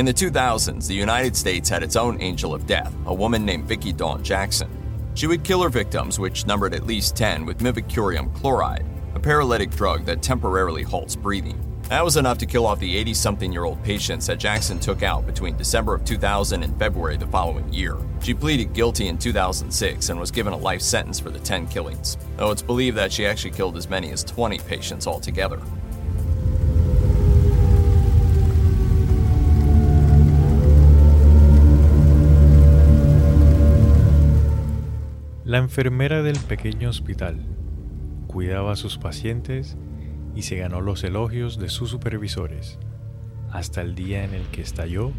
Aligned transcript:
In 0.00 0.06
the 0.06 0.14
2000s, 0.14 0.86
the 0.86 0.94
United 0.94 1.36
States 1.36 1.68
had 1.68 1.82
its 1.82 1.94
own 1.94 2.22
angel 2.22 2.54
of 2.54 2.66
death, 2.66 2.90
a 3.04 3.12
woman 3.12 3.44
named 3.44 3.66
Vicki 3.66 3.92
Dawn 3.92 4.22
Jackson. 4.24 4.70
She 5.12 5.26
would 5.26 5.44
kill 5.44 5.62
her 5.62 5.68
victims, 5.68 6.18
which 6.18 6.46
numbered 6.46 6.72
at 6.72 6.86
least 6.86 7.16
10, 7.16 7.44
with 7.44 7.58
mivacurium 7.58 8.34
chloride, 8.34 8.86
a 9.14 9.20
paralytic 9.20 9.70
drug 9.72 10.06
that 10.06 10.22
temporarily 10.22 10.82
halts 10.82 11.14
breathing. 11.14 11.62
That 11.90 12.02
was 12.02 12.16
enough 12.16 12.38
to 12.38 12.46
kill 12.46 12.64
off 12.64 12.80
the 12.80 12.96
80 12.96 13.12
something 13.12 13.52
year 13.52 13.64
old 13.64 13.82
patients 13.84 14.26
that 14.28 14.38
Jackson 14.38 14.80
took 14.80 15.02
out 15.02 15.26
between 15.26 15.58
December 15.58 15.92
of 15.92 16.06
2000 16.06 16.62
and 16.62 16.78
February 16.78 17.18
the 17.18 17.26
following 17.26 17.70
year. 17.70 17.98
She 18.22 18.32
pleaded 18.32 18.72
guilty 18.72 19.08
in 19.08 19.18
2006 19.18 20.08
and 20.08 20.18
was 20.18 20.30
given 20.30 20.54
a 20.54 20.56
life 20.56 20.80
sentence 20.80 21.20
for 21.20 21.28
the 21.28 21.40
10 21.40 21.66
killings, 21.66 22.16
though 22.38 22.52
it's 22.52 22.62
believed 22.62 22.96
that 22.96 23.12
she 23.12 23.26
actually 23.26 23.50
killed 23.50 23.76
as 23.76 23.90
many 23.90 24.12
as 24.12 24.24
20 24.24 24.60
patients 24.60 25.06
altogether. 25.06 25.60
La 35.50 35.58
enfermera 35.58 36.22
del 36.22 36.38
pequeño 36.38 36.88
hospital 36.90 37.44
cuidaba 38.28 38.70
a 38.70 38.76
sus 38.76 38.98
pacientes 38.98 39.76
y 40.36 40.42
se 40.42 40.54
ganó 40.54 40.80
los 40.80 41.02
elogios 41.02 41.58
de 41.58 41.68
sus 41.68 41.90
supervisores, 41.90 42.78
hasta 43.50 43.82
el 43.82 43.96
día 43.96 44.22
en 44.22 44.32
el 44.32 44.44
que 44.52 44.62
estalló 44.62 45.10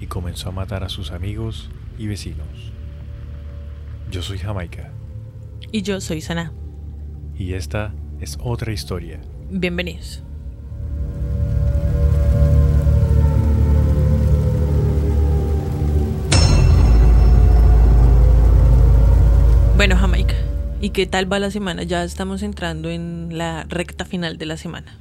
y 0.00 0.06
comenzó 0.06 0.50
a 0.50 0.52
matar 0.52 0.84
a 0.84 0.88
sus 0.88 1.10
amigos 1.10 1.70
y 1.98 2.06
vecinos. 2.06 2.72
Yo 4.12 4.22
soy 4.22 4.38
Jamaica. 4.38 4.92
Y 5.72 5.82
yo 5.82 6.00
soy 6.00 6.20
Sana. 6.20 6.52
Y 7.34 7.54
esta 7.54 7.92
es 8.20 8.38
otra 8.40 8.72
historia. 8.72 9.22
Bienvenidos. 9.50 10.22
Bueno, 19.76 19.96
Jamaica, 19.96 20.34
¿y 20.80 20.90
qué 20.90 21.06
tal 21.06 21.30
va 21.32 21.38
la 21.38 21.50
semana? 21.50 21.82
Ya 21.82 22.04
estamos 22.04 22.42
entrando 22.42 22.90
en 22.90 23.36
la 23.36 23.64
recta 23.68 24.04
final 24.04 24.38
de 24.38 24.46
la 24.46 24.56
semana. 24.56 24.98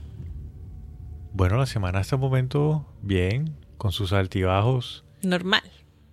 Bueno, 1.33 1.57
la 1.57 1.65
semana 1.65 1.99
hasta 1.99 2.15
el 2.15 2.21
momento 2.21 2.85
bien, 3.01 3.55
con 3.77 3.91
sus 3.91 4.13
altibajos. 4.13 5.03
Normal. 5.21 5.63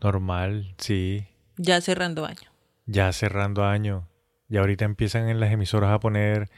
Normal, 0.03 0.75
sí. 0.79 1.27
Ya 1.57 1.81
cerrando 1.81 2.25
año. 2.27 2.51
Ya 2.87 3.13
cerrando 3.13 3.65
año. 3.65 4.09
Y 4.49 4.57
ahorita 4.57 4.85
empiezan 4.85 5.29
en 5.29 5.41
las 5.41 5.53
emisoras 5.53 5.91
a 5.93 6.01
poner 6.01 6.49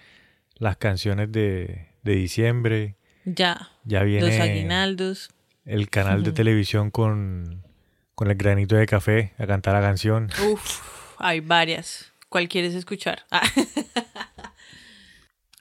las 0.57 0.77
canciones 0.77 1.31
de, 1.33 1.89
de 2.03 2.13
diciembre. 2.15 2.97
Ya. 3.25 3.71
Ya 3.85 4.03
viene 4.03 4.27
Los 4.29 4.41
aguinaldos. 4.41 5.31
el 5.65 5.89
canal 5.91 6.23
de 6.23 6.33
televisión 6.33 6.91
con, 6.91 7.63
con 8.15 8.31
el 8.31 8.37
granito 8.37 8.77
de 8.77 8.87
café 8.87 9.33
a 9.39 9.47
cantar 9.47 9.75
la 9.75 9.81
canción. 9.81 10.31
Uf, 10.51 10.81
hay 11.23 11.41
varias. 11.41 12.13
¿Cuál 12.29 12.49
quieres 12.49 12.75
escuchar? 12.75 13.25
Ah. 13.31 13.49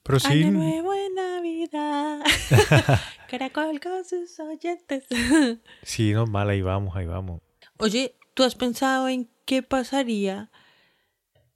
Pero 0.04 0.20
sí, 0.20 0.44
Año 0.44 0.52
nuevo 0.52 0.94
en 0.94 1.14
Navidad. 1.14 2.22
Caracol 3.30 3.80
con 3.80 4.04
sus 4.04 4.40
oyentes. 4.40 5.06
sí, 5.84 6.12
normal, 6.12 6.50
ahí 6.50 6.62
vamos, 6.62 6.96
ahí 6.96 7.06
vamos. 7.06 7.42
Oye, 7.78 8.16
¿tú 8.34 8.44
has 8.44 8.56
pensado 8.56 9.08
en 9.08 9.30
qué 9.46 9.62
pasaría 9.62 10.50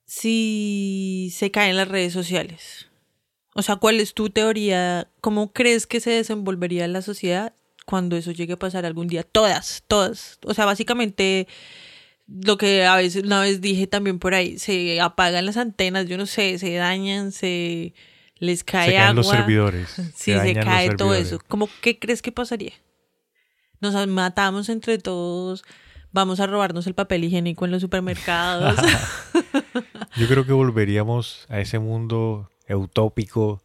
si 0.06 1.34
se 1.36 1.50
caen 1.50 1.76
las 1.76 1.88
redes 1.88 2.14
sociales? 2.14 2.88
O 3.56 3.64
sea, 3.64 3.78
¿cuál 3.78 4.00
es 4.00 4.14
tu 4.14 4.30
teoría? 4.30 5.10
¿Cómo 5.22 5.52
crees 5.52 5.88
que 5.88 6.00
se 6.00 6.12
desenvolvería 6.12 6.88
la 6.88 7.02
sociedad 7.02 7.54
cuando 7.86 8.16
eso 8.16 8.32
llegue 8.32 8.54
a 8.54 8.60
pasar 8.60 8.86
algún 8.86 9.08
día? 9.08 9.24
Todas, 9.24 9.84
todas. 9.88 10.38
O 10.46 10.54
sea, 10.54 10.66
básicamente 10.66 11.48
lo 12.28 12.58
que 12.58 12.86
a 12.86 12.96
veces 12.96 13.24
una 13.24 13.42
vez 13.42 13.62
dije 13.62 13.88
también 13.88 14.20
por 14.20 14.34
ahí, 14.34 14.58
se 14.58 15.00
apagan 15.00 15.46
las 15.46 15.58
antenas, 15.58 16.08
yo 16.08 16.18
no 16.18 16.26
sé, 16.26 16.58
se 16.58 16.74
dañan, 16.74 17.32
se 17.32 17.94
les 18.38 18.64
cae 18.64 18.86
se 18.90 18.94
caen 18.94 19.04
agua. 19.04 19.14
los 19.16 19.30
servidores. 19.30 19.90
Sí, 20.16 20.34
se, 20.34 20.54
cae 20.56 20.90
todo 20.90 21.10
servidores. 21.10 21.28
eso. 21.28 21.40
¿Cómo 21.48 21.70
qué 21.82 22.00
crees 22.00 22.22
que 22.22 22.32
pasaría? 22.32 22.74
Nos 23.82 24.08
matamos 24.08 24.70
entre 24.70 24.98
todos, 24.98 25.64
vamos 26.12 26.40
a 26.40 26.48
robarnos 26.48 26.88
el 26.88 26.96
papel 26.96 27.24
higiénico 27.26 27.66
en 27.66 27.72
los 27.72 27.82
supermercados. 27.82 28.76
Yo 30.16 30.28
creo 30.28 30.46
que 30.46 30.54
volveríamos 30.54 31.46
a 31.50 31.60
ese 31.60 31.80
mundo 31.80 32.50
utópico 32.70 33.62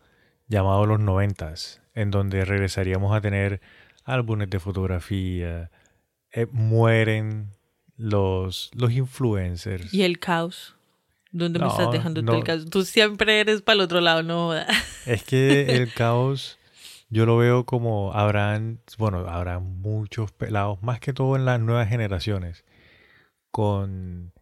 llamado 0.49 0.85
los 0.85 1.01
noventas, 1.01 1.81
en 1.95 2.11
donde 2.11 2.45
regresaríamos 2.45 3.17
a 3.17 3.21
tener 3.21 3.61
álbumes 4.05 4.51
de 4.51 4.59
fotografía, 4.59 5.71
eh, 6.33 6.47
mueren 6.51 7.53
los, 8.01 8.71
los 8.75 8.93
influencers. 8.93 9.93
y 9.93 10.03
el 10.03 10.19
caos. 10.19 10.75
¿Dónde 11.33 11.59
me 11.61 11.67
No, 11.67 11.71
estás 11.71 11.93
dejando 11.93 12.21
tú 12.23 12.27
no. 12.33 12.39
el 12.39 12.45
caos? 12.45 12.69
Tú 12.71 12.83
siempre 12.85 13.39
eres 13.41 13.63
para 13.63 13.75
el 13.75 13.81
otro 13.83 14.01
lado, 14.01 14.23
no. 14.23 14.53
Es 15.07 15.23
que 15.23 15.77
el 15.77 15.93
caos 15.93 16.59
yo 17.09 17.27
lo 17.27 17.37
veo 17.37 17.65
como 17.67 18.13
habrán, 18.13 18.81
bueno, 18.99 19.19
habrá 19.29 19.59
muchos 19.61 20.33
pelados, 20.33 20.83
más 20.83 20.99
que 21.01 21.13
todo 21.13 21.37
en 21.37 21.45
las 21.45 21.61
nuevas 21.61 21.89
generaciones, 21.89 22.65
con 23.51 24.33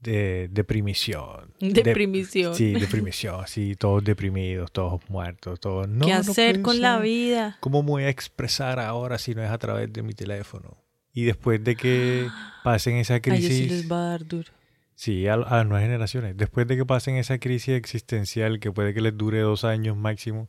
de, 0.00 0.48
deprimición. 0.50 1.52
De- 1.58 1.82
Deprimición. 1.82 2.54
sí, 2.54 2.72
deprimión, 2.72 3.46
sí, 3.46 3.74
todos 3.76 4.04
deprimidos, 4.04 4.70
todos 4.72 5.00
muertos, 5.08 5.58
todos... 5.60 5.88
No, 5.88 6.06
¿Qué 6.06 6.12
no 6.12 6.18
hacer 6.20 6.52
puede 6.54 6.62
con 6.62 6.80
la 6.80 6.98
vida? 6.98 7.56
¿Cómo 7.60 7.82
me 7.82 7.88
voy 7.90 8.02
a 8.04 8.08
expresar 8.08 8.78
ahora 8.78 9.18
si 9.18 9.34
no 9.34 9.42
es 9.42 9.50
a 9.50 9.58
través 9.58 9.92
de 9.92 10.02
mi 10.02 10.12
teléfono? 10.14 10.76
Y 11.16 11.24
después 11.24 11.64
de 11.64 11.74
que 11.76 12.28
pasen 12.62 12.96
esa 12.96 13.14
A 13.14 13.16
ellos 13.16 13.30
sí 13.38 13.40
crisis... 13.48 13.70
les 13.72 13.90
va 13.90 13.96
a 14.06 14.10
dar 14.10 14.26
duro. 14.26 14.52
Sí, 14.94 15.26
a, 15.26 15.34
a 15.34 15.36
las 15.38 15.66
nuevas 15.66 15.82
generaciones. 15.82 16.36
Después 16.36 16.66
de 16.68 16.76
que 16.76 16.84
pasen 16.86 17.16
esa 17.16 17.38
crisis 17.38 17.70
existencial 17.74 18.60
que 18.60 18.70
puede 18.70 18.92
que 18.94 19.00
les 19.00 19.16
dure 19.16 19.40
dos 19.40 19.64
años 19.64 19.96
máximo, 19.96 20.48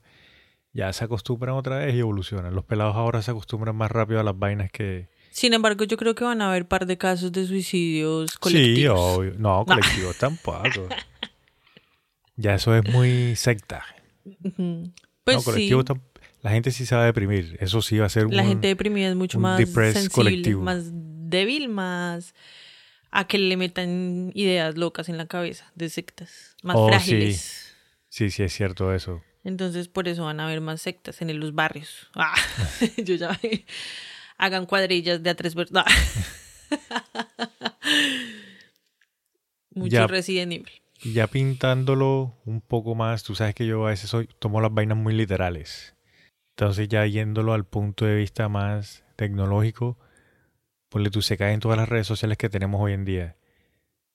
ya 0.74 0.92
se 0.94 1.06
acostumbran 1.06 1.56
otra 1.56 1.78
vez 1.80 1.96
y 1.96 2.00
evolucionan. 2.00 2.54
Los 2.54 2.66
pelados 2.66 2.96
ahora 2.98 3.22
se 3.22 3.32
acostumbran 3.32 3.76
más 3.78 3.90
rápido 3.90 4.20
a 4.20 4.24
las 4.24 4.38
vainas 4.38 4.70
que... 4.72 5.08
Sin 5.32 5.54
embargo, 5.54 5.84
yo 5.86 5.96
creo 5.98 6.16
que 6.16 6.24
van 6.26 6.42
a 6.42 6.50
haber 6.50 6.68
par 6.68 6.86
de 6.86 6.98
casos 6.98 7.32
de 7.32 7.46
suicidios 7.46 8.32
Sí, 8.32 8.38
colectivos. 8.40 9.00
obvio. 9.00 9.34
No, 9.38 9.66
colectivos 9.66 10.16
tampoco. 10.20 10.90
Ya 12.36 12.56
eso 12.56 12.76
es 12.76 12.88
muy 12.92 13.36
secta. 13.36 13.84
Ujú. 14.44 14.92
Pues 15.24 15.36
no, 15.38 15.42
sí, 15.42 15.46
colectivos 15.46 15.86
tam- 15.86 16.02
La 16.42 16.52
gente 16.52 16.72
sí 16.72 16.86
se 16.86 16.96
va 16.96 17.02
a 17.04 17.06
deprimir. 17.06 17.58
Eso 17.60 17.82
sí 17.82 17.98
va 17.98 18.06
a 18.06 18.10
ser 18.10 18.28
la 18.32 18.44
un- 18.44 18.48
gente 18.50 18.68
deprimida 18.68 19.10
es 19.10 19.16
mucho 19.16 19.40
más 19.40 19.58
sensible, 19.70 20.10
colectivo. 20.12 20.62
más 20.64 20.84
débil, 20.94 21.68
más 21.70 22.34
a 23.12 23.26
que 23.28 23.38
le 23.38 23.58
metan 23.58 24.32
ideas 24.36 24.78
locas 24.78 25.10
en 25.10 25.18
la 25.18 25.26
cabeza 25.28 25.72
de 25.76 25.90
sectas, 25.90 26.56
más 26.64 26.76
Oh, 26.78 26.86
sí. 26.88 26.92
frágiles. 26.92 27.76
Sí, 28.10 28.30
sí, 28.32 28.44
es 28.44 28.54
cierto 28.54 28.94
eso. 28.94 29.24
Entonces, 29.44 29.88
por 29.88 30.08
eso 30.08 30.26
van 30.26 30.40
a 30.40 30.46
haber 30.46 30.62
más 30.62 30.82
sectas 30.82 31.22
en 31.22 31.40
los 31.40 31.54
barrios. 31.56 32.08
Ah, 32.16 32.34
yo 32.98 33.16
ya 33.16 33.40
hagan 34.38 34.66
cuadrillas 34.66 35.24
de 35.24 35.30
a 35.30 35.36
tres 35.36 35.56
personas. 35.56 35.86
Mucho 39.74 39.90
Ya. 39.92 40.08
Resident 40.08 40.52
Evil. 40.54 40.72
Y 41.04 41.14
ya 41.14 41.28
pintándolo 41.28 42.36
un 42.46 42.60
poco 42.62 42.96
más, 42.96 43.24
tú 43.24 43.36
sabes 43.36 43.54
que 43.54 43.66
yo 43.68 43.86
a 43.86 43.92
veces 43.92 44.10
soy, 44.10 44.28
tomo 44.40 44.62
las 44.62 44.74
vainas 44.74 44.98
muy 44.98 45.14
literales. 45.14 45.94
Entonces 46.60 46.88
ya 46.90 47.06
yéndolo 47.06 47.54
al 47.54 47.66
punto 47.66 48.06
de 48.06 48.16
vista 48.16 48.50
más 48.50 49.04
tecnológico, 49.16 49.96
pues 50.90 51.12
tú 51.12 51.22
se 51.22 51.38
caen 51.38 51.60
todas 51.60 51.78
las 51.78 51.88
redes 51.88 52.08
sociales 52.08 52.36
que 52.40 52.50
tenemos 52.50 52.82
hoy 52.82 52.94
en 52.94 53.06
día. 53.06 53.36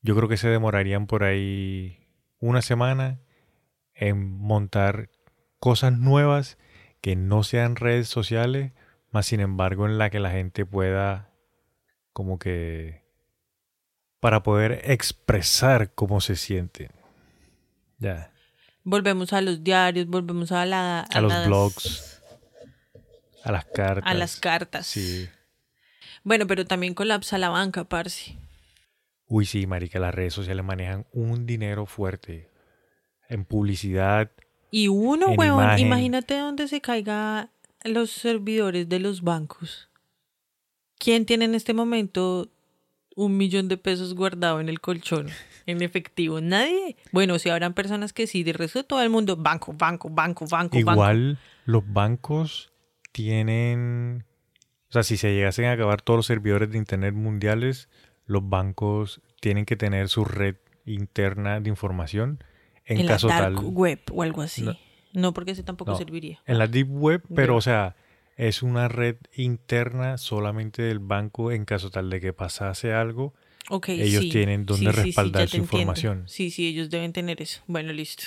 Yo 0.00 0.16
creo 0.16 0.28
que 0.28 0.36
se 0.36 0.48
demorarían 0.48 1.06
por 1.06 1.22
ahí 1.22 2.04
una 2.40 2.60
semana 2.60 3.20
en 3.94 4.26
montar 4.38 5.08
cosas 5.60 5.92
nuevas 5.96 6.58
que 7.00 7.14
no 7.14 7.44
sean 7.44 7.76
redes 7.76 8.08
sociales, 8.08 8.72
más 9.12 9.26
sin 9.26 9.38
embargo 9.38 9.86
en 9.86 9.96
la 9.96 10.10
que 10.10 10.18
la 10.18 10.32
gente 10.32 10.66
pueda 10.66 11.30
como 12.12 12.40
que 12.40 13.04
para 14.18 14.42
poder 14.42 14.80
expresar 14.90 15.94
cómo 15.94 16.20
se 16.20 16.34
sienten. 16.34 16.90
Ya. 17.98 18.32
Volvemos 18.82 19.32
a 19.32 19.40
los 19.42 19.62
diarios, 19.62 20.08
volvemos 20.08 20.50
a 20.50 20.66
la 20.66 21.02
A 21.02 21.20
los 21.20 21.32
las- 21.32 21.46
blogs, 21.46 22.11
a 23.44 23.52
las 23.52 23.64
cartas. 23.66 24.04
a 24.10 24.14
las 24.14 24.36
cartas. 24.36 24.86
Sí. 24.86 25.28
Bueno, 26.24 26.46
pero 26.46 26.64
también 26.64 26.94
colapsa 26.94 27.38
la 27.38 27.48
banca, 27.48 27.84
parce. 27.84 28.36
Uy, 29.26 29.46
sí, 29.46 29.66
marica, 29.66 29.98
las 29.98 30.14
redes 30.14 30.34
sociales 30.34 30.64
manejan 30.64 31.06
un 31.12 31.46
dinero 31.46 31.86
fuerte 31.86 32.48
en 33.28 33.44
publicidad. 33.44 34.30
Y 34.70 34.88
uno, 34.88 35.30
En 35.32 35.38
huevón, 35.38 35.64
imagen. 35.64 35.86
imagínate 35.86 36.38
dónde 36.38 36.68
se 36.68 36.80
caiga 36.80 37.50
los 37.84 38.10
servidores 38.10 38.88
de 38.88 38.98
los 39.00 39.22
bancos. 39.22 39.88
¿Quién 40.98 41.26
tiene 41.26 41.46
en 41.46 41.54
este 41.54 41.74
momento 41.74 42.48
un 43.16 43.36
millón 43.36 43.68
de 43.68 43.76
pesos 43.76 44.14
guardado 44.14 44.60
en 44.60 44.68
el 44.68 44.80
colchón 44.80 45.28
en 45.66 45.82
efectivo? 45.82 46.40
Nadie. 46.40 46.96
Bueno, 47.10 47.38
si 47.38 47.48
habrán 47.50 47.74
personas 47.74 48.12
que 48.12 48.26
sí, 48.26 48.44
de 48.44 48.52
resto 48.52 48.84
todo 48.84 49.02
el 49.02 49.10
mundo, 49.10 49.36
banco, 49.36 49.72
banco, 49.72 50.08
banco, 50.08 50.46
banco, 50.46 50.76
banco. 50.76 50.92
Igual 50.92 51.38
los 51.64 51.82
bancos 51.92 52.71
tienen 53.12 54.24
O 54.88 54.92
sea, 54.92 55.02
si 55.02 55.16
se 55.16 55.32
llegasen 55.34 55.66
a 55.66 55.72
acabar 55.72 56.02
todos 56.02 56.18
los 56.18 56.26
servidores 56.26 56.70
de 56.70 56.78
Internet 56.78 57.14
mundiales, 57.14 57.88
los 58.26 58.46
bancos 58.48 59.20
tienen 59.40 59.64
que 59.64 59.76
tener 59.76 60.08
su 60.08 60.24
red 60.24 60.56
interna 60.84 61.60
de 61.60 61.68
información 61.70 62.42
en, 62.84 63.00
en 63.00 63.06
caso 63.06 63.28
la 63.28 63.40
dark 63.40 63.56
tal. 63.56 63.64
web 63.66 64.00
o 64.10 64.22
algo 64.22 64.42
así. 64.42 64.62
No. 64.62 64.76
No, 65.14 65.32
porque 65.34 65.50
ese 65.52 65.62
tampoco 65.62 65.92
No. 65.92 65.98
serviría. 65.98 66.40
En 66.46 66.58
la 66.58 66.66
Deep 66.66 66.88
Web, 66.90 67.22
pero 67.34 67.56
o 67.56 67.60
sea, 67.60 67.96
es 68.36 68.62
una 68.62 68.88
red 68.88 69.16
interna 69.34 70.16
solamente 70.18 70.80
del 70.82 70.98
banco 71.00 71.52
en 71.52 71.64
caso 71.66 71.90
tal 71.90 72.08
de 72.10 72.20
que 72.20 72.32
pasase 72.32 72.92
algo. 72.94 73.34
Ok, 73.68 73.90
Ellos 73.90 74.22
sí. 74.24 74.30
tienen 74.30 74.64
donde 74.66 74.86
Sí, 74.86 74.90
sí, 74.90 74.96
sí, 74.96 75.02
respaldar 75.06 75.48
su 75.48 75.56
entiendo. 75.58 75.64
información. 75.76 76.24
Sí, 76.28 76.50
sí, 76.50 76.66
ellos 76.66 76.88
deben 76.90 77.12
tener 77.12 77.40
eso. 77.42 77.62
Bueno, 77.66 77.92
listo. 77.92 78.24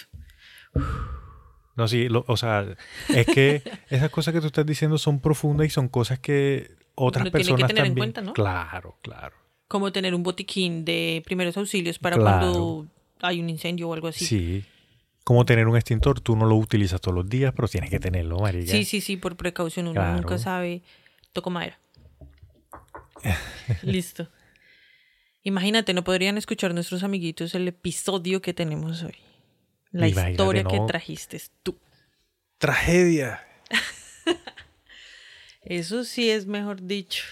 No, 1.75 1.87
sí, 1.87 2.07
lo- 2.09 2.23
o 2.27 2.37
sea, 2.37 2.65
es 3.09 3.25
que 3.25 3.61
esas 3.89 4.09
cosas 4.09 4.33
que 4.33 4.41
tú 4.41 4.47
estás 4.47 4.65
diciendo 4.65 4.97
son 4.97 5.19
profundas 5.19 5.67
y 5.67 5.69
son 5.69 5.87
cosas 5.89 6.19
que 6.19 6.71
otras 6.95 7.23
Uno 7.23 7.31
tiene 7.31 7.43
que 7.43 7.49
personas 7.51 7.67
tener 7.67 7.83
en 7.85 7.89
también. 7.89 7.95
cuenta, 7.97 8.21
¿no? 8.21 8.33
Claro, 8.33 8.97
claro. 9.01 9.35
Como 9.67 9.91
tener 9.91 10.15
un 10.15 10.23
botiquín 10.23 10.85
de 10.85 11.21
primeros 11.25 11.57
auxilios 11.57 11.99
para 11.99 12.15
Claro. 12.17 12.39
cuando 12.51 12.87
hay 13.21 13.39
un 13.41 13.49
incendio 13.49 13.89
o 13.89 13.93
algo 13.93 14.07
así. 14.07 14.25
Sí. 14.25 14.63
Como 15.23 15.43
tener 15.43 15.67
un 15.67 15.75
extintor, 15.75 16.21
tú 16.21 16.35
no 16.35 16.45
lo 16.45 16.55
utilizas 16.55 17.01
todos 17.01 17.15
los 17.15 17.27
días, 17.27 17.51
pero 17.55 17.67
tienes 17.67 17.89
que 17.89 17.99
tenerlo, 17.99 18.37
marica. 18.39 18.71
Sí, 18.71 18.85
sí, 18.85 19.01
sí, 19.01 19.17
por 19.17 19.35
precaución. 19.35 19.87
Uno 19.87 19.95
Claro. 19.95 20.17
nunca 20.21 20.37
sabe. 20.37 20.83
Toco 21.33 21.49
madera. 21.49 21.79
Listo. 23.81 24.29
Imagínate, 25.43 25.93
no 25.93 26.03
podrían 26.03 26.37
escuchar 26.37 26.73
nuestros 26.73 27.03
amiguitos 27.03 27.53
el 27.55 27.67
episodio 27.67 28.41
que 28.41 28.53
tenemos 28.53 29.03
hoy. 29.03 29.15
La 29.95 30.09
Imagínate, 30.09 30.31
historia 30.31 30.63
que 30.65 30.79
trajiste 30.85 31.41
tú. 31.63 31.77
Tragedia. 32.57 33.39
Eso 35.61 36.03
sí 36.03 36.29
es 36.29 36.45
mejor 36.45 36.81
dicho. 36.81 37.23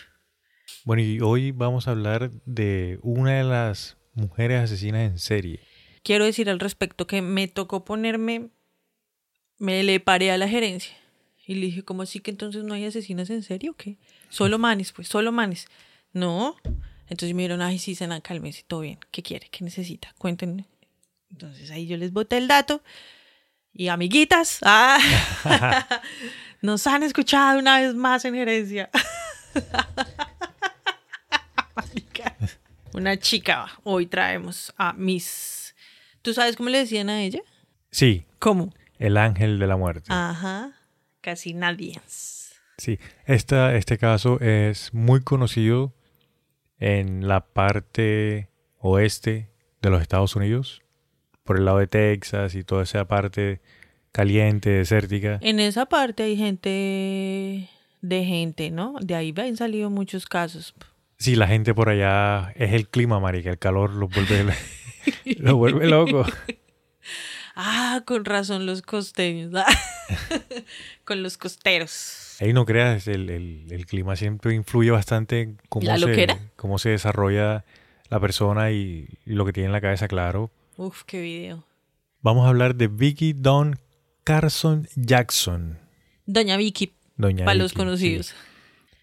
Bueno, 0.86 1.02
y 1.02 1.20
hoy 1.20 1.52
vamos 1.52 1.90
a 1.90 1.92
hablar 1.92 2.32
de 2.46 3.00
una 3.02 3.34
de 3.34 3.44
las 3.44 3.98
mujeres 4.14 4.62
asesinas 4.62 5.12
en 5.12 5.20
serie. 5.20 5.60
Quiero 6.04 6.24
decir 6.24 6.50
al 6.50 6.62
respecto 6.62 7.06
que 7.06 7.22
me 7.22 7.50
tocó 7.50 7.84
ponerme, 7.84 8.48
me 9.58 9.84
le 9.84 10.00
paré 10.00 10.32
a 10.32 10.38
la 10.38 10.48
gerencia 10.48 10.96
y 11.46 11.56
le 11.56 11.66
dije, 11.66 11.84
¿cómo 11.84 12.04
así 12.04 12.22
que 12.22 12.32
entonces 12.32 12.64
no 12.64 12.76
hay 12.76 12.86
asesinas 12.86 13.30
en 13.30 13.44
serie 13.44 13.72
o 13.72 13.74
qué? 13.74 13.98
Solo 14.30 14.58
manes, 14.58 14.94
pues, 14.94 15.10
solo 15.10 15.34
manes. 15.34 15.68
No. 16.14 16.56
Entonces 17.10 17.36
me 17.36 17.42
dijeron, 17.42 17.62
ay, 17.62 17.78
sí, 17.78 17.94
Sena, 17.94 18.22
cálmese, 18.22 18.64
todo 18.66 18.80
bien. 18.80 19.00
¿Qué 19.12 19.22
quiere? 19.22 19.50
¿Qué 19.50 19.66
necesita? 19.66 20.16
Cuéntenme. 20.18 20.66
Entonces 21.34 21.72
ahí 21.72 21.88
yo 21.88 21.98
les 21.98 22.14
boté 22.14 22.38
el 22.38 22.48
dato. 22.48 22.84
Y 23.74 23.88
amiguitas, 23.88 24.60
ah, 24.62 25.00
nos 26.62 26.86
han 26.86 27.02
escuchado 27.02 27.58
una 27.58 27.80
vez 27.82 27.96
más 27.96 28.24
en 28.24 28.36
gerencia. 28.36 28.90
Una 32.94 33.18
chica, 33.18 33.66
hoy 33.82 34.06
traemos 34.06 34.72
a 34.78 34.94
Miss. 34.94 35.76
¿Tú 36.22 36.36
sabes 36.36 36.56
cómo 36.56 36.70
le 36.70 36.78
decían 36.78 37.10
a 37.10 37.24
ella? 37.24 37.42
Sí, 37.90 38.26
¿Cómo? 38.38 38.72
el 39.00 39.18
ángel 39.18 39.58
de 39.58 39.66
la 39.66 39.76
muerte. 39.76 40.14
Ajá, 40.14 40.74
casi 41.22 41.56
nadie. 41.56 42.00
Sí, 42.78 43.00
esta, 43.26 43.76
este 43.76 43.98
caso 43.98 44.40
es 44.40 44.94
muy 44.94 45.22
conocido 45.24 45.96
en 46.78 47.28
la 47.28 47.48
parte 47.48 48.50
oeste 48.78 49.50
de 49.82 49.90
los 49.90 50.02
Estados 50.02 50.36
Unidos, 50.36 50.83
por 51.44 51.58
el 51.58 51.66
lado 51.66 51.80
de 51.80 51.88
Texas 51.88 52.56
y 52.56 52.64
toda 52.64 52.84
esa 52.84 53.06
parte 53.06 53.62
caliente, 54.12 54.70
desértica. 54.70 55.40
En 55.42 55.60
esa 55.60 55.86
parte 55.86 56.24
hay 56.24 56.38
gente 56.38 57.70
de 58.02 58.26
gente, 58.26 58.70
¿no? 58.72 58.96
De 59.02 59.16
ahí 59.16 59.34
han 59.38 59.58
salido 59.58 59.90
muchos 59.90 60.26
casos. 60.26 60.74
Sí, 61.18 61.36
la 61.36 61.48
gente 61.48 61.74
por 61.74 61.90
allá 61.90 62.52
es 62.56 62.74
el 62.74 62.90
clima, 62.90 63.20
marica, 63.20 63.50
el 63.50 63.58
calor 63.60 63.92
los 63.92 64.10
vuelve, 64.10 64.54
los 65.38 65.54
vuelve 65.54 65.88
loco. 65.88 66.26
Ah, 67.56 68.02
con 68.06 68.26
razón 68.26 68.66
los 68.66 68.82
costeños. 68.82 69.52
con 71.06 71.22
los 71.24 71.38
costeros. 71.38 72.38
Ahí 72.42 72.52
no 72.52 72.66
creas, 72.66 73.08
el, 73.08 73.30
el- 73.30 73.68
el 73.72 73.86
clima 73.86 74.16
siempre 74.16 74.54
influye 74.56 74.92
bastante 74.92 75.42
en 75.42 75.62
cómo, 75.70 75.86
¿La 75.86 75.98
se, 75.98 76.28
cómo 76.56 76.78
se 76.80 76.90
desarrolla 76.90 77.64
la 78.10 78.20
persona 78.20 78.72
y, 78.72 79.08
y 79.26 79.34
lo 79.34 79.46
que 79.46 79.54
tiene 79.54 79.68
en 79.68 79.72
la 79.74 79.82
cabeza, 79.82 80.08
claro. 80.08 80.52
Uf, 80.78 81.04
qué 81.04 81.22
video. 81.22 81.66
Vamos 82.22 82.46
a 82.46 82.50
hablar 82.50 82.76
de 82.76 82.88
Vicky 82.88 83.34
Dawn 83.34 83.80
Carson 84.24 84.88
Jackson. 84.96 85.80
Doña 86.26 86.58
Vicky, 86.58 86.94
Doña 87.18 87.46
para 87.46 87.56
los 87.56 87.74
conocidos. 87.74 88.28
sí. 88.28 88.36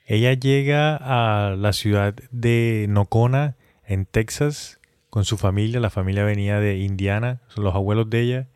Ella 0.07 0.33
llega 0.35 0.97
a 0.97 1.55
la 1.55 1.73
ciudad 1.73 2.15
de 2.33 2.87
Nocona, 2.89 3.57
en 3.85 4.07
Texas, 4.07 4.81
con 5.09 5.25
su 5.25 5.37
familia. 5.37 5.79
La 5.79 5.91
familia 5.91 6.25
venía 6.25 6.59
de 6.59 6.79
Indiana, 6.79 7.43
son 7.49 7.63
los 7.63 7.75
abuelos 7.75 8.11
de 8.11 8.21
ella 8.23 8.49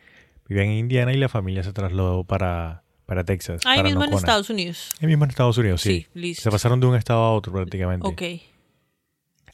vivían 0.49 0.69
en 0.69 0.79
Indiana 0.79 1.13
y 1.13 1.17
la 1.17 1.29
familia 1.29 1.63
se 1.63 1.73
trasladó 1.73 2.25
para, 2.25 2.83
para 3.07 3.25
Texas. 3.25 3.63
Ahí 3.65 3.79
para 3.79 3.89
mismo 3.89 4.05
en. 4.05 4.13
Estados 4.13 4.51
Unidos. 4.51 4.91
Ahí 5.01 5.07
mismo 5.07 5.25
en 5.25 5.31
Estados 5.31 5.59
Unidos, 5.59 5.81
sí. 5.83 6.03
Sí, 6.03 6.07
listo. 6.15 6.43
Se 6.43 6.51
pasaron 6.51 6.81
de 6.81 6.87
un 6.87 6.97
estado 6.97 7.21
a 7.21 7.33
otro 7.33 7.53
prácticamente. 7.53 8.07
Ok. 8.07 8.23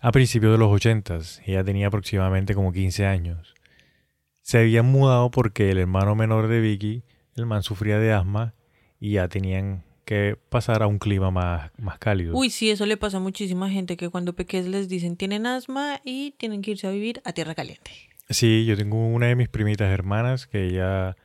A 0.02 0.12
principios 0.12 0.52
de 0.52 0.58
los 0.58 0.72
80, 0.72 1.18
ella 1.44 1.62
tenía 1.62 1.88
aproximadamente 1.88 2.54
como 2.54 2.72
15 2.72 3.04
años. 3.04 3.54
Se 4.40 4.58
habían 4.58 4.86
mudado 4.86 5.30
porque 5.30 5.70
el 5.70 5.78
hermano 5.78 6.14
menor 6.14 6.48
de 6.48 6.60
Vicky, 6.60 7.02
el 7.36 7.44
man 7.44 7.62
sufría 7.62 7.98
de 7.98 8.12
asma 8.12 8.54
y 8.98 9.12
ya 9.12 9.28
tenían 9.28 9.84
que 10.06 10.36
pasar 10.48 10.82
a 10.82 10.86
un 10.86 10.98
clima 10.98 11.30
más, 11.30 11.70
más 11.78 11.98
cálido. 11.98 12.34
Uy, 12.34 12.48
sí, 12.50 12.70
eso 12.70 12.86
le 12.86 12.96
pasa 12.96 13.18
a 13.18 13.20
muchísima 13.20 13.70
gente 13.70 13.96
que 13.96 14.08
cuando 14.08 14.34
pequeños 14.34 14.68
les 14.68 14.88
dicen 14.88 15.16
tienen 15.16 15.46
asma 15.46 16.00
y 16.02 16.32
tienen 16.32 16.62
que 16.62 16.72
irse 16.72 16.86
a 16.86 16.90
vivir 16.90 17.20
a 17.24 17.32
tierra 17.32 17.54
caliente. 17.54 17.90
Sí, 18.30 18.64
yo 18.64 18.76
tengo 18.76 19.06
una 19.06 19.26
de 19.26 19.36
mis 19.36 19.48
primitas 19.48 19.92
hermanas 19.92 20.46
que 20.46 20.66
ella 20.66 21.16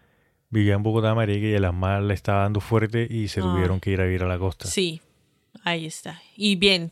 vivía 0.50 0.74
en 0.74 0.84
Bogotá, 0.84 1.16
Marica, 1.16 1.48
y 1.48 1.54
el 1.54 1.66
asma 1.66 2.02
le 2.02 2.14
estaba 2.14 2.42
dando 2.42 2.60
fuerte 2.60 3.08
y 3.10 3.30
se 3.30 3.40
Ay. 3.40 3.48
tuvieron 3.48 3.80
que 3.80 3.92
ir 3.92 4.02
a 4.02 4.04
vivir 4.04 4.24
a 4.24 4.28
la 4.28 4.38
costa. 4.38 4.68
Sí, 4.68 5.02
ahí 5.64 5.86
está. 5.86 6.22
Y 6.36 6.58
bien. 6.58 6.92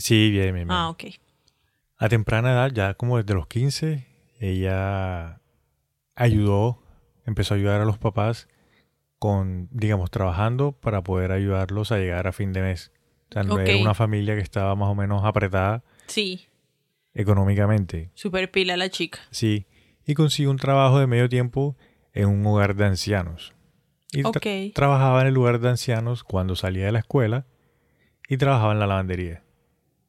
Sí, 0.00 0.30
bien, 0.30 0.54
bien, 0.54 0.66
bien. 0.66 0.70
Ah, 0.70 0.88
ok. 0.90 1.04
A 1.98 2.08
temprana 2.08 2.52
edad, 2.52 2.70
ya 2.72 2.94
como 2.94 3.18
desde 3.18 3.34
los 3.34 3.46
15, 3.46 4.06
ella 4.38 5.40
ayudó, 6.14 6.82
empezó 7.26 7.54
a 7.54 7.56
ayudar 7.58 7.80
a 7.80 7.84
los 7.84 7.98
papás 7.98 8.48
con, 9.18 9.68
digamos, 9.70 10.10
trabajando 10.10 10.72
para 10.72 11.02
poder 11.02 11.30
ayudarlos 11.32 11.92
a 11.92 11.98
llegar 11.98 12.26
a 12.26 12.32
fin 12.32 12.52
de 12.52 12.62
mes. 12.62 12.92
O 13.28 13.32
sea, 13.34 13.42
no 13.42 13.60
era 13.60 13.76
una 13.76 13.94
familia 13.94 14.34
que 14.34 14.40
estaba 14.40 14.74
más 14.74 14.88
o 14.88 14.94
menos 14.94 15.22
apretada 15.24 15.84
Sí, 16.06 16.46
económicamente. 17.14 18.10
super 18.14 18.50
pila 18.50 18.76
la 18.76 18.88
chica. 18.88 19.18
Sí. 19.30 19.66
Y 20.06 20.14
consiguió 20.14 20.50
un 20.50 20.56
trabajo 20.56 20.98
de 20.98 21.06
medio 21.06 21.28
tiempo 21.28 21.76
en 22.12 22.28
un 22.28 22.44
hogar 22.46 22.74
de 22.74 22.86
ancianos. 22.86 23.52
Y 24.12 24.22
tra- 24.22 24.68
Ok. 24.70 24.74
trabajaba 24.74 25.20
en 25.20 25.28
el 25.28 25.34
lugar 25.34 25.60
de 25.60 25.68
ancianos 25.68 26.24
cuando 26.24 26.56
salía 26.56 26.86
de 26.86 26.92
la 26.92 26.98
escuela 27.00 27.46
y 28.28 28.36
trabajaba 28.38 28.72
en 28.72 28.80
la 28.80 28.86
lavandería. 28.86 29.42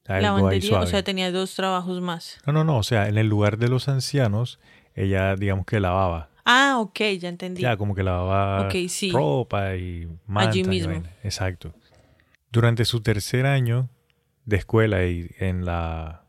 Algo 0.08 0.15
ahí 0.15 0.22
Lavandería, 0.24 0.79
o 0.79 0.86
sea, 0.88 1.03
tenía 1.03 1.31
dos 1.31 1.55
trabajos 1.55 2.01
más. 2.01 2.39
No, 2.46 2.53
no, 2.53 2.63
no. 2.63 2.77
O 2.77 2.84
sea, 2.84 3.08
en 3.08 3.17
el 3.17 3.27
lugar 3.27 3.58
de 3.58 3.67
los 3.67 3.88
ancianos, 3.88 4.60
ella, 4.96 5.36
digamos 5.36 5.65
que 5.65 5.79
lavaba. 5.79 6.29
Ah, 6.46 6.77
ok, 6.79 7.00
ya 7.20 7.29
entendí. 7.29 7.62
Ya, 7.62 7.77
como 7.77 7.93
que 7.96 8.03
lavaba 8.03 8.70
sí. 8.89 9.12
ropa 9.12 9.75
y 9.75 10.08
mantas. 10.25 10.55
y 10.55 10.63
mismo. 10.63 11.03
Exacto. 11.24 11.74
Durante 12.51 12.84
su 12.86 13.01
tercer 13.01 13.46
año 13.46 13.89
de 14.46 14.58
escuela 14.58 15.05
y 15.05 15.29
en 15.39 15.65
la 15.65 16.24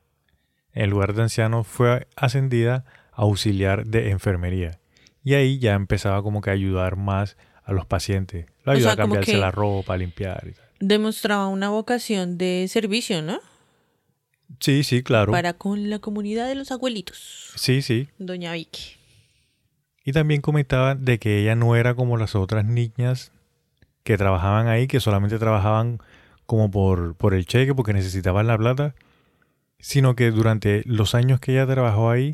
en 0.75 0.85
el 0.85 0.91
lugar 0.91 1.15
de 1.15 1.23
ancianos 1.23 1.67
fue 1.67 2.07
ascendida 2.17 2.85
a 3.13 3.23
auxiliar 3.23 3.87
de 3.87 4.11
enfermería. 4.11 4.79
Y 5.25 5.35
ahí 5.35 5.59
ya 5.59 5.75
empezaba 5.75 6.23
como 6.23 6.41
que 6.41 6.51
a 6.51 6.53
ayudar 6.55 6.97
más 6.97 7.37
a 7.65 7.73
los 7.73 7.87
pacientes. 7.87 8.47
Lo 8.65 8.73
O 8.73 8.75
ayudaba 8.75 8.95
sea, 8.95 9.05
a 9.05 9.07
cambiarse 9.07 9.37
la 9.37 9.51
ropa, 9.51 9.95
a 9.95 9.97
limpiar 9.97 10.47
y 10.49 10.53
tal. 10.53 10.65
Demostraba 10.81 11.47
una 11.49 11.69
vocación 11.69 12.39
de 12.39 12.67
servicio, 12.69 13.23
¿no? 13.23 13.41
Sí, 14.61 14.85
sí, 14.85 15.03
claro. 15.03 15.33
Para 15.33 15.55
con 15.55 15.91
la 15.91 15.99
comunidad 15.99 16.49
de 16.49 16.55
los 16.55 16.71
abuelitos. 16.71 17.53
Sí, 17.57 17.83
sí. 17.83 18.09
Doña 18.19 18.53
Vicky. 18.53 18.97
Y 20.05 20.13
también 20.13 20.41
comentaba 20.41 20.95
de 20.95 21.19
que 21.19 21.41
ella 21.41 21.55
no 21.55 21.77
era 21.77 21.95
como 21.95 22.17
las 22.17 22.35
otras 22.35 22.65
niñas 22.65 23.33
que 24.03 24.17
trabajaban 24.17 24.67
ahí, 24.67 24.87
que 24.87 25.01
solamente 25.01 25.39
trabajaban 25.39 26.01
como 26.47 26.71
por, 26.71 27.15
por 27.15 27.35
el 27.35 27.47
cheque, 27.47 27.75
porque 27.75 27.93
necesitaban 27.93 28.47
la 28.47 28.59
plata, 28.59 28.95
sino 29.79 30.17
que 30.17 30.31
durante 30.31 30.83
los 30.87 31.15
años 31.15 31.41
que 31.41 31.53
ella 31.53 31.67
trabajó 31.67 32.11
ahí, 32.11 32.33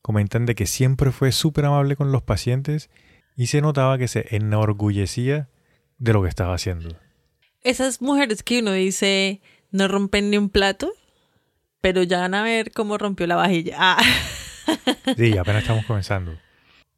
comentan 0.00 0.46
de 0.46 0.54
que 0.54 0.66
siempre 0.66 1.12
fue 1.12 1.30
súper 1.32 1.66
amable 1.66 1.96
con 1.96 2.10
los 2.10 2.22
pacientes 2.22 2.90
y 3.36 3.46
se 3.46 3.60
notaba 3.60 3.98
que 3.98 4.08
se 4.08 4.34
enorgullecía 4.34 5.48
de 5.98 6.12
lo 6.12 6.22
que 6.22 6.28
estaba 6.28 6.54
haciendo. 6.54 6.96
Esas 7.62 8.02
mujeres 8.02 8.42
que 8.42 8.60
uno 8.60 8.72
dice 8.72 9.40
no 9.70 9.88
rompen 9.88 10.30
ni 10.30 10.36
un 10.36 10.50
plato, 10.50 10.92
pero 11.82 12.02
ya 12.02 12.20
van 12.20 12.32
a 12.34 12.42
ver 12.42 12.72
cómo 12.72 12.96
rompió 12.96 13.26
la 13.26 13.36
vajilla. 13.36 13.76
Ah. 13.78 14.02
Sí, 15.16 15.36
apenas 15.36 15.62
estamos 15.62 15.84
comenzando. 15.84 16.38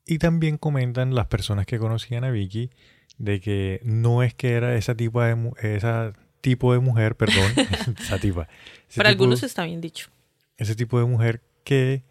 Y 0.07 0.19
también 0.19 0.59
comentan 0.59 1.15
las 1.15 1.27
personas 1.27 1.65
que 1.67 1.79
conocían 1.79 2.23
a 2.23 2.31
Vicky 2.31 2.71
de 3.19 3.41
que 3.41 3.81
no 3.85 4.23
es 4.23 4.35
que 4.35 4.53
era 4.53 4.77
esa 4.77 4.95
tipo 4.95 5.23
de 5.23 5.35
esa 5.77 6.13
tipo 6.43 6.73
de 6.75 6.79
mujer, 6.81 7.17
perdón, 7.17 7.53
esa 8.01 8.19
tipa. 8.19 8.47
Para 8.95 9.09
tipo- 9.11 9.25
algunos 9.25 9.43
está 9.43 9.65
bien 9.65 9.81
dicho. 9.81 10.11
ese 10.59 10.75
tipo 10.77 10.99
de 10.99 11.07
mujer 11.07 11.41
que 11.65 12.03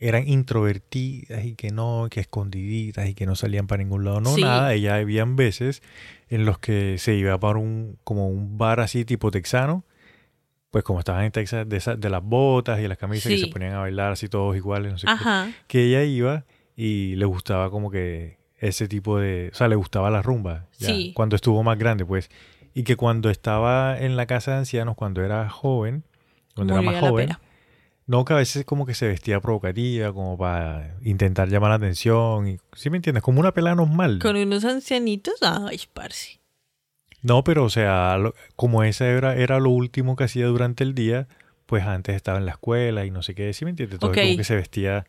eran 0.00 0.28
introvertidas 0.28 1.44
y 1.44 1.54
que 1.54 1.70
no, 1.70 2.08
que 2.10 2.20
escondiditas 2.20 3.08
y 3.08 3.14
que 3.14 3.24
no 3.26 3.36
salían 3.36 3.66
para 3.68 3.82
ningún 3.82 4.04
lado, 4.04 4.20
no 4.20 4.34
Sí. 4.34 4.42
nada. 4.42 4.74
Ella 4.74 4.96
habían 4.96 5.36
veces 5.36 5.80
en 6.28 6.44
los 6.44 6.58
que 6.58 6.96
se 6.98 7.14
iba 7.14 7.38
para 7.38 7.58
un 7.60 7.98
como 8.04 8.28
un 8.28 8.58
bar 8.58 8.80
así 8.80 9.04
tipo 9.04 9.30
texano, 9.30 9.84
pues 10.70 10.84
como 10.84 10.98
estaban 10.98 11.24
en 11.24 11.32
Texas 11.32 11.68
de, 11.68 11.76
esas- 11.76 11.98
de 12.00 12.10
las 12.10 12.22
botas 12.22 12.80
y 12.80 12.88
las 12.88 12.98
camisas 12.98 13.28
que 13.30 13.38
Sí. 13.38 13.44
se 13.44 13.50
ponían 13.50 13.72
a 13.74 13.78
bailar 13.80 14.12
así 14.12 14.28
todos 14.28 14.54
iguales, 14.56 14.92
no 14.92 14.98
sé 14.98 15.06
qué, 15.06 15.52
que 15.66 15.84
ella 15.84 16.02
iba 16.04 16.44
y 16.76 17.16
le 17.16 17.24
gustaba 17.24 17.70
como 17.70 17.90
que 17.90 18.38
ese 18.58 18.88
tipo 18.88 19.18
de, 19.18 19.50
o 19.52 19.54
sea, 19.56 19.68
le 19.68 19.76
gustaba 19.76 20.10
la 20.10 20.20
rumba, 20.22 20.66
ya, 20.78 20.88
Sí. 20.88 21.12
cuando 21.14 21.36
estuvo 21.36 21.62
más 21.62 21.78
grande, 21.78 22.04
pues, 22.04 22.28
y 22.74 22.82
que 22.84 22.96
cuando 22.96 23.30
estaba 23.30 23.98
en 23.98 24.16
la 24.16 24.26
casa 24.26 24.52
de 24.52 24.58
ancianos, 24.58 24.94
cuando 24.96 25.22
era 25.24 25.48
joven, 25.48 26.04
cuando 26.54 26.74
Murió 26.74 26.90
era 26.90 27.00
más 27.00 27.10
joven, 27.10 27.26
pera. 27.28 27.40
no, 28.06 28.24
que 28.24 28.32
a 28.32 28.36
veces 28.36 28.64
como 28.64 28.84
que 28.84 28.94
se 28.94 29.06
vestía 29.08 29.40
provocativa, 29.40 30.12
como 30.12 30.36
para 30.36 30.96
intentar 31.02 31.48
llamar 31.48 31.70
la 31.70 31.76
atención. 31.76 32.48
Y, 32.48 32.58
¿Sí 32.74 32.90
me 32.90 32.96
entiendes? 32.98 33.22
Como 33.22 33.40
una 33.40 33.52
pelada 33.54 33.76
normal. 33.76 34.18
Con 34.20 34.36
unos 34.36 34.64
ancianitos, 34.64 35.34
ay, 35.42 35.80
parce. 35.94 36.37
No, 37.22 37.42
pero 37.44 37.64
o 37.64 37.70
sea, 37.70 38.16
lo- 38.18 38.34
como 38.56 38.82
esa 38.84 39.06
era, 39.08 39.34
era 39.36 39.58
lo 39.58 39.70
último 39.70 40.16
que 40.16 40.24
hacía 40.24 40.46
durante 40.46 40.84
el 40.84 40.94
día, 40.94 41.26
pues 41.66 41.84
antes 41.84 42.14
estaba 42.16 42.38
en 42.38 42.46
la 42.46 42.52
escuela 42.52 43.04
y 43.04 43.10
no 43.10 43.22
sé 43.22 43.34
qué. 43.34 43.52
¿Sí 43.52 43.64
me 43.64 43.70
entiendes? 43.70 43.94
Entonces 43.96 44.22
como 44.22 44.36
que 44.36 44.44
se 44.44 44.54
vestía 44.56 45.06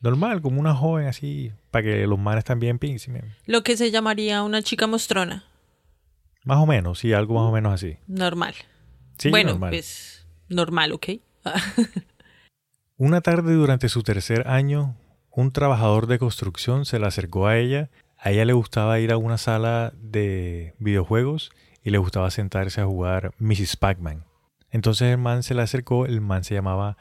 normal, 0.00 0.40
como 0.42 0.60
una 0.60 0.74
joven 0.74 1.06
así, 1.06 1.52
para 1.70 1.82
que 1.84 2.06
los 2.06 2.18
manes 2.18 2.44
también 2.44 2.78
pin, 2.78 2.98
¿sí 2.98 3.10
me- 3.10 3.22
Lo 3.46 3.62
que 3.62 3.76
se 3.76 3.90
llamaría 3.90 4.42
una 4.42 4.62
chica 4.62 4.86
mostrona. 4.86 5.44
Más 6.44 6.58
o 6.58 6.66
menos, 6.66 6.98
sí, 7.00 7.12
algo 7.12 7.34
más 7.34 7.44
o 7.44 7.52
menos 7.52 7.72
así. 7.74 7.96
Normal. 8.06 8.54
Sí, 9.18 9.30
bueno, 9.30 9.50
normal. 9.50 9.70
pues 9.70 10.26
normal, 10.48 10.92
¿ok? 10.92 11.06
Una 12.96 13.20
tarde 13.20 13.54
durante 13.54 13.88
su 13.88 14.02
tercer 14.02 14.48
año, 14.48 14.96
un 15.30 15.52
trabajador 15.52 16.06
de 16.06 16.18
construcción 16.18 16.84
se 16.84 16.98
le 16.98 17.06
acercó 17.06 17.46
a 17.46 17.56
ella. 17.56 17.90
A 18.18 18.30
ella 18.30 18.44
le 18.44 18.52
gustaba 18.52 18.98
ir 19.00 19.12
a 19.12 19.16
una 19.16 19.38
sala 19.38 19.92
de 19.96 20.74
videojuegos 20.78 21.52
y 21.84 21.90
le 21.90 21.98
gustaba 21.98 22.30
sentarse 22.30 22.80
a 22.80 22.86
jugar 22.86 23.32
Mrs. 23.38 23.76
Pac-Man. 23.76 24.24
Entonces 24.70 25.12
el 25.12 25.18
man 25.18 25.42
se 25.42 25.54
le 25.54 25.62
acercó, 25.62 26.04
el 26.04 26.20
man 26.20 26.44
se 26.44 26.54
llamaba 26.54 26.96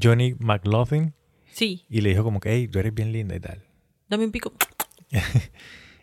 Johnny 0.00 0.36
McLaughlin 0.38 1.14
sí, 1.52 1.86
y 1.88 2.02
le 2.02 2.10
dijo 2.10 2.22
como 2.22 2.38
que, 2.38 2.52
hey, 2.52 2.68
tú 2.68 2.78
eres 2.78 2.94
bien 2.94 3.12
linda 3.12 3.34
y 3.34 3.40
tal. 3.40 3.64
dame 4.08 4.26
un 4.26 4.32
pico. 4.32 4.52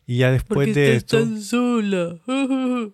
Y 0.07 0.17
ya 0.19 0.31
después 0.31 0.67
Porque 0.67 0.79
de 0.79 0.95
esto, 0.97 1.19
tan 1.19 1.41
sola. 1.41 2.19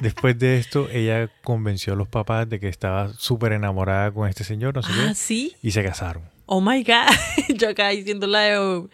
después 0.00 0.38
de 0.38 0.58
esto, 0.58 0.88
ella 0.90 1.28
convenció 1.42 1.94
a 1.94 1.96
los 1.96 2.08
papás 2.08 2.48
de 2.48 2.60
que 2.60 2.68
estaba 2.68 3.12
súper 3.14 3.52
enamorada 3.52 4.12
con 4.12 4.28
este 4.28 4.44
señor, 4.44 4.76
no 4.76 4.82
sé 4.82 4.92
ah, 4.92 5.08
qué, 5.08 5.14
sí. 5.14 5.56
y 5.60 5.72
se 5.72 5.82
casaron. 5.82 6.33
Oh 6.46 6.60
my 6.60 6.82
God. 6.82 7.08
Yo 7.56 7.70
acá 7.70 7.88
diciendo 7.90 8.26
la 8.26 8.40
de, 8.40 8.88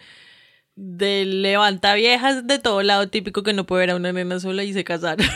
de 0.75 1.25
levanta 1.25 1.93
viejas 1.95 2.47
de 2.47 2.59
todo 2.59 2.81
lado, 2.83 3.09
típico 3.09 3.43
que 3.43 3.53
no 3.53 3.65
puede 3.65 3.81
ver 3.81 3.89
a 3.91 3.95
una 3.95 4.11
nena 4.13 4.39
sola 4.39 4.63
y 4.63 4.73
se 4.73 4.83
casaron. 4.83 5.25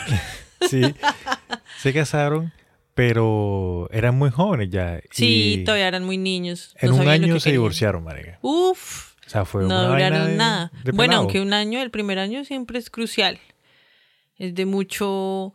Sí, 0.70 0.80
se 1.82 1.92
casaron, 1.92 2.50
pero 2.94 3.88
eran 3.92 4.16
muy 4.16 4.30
jóvenes 4.30 4.70
ya. 4.70 5.00
sí, 5.10 5.58
y 5.60 5.64
todavía 5.64 5.86
eran 5.86 6.02
muy 6.04 6.16
niños. 6.16 6.74
En 6.80 6.88
no 6.90 6.96
un 6.96 7.08
año 7.08 7.38
se 7.38 7.52
divorciaron, 7.52 8.02
marica. 8.02 8.38
Uf, 8.40 9.12
O 9.26 9.30
sea, 9.30 9.44
fue 9.44 9.64
no 9.64 9.86
duraron 9.90 10.28
de- 10.28 10.34
nada. 10.36 10.72
de 10.82 10.92
bueno, 10.92 11.18
aunque 11.18 11.40
un 11.42 11.52
año, 11.52 11.80
el 11.82 11.90
primer 11.90 12.18
año 12.18 12.42
siempre 12.46 12.78
es 12.78 12.88
crucial. 12.88 13.38
Es 14.38 14.54
de 14.54 14.64
mucho 14.64 15.52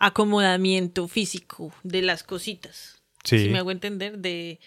acomodamiento 0.00 1.06
físico 1.08 1.72
de 1.84 2.02
las 2.02 2.22
cositas. 2.24 3.00
Sí. 3.24 3.44
Si 3.44 3.48
me 3.50 3.58
hago 3.58 3.70
entender, 3.70 4.18
de 4.18 4.58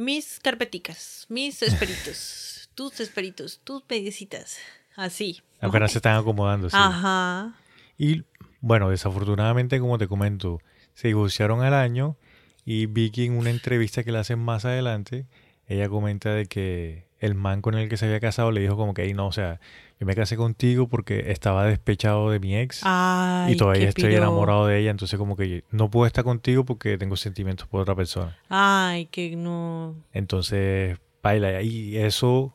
mis 0.00 0.40
carpeticas, 0.40 1.26
mis 1.28 1.62
esperitos, 1.62 2.70
tus 2.74 3.00
esperitos, 3.00 3.60
tus 3.62 3.82
pellecitas. 3.82 4.56
Así. 4.96 5.42
Apenas 5.60 5.92
se 5.92 5.98
están 5.98 6.16
acomodando, 6.16 6.70
sí. 6.70 6.76
Ajá. 6.78 7.54
Y 7.98 8.24
bueno, 8.60 8.90
desafortunadamente, 8.90 9.78
como 9.78 9.98
te 9.98 10.08
comento, 10.08 10.60
se 10.94 11.08
divorciaron 11.08 11.62
al 11.62 11.74
año 11.74 12.16
y 12.64 12.86
Vicky 12.86 13.26
en 13.26 13.36
una 13.36 13.50
entrevista 13.50 14.02
que 14.02 14.12
le 14.12 14.18
hacen 14.18 14.38
más 14.38 14.64
adelante, 14.64 15.26
ella 15.66 15.88
comenta 15.88 16.32
de 16.32 16.46
que 16.46 17.06
el 17.20 17.34
man 17.34 17.62
con 17.62 17.74
el 17.74 17.88
que 17.88 17.96
se 17.96 18.06
había 18.06 18.18
casado 18.20 18.50
le 18.50 18.60
dijo 18.60 18.76
como 18.76 18.92
que, 18.94 19.02
"Ey, 19.04 19.14
no, 19.14 19.26
o 19.28 19.32
sea, 19.32 19.60
yo 20.00 20.06
me 20.06 20.14
casé 20.14 20.36
contigo 20.36 20.88
porque 20.88 21.30
estaba 21.30 21.66
despechado 21.66 22.30
de 22.30 22.40
mi 22.40 22.56
ex 22.56 22.80
Ay, 22.84 23.52
y 23.52 23.56
todavía 23.56 23.88
estoy 23.88 24.04
piro. 24.04 24.16
enamorado 24.16 24.66
de 24.66 24.78
ella, 24.80 24.90
entonces 24.90 25.18
como 25.18 25.36
que 25.36 25.62
no 25.70 25.90
puedo 25.90 26.06
estar 26.06 26.24
contigo 26.24 26.64
porque 26.64 26.96
tengo 26.96 27.16
sentimientos 27.16 27.68
por 27.68 27.82
otra 27.82 27.94
persona. 27.94 28.36
Ay, 28.48 29.06
que 29.06 29.36
no. 29.36 29.94
Entonces, 30.14 30.98
baila. 31.22 31.60
Y 31.62 31.98
eso, 31.98 32.54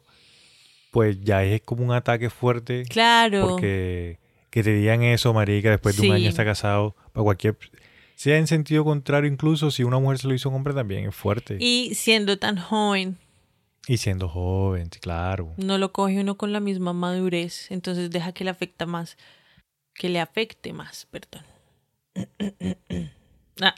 pues 0.91 1.21
ya 1.21 1.43
es 1.43 1.61
como 1.61 1.83
un 1.83 1.91
ataque 1.91 2.31
fuerte. 2.31 2.83
Claro. 2.89 3.49
Porque 3.49 4.17
que 4.49 4.63
te 4.63 4.73
digan 4.73 5.03
eso, 5.03 5.33
marica, 5.33 5.69
después 5.69 5.97
de 5.97 6.07
un 6.07 6.15
año 6.15 6.29
está 6.29 6.45
casado, 6.45 6.95
para 7.13 7.23
cualquier... 7.23 7.57
Sea 8.15 8.37
en 8.37 8.47
sentido 8.47 8.85
contrario, 8.85 9.29
incluso 9.29 9.69
si 9.69 9.83
una 9.83 9.99
mujer 9.99 10.17
se 10.19 10.27
lo 10.29 10.33
hizo 10.33 10.47
a 10.47 10.51
un 10.51 10.55
hombre 10.55 10.73
también, 10.73 11.09
es 11.09 11.13
fuerte. 11.13 11.57
Y 11.59 11.91
siendo 11.95 12.37
tan 12.39 12.57
joven, 12.57 13.17
siendo 13.97 14.27
joven, 14.27 14.89
claro. 14.89 15.53
no 15.57 15.77
lo 15.77 15.91
coge 15.91 16.19
uno 16.19 16.37
con 16.37 16.51
la 16.51 16.59
misma 16.59 16.93
madurez, 16.93 17.71
entonces 17.71 18.09
deja 18.09 18.31
que 18.31 18.43
le 18.43 18.49
afecta 18.49 18.85
más, 18.85 19.17
que 19.93 20.09
le 20.09 20.19
afecte 20.19 20.73
más, 20.73 21.07
perdón. 21.11 21.43
Ah, 23.61 23.73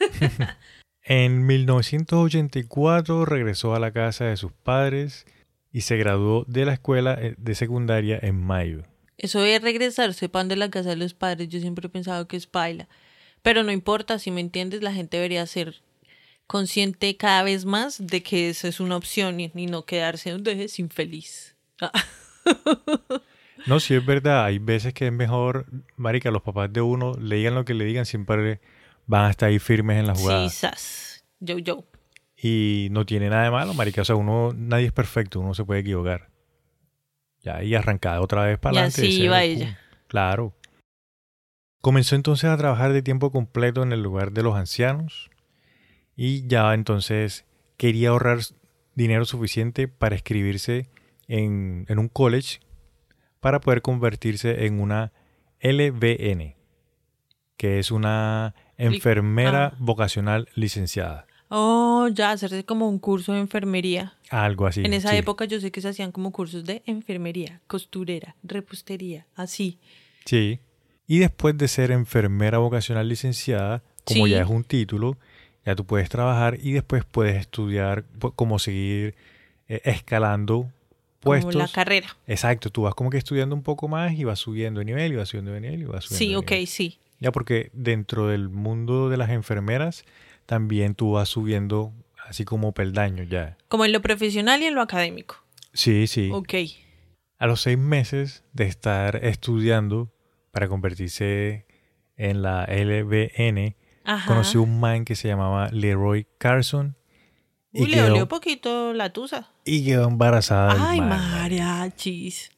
En 1.04 1.46
1984 1.46 3.24
regresó 3.24 3.74
a 3.74 3.80
la 3.80 3.92
casa 3.92 4.26
de 4.26 4.36
sus 4.36 4.52
padres 4.52 5.26
y 5.72 5.82
se 5.82 5.96
graduó 5.96 6.44
de 6.46 6.64
la 6.64 6.74
escuela 6.74 7.16
eh, 7.20 7.34
de 7.38 7.54
secundaria 7.54 8.18
en 8.20 8.36
mayo. 8.40 8.84
eso 9.16 9.40
de 9.40 9.58
regresar, 9.58 10.14
sepan 10.14 10.48
de 10.48 10.56
la 10.56 10.70
casa 10.70 10.90
de 10.90 10.96
los 10.96 11.14
padres, 11.14 11.48
yo 11.48 11.60
siempre 11.60 11.86
he 11.86 11.90
pensado 11.90 12.28
que 12.28 12.36
es 12.36 12.46
paila. 12.46 12.88
Pero 13.42 13.62
no 13.62 13.72
importa, 13.72 14.18
si 14.18 14.30
me 14.30 14.40
entiendes, 14.40 14.82
la 14.82 14.92
gente 14.92 15.16
debería 15.16 15.46
ser 15.46 15.82
consciente 16.50 17.16
cada 17.16 17.44
vez 17.44 17.64
más 17.64 18.04
de 18.04 18.24
que 18.24 18.48
eso 18.50 18.66
es 18.66 18.80
una 18.80 18.96
opción 18.96 19.38
y, 19.38 19.52
y 19.54 19.66
no 19.66 19.84
quedarse 19.84 20.30
donde 20.32 20.64
es 20.64 20.80
infeliz. 20.80 21.54
Ah, 21.80 21.92
No, 23.66 23.78
sí 23.78 23.94
es 23.94 24.04
verdad, 24.04 24.44
hay 24.46 24.58
veces 24.58 24.92
que 24.94 25.06
es 25.06 25.12
mejor, 25.12 25.66
marica, 25.96 26.30
los 26.30 26.42
papás 26.42 26.72
de 26.72 26.80
uno, 26.80 27.12
le 27.20 27.36
digan 27.36 27.54
lo 27.54 27.64
que 27.64 27.74
le 27.74 27.84
digan, 27.84 28.04
siempre 28.06 28.60
van 29.06 29.26
a 29.26 29.30
estar 29.30 29.48
ahí 29.50 29.58
firmes 29.60 29.98
en 29.98 30.06
la 30.08 30.14
jugada. 30.14 30.48
sí, 30.48 30.56
sas. 30.56 31.24
Yo, 31.38 31.58
yo. 31.58 31.84
Y 32.42 32.88
no 32.90 33.04
tiene 33.06 33.28
nada 33.28 33.44
de 33.44 33.50
malo, 33.50 33.74
marica. 33.74 34.00
O 34.02 34.04
sea, 34.04 34.16
uno, 34.16 34.52
nadie 34.56 34.86
es 34.86 34.92
perfecto, 34.92 35.40
uno 35.40 35.54
se 35.54 35.64
puede 35.64 35.80
equivocar. 35.80 36.30
Ya, 37.42 37.62
y 37.62 37.74
arrancada 37.74 38.20
otra 38.22 38.44
vez 38.44 38.58
para 38.58 38.74
Y 38.74 38.78
adelante. 38.78 39.02
así 39.02 39.22
iba 39.22 39.42
ella. 39.42 39.78
Claro. 40.08 40.54
Comenzó 41.80 42.16
entonces 42.16 42.50
a 42.50 42.56
trabajar 42.56 42.92
de 42.92 43.02
tiempo 43.02 43.30
completo 43.30 43.82
en 43.82 43.92
el 43.92 44.02
lugar 44.02 44.32
de 44.32 44.42
los 44.42 44.56
ancianos. 44.56 45.29
Y 46.22 46.46
ya 46.46 46.74
entonces 46.74 47.46
quería 47.78 48.10
ahorrar 48.10 48.40
dinero 48.94 49.24
suficiente 49.24 49.88
para 49.88 50.16
inscribirse 50.16 50.90
en, 51.28 51.86
en 51.88 51.98
un 51.98 52.08
college 52.08 52.60
para 53.40 53.58
poder 53.62 53.80
convertirse 53.80 54.66
en 54.66 54.82
una 54.82 55.12
LVN, 55.62 56.56
que 57.56 57.78
es 57.78 57.90
una 57.90 58.54
enfermera 58.76 59.68
ah. 59.72 59.76
vocacional 59.78 60.50
licenciada. 60.54 61.26
Oh, 61.48 62.08
ya, 62.12 62.32
hacerse 62.32 62.66
como 62.66 62.90
un 62.90 62.98
curso 62.98 63.32
de 63.32 63.40
enfermería. 63.40 64.12
Algo 64.28 64.66
así. 64.66 64.82
en 64.84 64.92
esa 64.92 65.12
sí. 65.12 65.16
época 65.16 65.46
yo 65.46 65.58
sé 65.58 65.70
que 65.70 65.80
se 65.80 65.88
hacían 65.88 66.12
como 66.12 66.32
cursos 66.32 66.66
de 66.66 66.82
enfermería, 66.84 67.62
costurera, 67.66 68.36
repostería, 68.42 69.26
así. 69.36 69.78
Sí. 70.26 70.60
Y 71.06 71.20
después 71.20 71.56
de 71.56 71.66
ser 71.66 71.90
enfermera 71.92 72.58
vocacional 72.58 73.08
licenciada, 73.08 73.82
como 74.04 74.26
Sí. 74.26 74.32
ya 74.32 74.42
es 74.42 74.50
un 74.50 74.64
título, 74.64 75.16
ya 75.64 75.74
tú 75.76 75.84
puedes 75.84 76.08
trabajar 76.08 76.58
y 76.62 76.72
después 76.72 77.04
puedes 77.04 77.36
estudiar 77.36 78.04
como 78.36 78.58
seguir 78.58 79.14
eh, 79.68 79.80
escalando 79.84 80.70
puestos. 81.20 81.52
Como 81.54 81.66
la 81.66 81.68
carrera. 81.72 82.16
Exacto, 82.26 82.70
tú 82.70 82.82
vas 82.82 82.94
como 82.94 83.10
que 83.10 83.18
estudiando 83.18 83.54
un 83.54 83.62
poco 83.62 83.88
más 83.88 84.12
y 84.12 84.24
vas 84.24 84.38
subiendo 84.38 84.78
de 84.80 84.86
nivel 84.86 85.12
y 85.12 85.16
vas 85.16 85.28
subiendo 85.28 85.52
de 85.52 85.60
nivel 85.60 85.82
y 85.82 85.84
vas 85.84 86.04
subiendo 86.04 86.18
Sí, 86.18 86.28
de 86.30 86.36
ok, 86.36 86.50
nivel. 86.50 86.66
sí. 86.66 86.98
Ya 87.20 87.32
porque 87.32 87.70
dentro 87.74 88.28
del 88.28 88.48
mundo 88.48 89.10
de 89.10 89.18
las 89.18 89.28
enfermeras 89.30 90.04
también 90.46 90.94
tú 90.94 91.12
vas 91.12 91.28
subiendo 91.28 91.92
así 92.26 92.44
como 92.44 92.72
peldaños 92.72 93.28
ya. 93.28 93.58
Como 93.68 93.84
en 93.84 93.92
lo 93.92 94.00
profesional 94.00 94.62
y 94.62 94.66
en 94.66 94.74
lo 94.74 94.80
académico. 94.80 95.36
Sí, 95.74 96.06
sí. 96.06 96.30
Ok. 96.32 96.54
A 97.38 97.46
los 97.46 97.60
seis 97.60 97.76
meses 97.78 98.44
de 98.54 98.64
estar 98.64 99.16
estudiando 99.24 100.10
para 100.50 100.68
convertirse 100.68 101.66
en 102.16 102.42
la 102.42 102.64
LBN, 102.64 103.76
Ajá. 104.14 104.26
conocí 104.26 104.56
un 104.58 104.80
man 104.80 105.04
que 105.04 105.14
se 105.16 105.28
llamaba 105.28 105.68
Leroy 105.70 106.26
Carson 106.38 106.96
y, 107.72 107.82
Uy, 107.82 107.86
le 107.88 107.96
quedó, 107.96 108.08
dolió 108.08 108.28
poquito 108.28 108.92
la 108.92 109.12
tusa. 109.12 109.48
y 109.64 109.84
quedó 109.84 110.08
embarazada 110.08 110.90
Ay, 110.90 111.00
mariachis. 111.00 112.50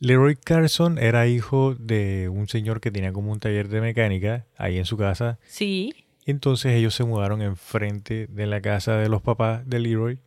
Leroy 0.00 0.36
Carson 0.36 0.98
era 0.98 1.26
hijo 1.26 1.74
de 1.74 2.28
un 2.28 2.48
señor 2.48 2.80
que 2.80 2.90
tenía 2.90 3.12
como 3.12 3.32
un 3.32 3.40
taller 3.40 3.68
de 3.68 3.80
mecánica 3.80 4.46
ahí 4.56 4.78
en 4.78 4.84
su 4.84 4.96
casa. 4.96 5.38
Sí. 5.46 5.92
Entonces 6.24 6.72
ellos 6.74 6.94
se 6.94 7.04
mudaron 7.04 7.42
enfrente 7.42 8.26
de 8.28 8.46
la 8.46 8.60
casa 8.60 8.96
de 8.96 9.08
los 9.08 9.22
papás 9.22 9.68
de 9.68 9.80
Leroy 9.80 10.20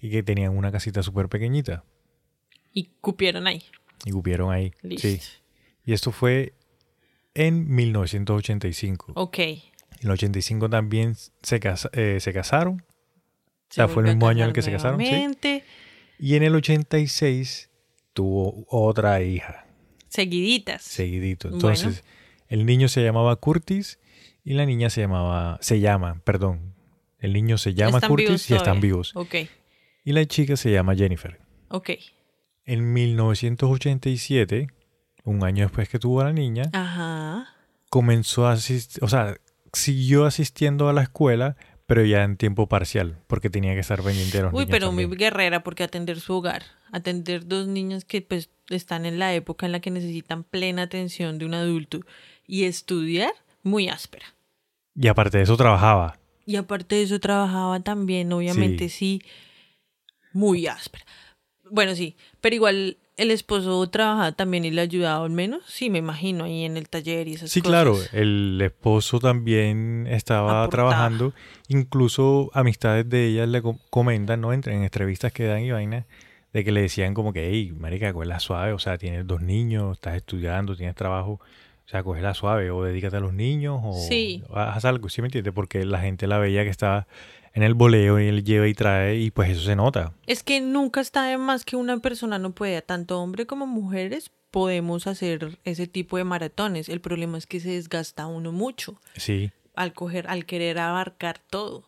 y 0.00 0.10
que 0.10 0.22
tenían 0.24 0.56
una 0.56 0.72
casita 0.72 1.02
súper 1.04 1.28
pequeñita. 1.28 1.84
Y 2.72 2.90
cupieron 3.00 3.46
ahí. 3.46 3.62
Y 4.04 4.10
cupieron 4.10 4.50
ahí. 4.50 4.72
Listo. 4.82 5.06
Sí. 5.06 5.20
Y 5.84 5.92
esto 5.92 6.10
fue 6.10 6.54
en 7.34 7.74
1985. 7.74 9.12
Ok. 9.16 9.38
En 9.38 9.60
el 10.02 10.10
85 10.10 10.68
también 10.68 11.14
se, 11.42 11.60
casa- 11.60 11.90
eh, 11.92 12.18
se 12.20 12.32
casaron. 12.32 12.84
Se 13.70 13.76
sea, 13.76 13.88
fue 13.88 14.02
el 14.02 14.10
mismo 14.10 14.28
año 14.28 14.42
en 14.42 14.48
el 14.48 14.52
que 14.54 14.62
se 14.62 14.70
casaron, 14.72 15.00
sí. 15.00 15.62
Y 16.18 16.34
en 16.36 16.42
el 16.42 16.54
86 16.54 17.70
tuvo 18.12 18.66
otra 18.68 19.22
hija, 19.22 19.66
Seguiditas. 20.08 20.82
seguidito. 20.82 21.48
Bueno. 21.48 21.68
Entonces, 21.70 22.04
el 22.48 22.66
niño 22.66 22.88
se 22.88 23.02
llamaba 23.02 23.34
Curtis 23.36 23.98
y 24.44 24.52
la 24.54 24.66
niña 24.66 24.90
se 24.90 25.00
llamaba, 25.00 25.58
se 25.62 25.80
llama, 25.80 26.20
perdón. 26.24 26.74
El 27.18 27.32
niño 27.32 27.56
se 27.56 27.72
llama 27.74 27.98
Están 27.98 28.10
Curtis 28.10 28.50
y 28.50 28.54
están 28.54 28.80
vivos. 28.80 29.12
Ok. 29.14 29.34
Y 30.04 30.12
la 30.12 30.26
chica 30.26 30.56
se 30.56 30.70
llama 30.72 30.94
Jennifer. 30.96 31.38
Ok. 31.68 31.90
En 32.64 32.92
1987, 32.92 34.66
un 35.24 35.44
año 35.44 35.64
después 35.64 35.88
que 35.88 35.98
tuvo 35.98 36.20
a 36.20 36.24
la 36.24 36.32
niña, 36.32 36.64
Ajá. 36.72 37.48
comenzó 37.90 38.46
a 38.46 38.52
asistir, 38.52 39.02
o 39.02 39.08
sea, 39.08 39.36
siguió 39.72 40.26
asistiendo 40.26 40.88
a 40.88 40.92
la 40.92 41.02
escuela, 41.02 41.56
pero 41.86 42.04
ya 42.04 42.22
en 42.24 42.36
tiempo 42.36 42.68
parcial, 42.68 43.18
porque 43.26 43.50
tenía 43.50 43.74
que 43.74 43.80
estar 43.80 44.02
pendiente 44.02 44.38
de 44.38 44.44
los 44.44 44.52
Uy, 44.52 44.60
niños 44.60 44.70
pero 44.70 44.92
muy 44.92 45.06
guerrera 45.06 45.62
porque 45.62 45.82
atender 45.84 46.20
su 46.20 46.34
hogar, 46.34 46.64
atender 46.90 47.46
dos 47.46 47.66
niños 47.66 48.04
que 48.04 48.22
pues 48.22 48.50
están 48.68 49.04
en 49.06 49.18
la 49.18 49.34
época 49.34 49.66
en 49.66 49.72
la 49.72 49.80
que 49.80 49.90
necesitan 49.90 50.44
plena 50.44 50.82
atención 50.82 51.38
de 51.38 51.44
un 51.46 51.54
adulto 51.54 52.00
y 52.46 52.64
estudiar, 52.64 53.32
muy 53.62 53.88
áspera. 53.88 54.26
Y 54.94 55.08
aparte 55.08 55.38
de 55.38 55.44
eso 55.44 55.56
trabajaba. 55.56 56.18
Y 56.44 56.56
aparte 56.56 56.96
de 56.96 57.02
eso 57.02 57.20
trabajaba 57.20 57.80
también, 57.80 58.32
obviamente 58.32 58.88
sí, 58.88 59.22
muy 60.32 60.66
áspera. 60.66 61.04
Bueno, 61.70 61.94
sí, 61.94 62.16
pero 62.40 62.54
igual 62.54 62.98
el 63.16 63.30
esposo 63.30 63.86
trabajaba 63.88 64.32
también 64.32 64.64
y 64.64 64.70
le 64.70 64.80
ayudaba 64.80 65.24
al 65.24 65.30
menos, 65.30 65.62
sí, 65.66 65.90
me 65.90 65.98
imagino, 65.98 66.44
ahí 66.44 66.64
en 66.64 66.76
el 66.76 66.88
taller 66.88 67.28
y 67.28 67.34
esas 67.34 67.50
Sí, 67.50 67.60
cosas. 67.60 67.70
claro, 67.70 67.96
el 68.12 68.60
esposo 68.62 69.18
también 69.20 70.06
estaba 70.08 70.62
Aportaba. 70.64 70.90
trabajando. 70.90 71.34
Incluso 71.68 72.50
amistades 72.54 73.08
de 73.08 73.26
ella 73.28 73.46
le 73.46 73.62
co- 73.62 73.78
comentan, 73.90 74.40
¿no? 74.40 74.52
Entre 74.52 74.74
en 74.74 74.82
entrevistas 74.82 75.32
que 75.32 75.44
dan 75.44 75.62
y 75.62 75.70
vainas, 75.70 76.04
de 76.52 76.64
que 76.64 76.72
le 76.72 76.82
decían 76.82 77.14
como 77.14 77.32
que, 77.32 77.48
hey, 77.50 77.72
marica, 77.78 78.12
cógela 78.12 78.38
suave, 78.40 78.72
o 78.72 78.78
sea, 78.78 78.98
tienes 78.98 79.26
dos 79.26 79.40
niños, 79.40 79.92
estás 79.96 80.16
estudiando, 80.16 80.76
tienes 80.76 80.94
trabajo, 80.94 81.32
o 81.84 81.88
sea, 81.88 82.02
cógela 82.02 82.34
suave, 82.34 82.70
o 82.70 82.82
dedícate 82.84 83.16
a 83.16 83.20
los 83.20 83.32
niños, 83.32 83.80
o 83.82 83.92
Sí. 83.94 84.42
haz 84.54 84.84
algo, 84.84 85.08
¿sí 85.08 85.22
me 85.22 85.28
entiendes? 85.28 85.52
Porque 85.54 85.84
la 85.84 86.00
gente 86.00 86.26
la 86.26 86.38
veía 86.38 86.62
que 86.64 86.70
estaba 86.70 87.06
en 87.54 87.62
el 87.62 87.74
boleo 87.74 88.18
y 88.20 88.28
él 88.28 88.44
lleva 88.44 88.66
y 88.68 88.74
trae, 88.74 89.16
y 89.18 89.30
pues 89.30 89.50
eso 89.50 89.62
se 89.62 89.76
nota. 89.76 90.14
Es 90.26 90.42
que 90.42 90.60
nunca 90.60 91.00
está 91.00 91.24
de 91.24 91.38
más 91.38 91.64
que 91.64 91.76
una 91.76 91.98
persona 91.98 92.38
no 92.38 92.52
pueda, 92.52 92.80
tanto 92.82 93.20
hombre 93.20 93.46
como 93.46 93.66
mujeres 93.66 94.30
podemos 94.50 95.06
hacer 95.06 95.58
ese 95.64 95.86
tipo 95.86 96.16
de 96.18 96.24
maratones. 96.24 96.88
El 96.88 97.00
problema 97.00 97.38
es 97.38 97.46
que 97.46 97.60
se 97.60 97.70
desgasta 97.70 98.26
uno 98.26 98.52
mucho 98.52 99.00
Sí. 99.16 99.50
al 99.74 99.92
coger, 99.94 100.28
al 100.28 100.44
querer 100.46 100.78
abarcar 100.78 101.38
todo. 101.38 101.84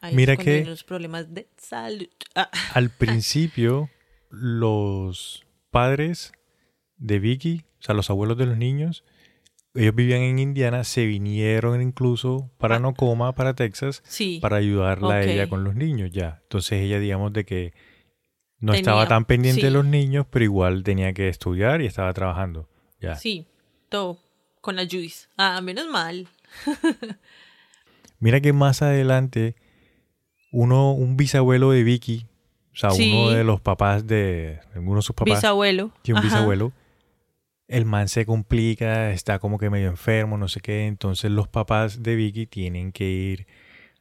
Ahí 0.00 0.14
Mira 0.14 0.32
es 0.34 0.38
que- 0.38 0.64
los 0.64 0.82
problemas 0.82 1.32
de 1.34 1.46
salud. 1.56 2.08
Ah, 2.34 2.50
Al 2.74 2.90
principio, 2.90 3.90
los 4.30 5.44
padres 5.70 6.32
de 6.96 7.18
Vicky, 7.18 7.64
o 7.78 7.82
sea, 7.82 7.94
los 7.94 8.10
abuelos 8.10 8.36
de 8.38 8.46
los 8.46 8.56
niños, 8.56 9.04
ellos 9.74 9.94
vivían 9.94 10.22
en 10.22 10.38
Indiana, 10.38 10.82
se 10.84 11.06
vinieron 11.06 11.80
incluso 11.80 12.50
para 12.58 12.78
Nocoma, 12.80 13.34
para 13.34 13.54
Texas, 13.54 14.02
sí. 14.04 14.38
para 14.42 14.56
ayudarla 14.56 15.14
a 15.14 15.22
ella 15.22 15.48
con 15.48 15.62
los 15.64 15.74
niños 15.76 16.10
ya. 16.10 16.40
Entonces 16.42 16.80
ella, 16.82 16.98
digamos, 16.98 17.32
de 17.32 17.44
que 17.44 17.72
no 18.58 18.72
Tenía- 18.72 18.80
estaba 18.80 19.06
tan 19.08 19.24
pendiente 19.24 19.62
de 19.66 19.70
los 19.70 19.84
niños, 19.84 20.26
pero 20.28 20.44
igual 20.44 20.82
tenía 20.82 21.12
que 21.12 21.28
estudiar 21.28 21.80
y 21.82 21.86
estaba 21.86 22.12
trabajando. 22.12 22.68
Ya. 23.00 23.14
Sí, 23.16 23.46
todo 23.88 24.18
con 24.60 24.76
la 24.76 24.82
Judith. 24.84 25.28
Ah, 25.38 25.60
menos 25.62 25.88
mal. 25.88 26.26
Mira 28.18 28.40
que 28.40 28.52
más 28.52 28.82
adelante, 28.82 29.54
uno, 30.52 30.92
un 30.92 31.16
bisabuelo 31.16 31.70
de 31.70 31.82
Vicky, 31.84 32.26
o 32.72 32.76
sea, 32.76 32.90
Sí. 32.90 33.12
uno 33.12 33.30
de 33.30 33.44
los 33.44 33.60
papás 33.60 34.06
de, 34.06 34.60
uno 34.74 34.96
de 34.96 35.02
sus 35.02 35.14
papás, 35.16 35.38
Bisabuelo. 35.38 35.92
un 36.08 36.16
Ajá. 36.16 36.22
bisabuelo, 36.26 36.72
el 37.70 37.84
man 37.86 38.08
se 38.08 38.26
complica, 38.26 39.10
está 39.12 39.38
como 39.38 39.56
que 39.56 39.70
medio 39.70 39.88
enfermo, 39.88 40.36
no 40.36 40.48
sé 40.48 40.60
qué. 40.60 40.86
Entonces 40.86 41.30
los 41.30 41.46
papás 41.48 42.02
de 42.02 42.16
Vicky 42.16 42.46
tienen 42.46 42.90
que 42.92 43.08
ir 43.08 43.46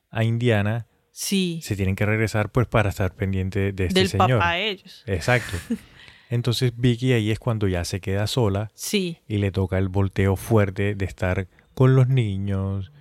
a 0.09 0.23
Indiana, 0.23 0.87
Sí. 1.11 1.59
se 1.61 1.75
tienen 1.75 1.95
que 1.95 2.05
regresar 2.05 2.51
pues 2.51 2.67
para 2.67 2.89
estar 2.89 3.13
pendiente 3.13 3.71
de 3.71 3.85
este 3.85 3.99
Del 3.99 4.09
señor. 4.09 4.39
papá 4.39 4.53
de 4.53 4.69
ellos. 4.71 5.03
Exacto. 5.05 5.55
Entonces 6.31 6.73
Vicky 6.75 7.13
ahí 7.13 7.31
es 7.31 7.39
cuando 7.39 7.67
ya 7.67 7.83
se 7.85 7.99
queda 8.01 8.25
sola 8.27 8.71
Sí. 8.73 9.19
y 9.27 9.37
le 9.37 9.51
toca 9.51 9.77
el 9.77 9.87
volteo 9.89 10.35
fuerte 10.35 10.95
de 10.95 11.05
estar 11.05 11.47
con 11.73 11.95
los 11.95 12.07
niños, 12.07 12.91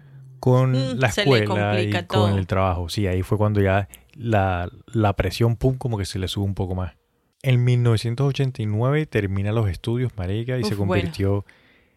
con 0.41 0.73
Mm, 0.73 0.99
la 0.99 1.09
escuela 1.09 1.45
y 1.45 1.47
complica 1.47 2.07
con 2.07 2.31
todo. 2.31 2.39
el 2.39 2.47
trabajo. 2.47 2.89
Sí, 2.89 3.07
ahí 3.07 3.23
fue 3.23 3.39
cuando 3.39 3.61
ya 3.61 3.89
la, 4.15 4.69
la 4.87 5.15
presión, 5.17 5.57
pum, 5.57 5.77
como 5.79 5.97
que 5.99 6.05
se 6.05 6.19
le 6.19 6.29
sube 6.29 6.45
un 6.45 6.55
poco 6.55 6.75
más. 6.75 6.95
En 7.42 7.64
1989 7.64 9.07
termina 9.07 9.53
los 9.53 9.68
estudios, 9.68 10.12
marica, 10.16 10.59
y 10.59 10.64
se 10.64 10.74
bueno. 10.74 10.92
convirtió 10.92 11.44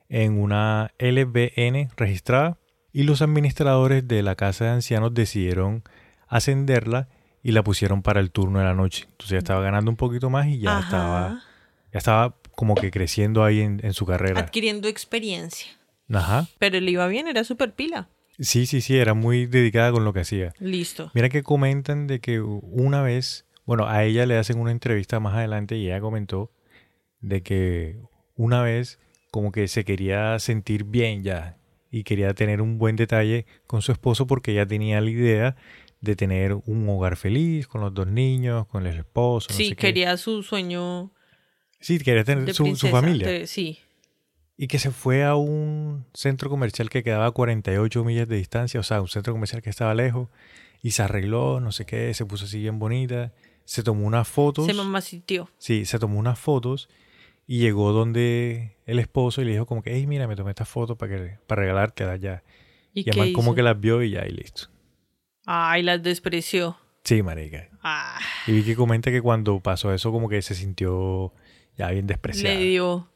en 0.10 0.39
una 0.39 0.93
LBN 0.99 1.89
registrada. 1.97 2.58
Y 2.93 3.04
los 3.04 3.21
administradores 3.21 4.08
de 4.08 4.21
la 4.21 4.36
casa 4.36 4.65
de 4.65 4.71
ancianos 4.71 5.13
decidieron 5.13 5.84
ascenderla 6.27 7.08
y 7.41 7.54
la 7.54 7.63
pusieron 7.63 8.01
para 8.01 8.19
el 8.19 8.32
turno 8.32 8.60
de 8.60 8.65
la 8.65 8.73
noche. 8.73 9.06
Entonces 9.12 9.32
ya 9.32 9.38
estaba 9.38 9.62
ganando 9.62 9.89
un 9.89 9.97
poquito 9.97 10.30
más 10.30 10.47
y 10.47 10.60
ya 10.60 10.77
Ajá. 10.77 10.86
estaba 10.86 11.41
ya 11.93 11.97
estaba 11.97 12.36
como 12.56 12.75
que 12.75 12.91
creciendo 12.91 13.43
ahí 13.43 13.62
en, 13.62 13.80
en 13.84 13.93
su 13.93 14.06
carrera. 14.06 14.39
Adquiriendo 14.39 14.88
experiencia. 14.88 15.71
Ajá. 16.13 16.47
Pero 16.60 16.80
le 16.80 16.91
iba 16.91 17.08
bien, 17.08 17.27
era 17.27 17.43
súper 17.43 17.73
pila. 17.73 18.10
Sí, 18.39 18.65
sí, 18.65 18.82
sí, 18.82 18.97
era 18.97 19.13
muy 19.13 19.45
dedicada 19.45 19.91
con 19.91 20.04
lo 20.04 20.13
que 20.13 20.21
hacía. 20.21 20.54
Listo. 20.60 21.12
Mira 21.13 21.30
que 21.30 21.43
comentan 21.43 22.08
de 22.08 22.19
que 22.19 22.41
una 22.41 23.01
vez, 23.01 23.45
bueno, 23.65 23.88
a 23.88 24.04
ella 24.04 24.26
le 24.26 24.38
hacen 24.38 24.60
una 24.60 24.71
entrevista 24.71 25.19
más 25.19 25.36
adelante 25.36 25.76
y 25.78 25.88
ella 25.88 26.00
comentó 26.02 26.52
de 27.19 27.41
que 27.43 28.00
una 28.36 28.62
vez 28.63 29.00
como 29.32 29.52
que 29.52 29.67
se 29.67 29.86
quería 29.86 30.38
sentir 30.39 30.84
bien 30.84 31.24
ya 31.24 31.58
y 31.91 32.04
quería 32.04 32.34
tener 32.34 32.62
un 32.62 32.78
buen 32.78 32.95
detalle 32.95 33.45
con 33.67 33.82
su 33.82 33.91
esposo 33.91 34.28
porque 34.28 34.52
ella 34.52 34.65
tenía 34.65 35.00
la 35.02 35.10
idea 35.10 35.56
de 36.00 36.15
tener 36.15 36.54
un 36.54 36.88
hogar 36.89 37.15
feliz 37.15 37.67
con 37.67 37.82
los 37.82 37.93
dos 37.93 38.08
niños, 38.08 38.65
con 38.67 38.88
el 38.88 38.97
esposo, 38.97 39.50
no 39.52 39.58
sí, 39.58 39.69
sé 39.69 39.76
qué. 39.76 39.88
quería 39.88 40.17
su 40.17 40.41
sueño 40.41 41.12
Sí, 41.80 42.00
quería 42.00 42.24
tener 42.24 42.45
de 42.45 42.54
su, 42.54 42.76
familia. 42.76 43.28
de- 43.28 43.47
sí. 43.47 43.80
Y 44.58 44.67
que 44.67 44.78
se 44.80 44.91
fue 44.91 45.24
a 45.24 45.36
un 45.36 46.06
centro 46.13 46.50
comercial 46.50 46.89
que 46.89 47.04
quedaba 47.04 47.26
a 47.28 47.32
48 47.32 48.04
millas 48.04 48.28
de 48.28 48.36
distancia, 48.38 48.80
o 48.80 48.84
sea, 48.84 49.02
un 49.02 49.08
centro 49.08 49.34
comercial 49.34 49.62
que 49.63 49.69
estaba 49.71 49.93
lejos, 49.95 50.30
y 50.84 50.91
se 50.91 51.02
arregló, 51.04 51.60
no 51.60 51.71
sé 51.71 51.86
qué, 51.86 52.13
se 52.13 52.26
puso 52.26 52.45
así 52.45 52.60
bien 52.60 52.78
bonita, 52.80 53.34
se 53.72 53.84
tomó 53.84 54.06
unas 54.06 54.28
fotos, 54.28 54.66
Se 54.66 54.74
mamacitió. 54.74 55.50
sí, 55.58 55.86
se 55.86 55.98
tomó 55.98 56.20
unas 56.20 56.38
fotos 56.38 56.90
y 57.48 57.60
llegó 57.60 57.94
donde 57.94 58.76
el 58.86 59.00
esposo 59.00 59.42
y 59.42 59.46
le 59.46 59.52
dijo 59.52 59.66
como 59.66 59.82
que, 59.82 59.96
hey, 59.96 60.06
mira, 60.08 60.28
me 60.28 60.36
tomé 60.36 60.50
estas 60.52 60.68
fotos 60.68 60.98
para, 60.98 61.16
que, 61.16 61.38
para 61.48 61.62
regalártelas 61.62 62.20
ya. 62.20 62.44
¿Y, 62.94 63.08
Y, 63.08 63.10
además 63.10 63.30
como 63.34 63.56
que 63.56 63.64
las 63.64 63.80
vio 63.80 64.04
y 64.04 64.12
ya, 64.12 64.28
y 64.28 64.32
listo. 64.32 64.64
Ay, 65.46 65.84
las 65.84 66.04
despreció. 66.04 66.78
Sí, 67.06 67.24
marica. 67.24 67.70
Ah, 67.82 68.20
Y 68.46 68.52
vi 68.52 68.64
que 68.64 68.76
comenta 68.76 69.10
que 69.10 69.22
cuando 69.22 69.58
pasó 69.62 69.94
eso 69.94 70.12
como 70.12 70.28
que 70.28 70.42
se 70.42 70.54
sintió 70.54 71.34
ya 71.78 71.90
bien 71.92 72.08
despreciada. 72.08 72.54
le 72.56 72.66
dio. 72.66 73.10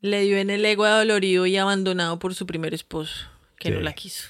Le 0.00 0.22
dio 0.22 0.36
en 0.36 0.50
el 0.50 0.64
ego 0.64 0.84
adolorido 0.84 1.46
y 1.46 1.56
abandonado 1.58 2.18
por 2.18 2.34
su 2.34 2.44
primer 2.44 2.74
esposo, 2.74 3.28
que 3.56 3.70
no 3.70 3.78
la 3.82 3.92
quiso. 3.92 4.26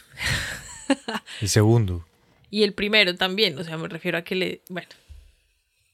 El 1.40 1.48
segundo. 1.48 2.04
Y 2.52 2.64
el 2.64 2.74
primero 2.74 3.14
también, 3.14 3.58
o 3.58 3.64
sea, 3.64 3.78
me 3.78 3.88
refiero 3.88 4.18
a 4.18 4.22
que 4.22 4.34
le. 4.34 4.60
Bueno. 4.68 4.88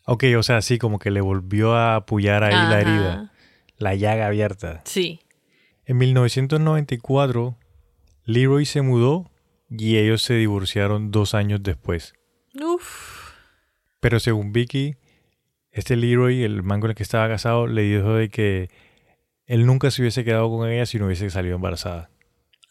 Ok, 0.06 0.24
o 0.36 0.42
sea, 0.42 0.60
sí, 0.60 0.76
como 0.76 0.98
que 0.98 1.12
le 1.12 1.20
volvió 1.20 1.74
a 1.74 1.94
apoyar 1.94 2.42
ahí 2.42 2.52
la 2.52 2.80
herida, 2.80 3.32
la 3.76 3.94
llaga 3.94 4.26
abierta. 4.26 4.80
Sí. 4.84 5.20
En 5.86 5.98
1994, 5.98 7.56
Leroy 8.24 8.66
se 8.66 8.82
mudó 8.82 9.30
y 9.70 9.98
ellos 9.98 10.22
se 10.22 10.34
divorciaron 10.34 11.12
dos 11.12 11.32
años 11.32 11.62
después. 11.62 12.14
Uf. 12.60 13.34
Pero 14.00 14.18
según 14.18 14.52
Vicky, 14.52 14.96
este 15.70 15.94
Leroy, 15.94 16.42
el 16.42 16.64
man 16.64 16.80
con 16.80 16.90
el 16.90 16.96
que 16.96 17.04
estaba 17.04 17.28
casado, 17.28 17.68
le 17.68 17.82
dijo 17.82 18.14
de 18.14 18.30
que 18.30 18.68
él 19.46 19.64
nunca 19.64 19.92
se 19.92 20.02
hubiese 20.02 20.24
quedado 20.24 20.50
con 20.50 20.68
ella 20.68 20.86
si 20.86 20.98
no 20.98 21.06
hubiese 21.06 21.30
salido 21.30 21.54
embarazada. 21.54 22.10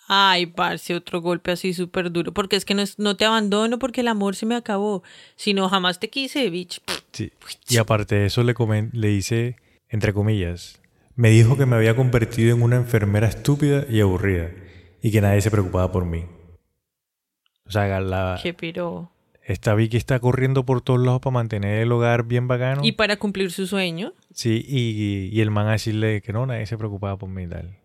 Ay, 0.07 0.45
parce, 0.45 0.95
otro 0.95 1.21
golpe 1.21 1.51
así 1.51 1.73
súper 1.73 2.11
duro. 2.11 2.33
Porque 2.33 2.55
es 2.55 2.63
que 2.65 2.73
no, 2.73 2.81
es- 2.81 2.97
no 2.97 3.17
te 3.17 3.25
abandono 3.25 3.77
porque 3.79 4.01
el 4.01 4.07
amor 4.07 4.35
se 4.35 4.45
me 4.45 4.55
acabó. 4.55 5.03
Sino 5.35 5.67
jamás 5.69 5.99
te 5.99 6.09
quise, 6.09 6.49
bitch. 6.49 6.81
Sí. 7.11 7.31
Y 7.69 7.77
aparte 7.77 8.15
de 8.15 8.25
eso 8.27 8.43
le, 8.43 8.55
comen- 8.55 8.89
le 8.93 9.09
dice 9.09 9.55
entre 9.89 10.13
comillas, 10.13 10.81
me 11.15 11.29
dijo 11.29 11.57
que 11.57 11.65
me 11.65 11.75
había 11.77 11.95
convertido 11.95 12.55
en 12.55 12.61
una 12.61 12.75
enfermera 12.75 13.27
estúpida 13.27 13.85
y 13.89 14.01
aburrida 14.01 14.51
y 15.01 15.11
que 15.11 15.21
nadie 15.21 15.41
se 15.41 15.49
preocupaba 15.51 15.91
por 15.91 16.05
mí. 16.05 16.25
O 17.65 17.71
sea, 17.71 17.99
la, 17.99 18.39
Qué 18.41 18.53
piro. 18.53 19.11
esta 19.43 19.75
Vicky 19.75 19.97
está 19.97 20.19
corriendo 20.19 20.65
por 20.65 20.81
todos 20.81 20.99
lados 21.01 21.19
para 21.21 21.33
mantener 21.33 21.79
el 21.81 21.91
hogar 21.91 22.23
bien 22.23 22.47
bacano. 22.47 22.81
Y 22.85 22.93
para 22.93 23.17
cumplir 23.17 23.51
su 23.51 23.67
sueño. 23.67 24.13
Sí, 24.33 24.63
y, 24.67 25.29
y 25.35 25.41
el 25.41 25.51
man 25.51 25.67
a 25.67 25.71
decirle 25.73 26.21
que 26.21 26.31
no, 26.33 26.45
nadie 26.45 26.65
se 26.65 26.77
preocupaba 26.77 27.17
por 27.17 27.29
mí 27.29 27.43
y 27.43 27.47
tal. 27.47 27.77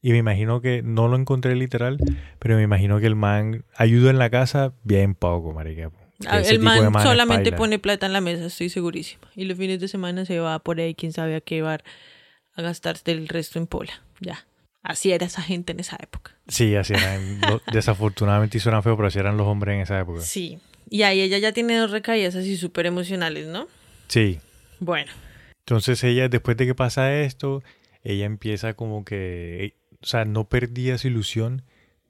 Y 0.00 0.12
me 0.12 0.18
imagino 0.18 0.60
que, 0.60 0.82
no 0.82 1.08
lo 1.08 1.16
encontré 1.16 1.54
literal, 1.56 1.98
pero 2.38 2.56
me 2.56 2.62
imagino 2.62 3.00
que 3.00 3.06
el 3.06 3.16
man 3.16 3.64
ayuda 3.76 4.10
en 4.10 4.18
la 4.18 4.30
casa 4.30 4.72
bien 4.84 5.14
poco, 5.14 5.52
marica. 5.52 5.90
Ah, 6.26 6.40
El 6.40 6.58
man 6.60 6.92
solamente 7.02 7.52
pone 7.52 7.78
plata 7.78 8.06
en 8.06 8.12
la 8.12 8.20
mesa, 8.20 8.46
estoy 8.46 8.68
segurísima. 8.68 9.22
Y 9.34 9.44
los 9.44 9.56
fines 9.58 9.80
de 9.80 9.88
semana 9.88 10.24
se 10.24 10.38
va 10.40 10.58
por 10.60 10.80
ahí, 10.80 10.94
quién 10.94 11.12
sabe 11.12 11.36
a 11.36 11.40
qué 11.40 11.62
bar, 11.62 11.82
a 12.54 12.62
gastarse 12.62 13.10
el 13.12 13.28
resto 13.28 13.58
en 13.58 13.66
pola. 13.66 13.92
Ya. 14.20 14.46
Así 14.82 15.12
era 15.12 15.26
esa 15.26 15.42
gente 15.42 15.72
en 15.72 15.80
esa 15.80 15.96
época. 16.00 16.32
Sí, 16.46 16.74
así 16.76 16.94
eran. 16.94 17.40
lo- 17.40 17.60
desafortunadamente 17.72 18.58
suenan 18.60 18.82
feo, 18.82 18.96
pero 18.96 19.08
así 19.08 19.18
eran 19.18 19.36
los 19.36 19.46
hombres 19.46 19.74
en 19.74 19.80
esa 19.82 19.98
época. 20.00 20.20
Sí. 20.20 20.58
Y 20.90 21.02
ahí 21.02 21.20
ella 21.20 21.38
ya 21.38 21.52
tiene 21.52 21.76
dos 21.76 21.90
recaídas 21.90 22.34
así 22.36 22.56
súper 22.56 22.86
emocionales, 22.86 23.46
¿no? 23.48 23.66
Sí. 24.06 24.38
Bueno. 24.80 25.10
Entonces 25.66 26.02
ella, 26.04 26.28
después 26.28 26.56
de 26.56 26.66
que 26.66 26.74
pasa 26.74 27.14
esto, 27.20 27.62
ella 28.02 28.24
empieza 28.24 28.74
como 28.74 29.04
que, 29.04 29.74
o 30.02 30.06
sea, 30.06 30.24
no 30.24 30.48
perdía 30.48 30.98
su 30.98 31.08
ilusión 31.08 31.62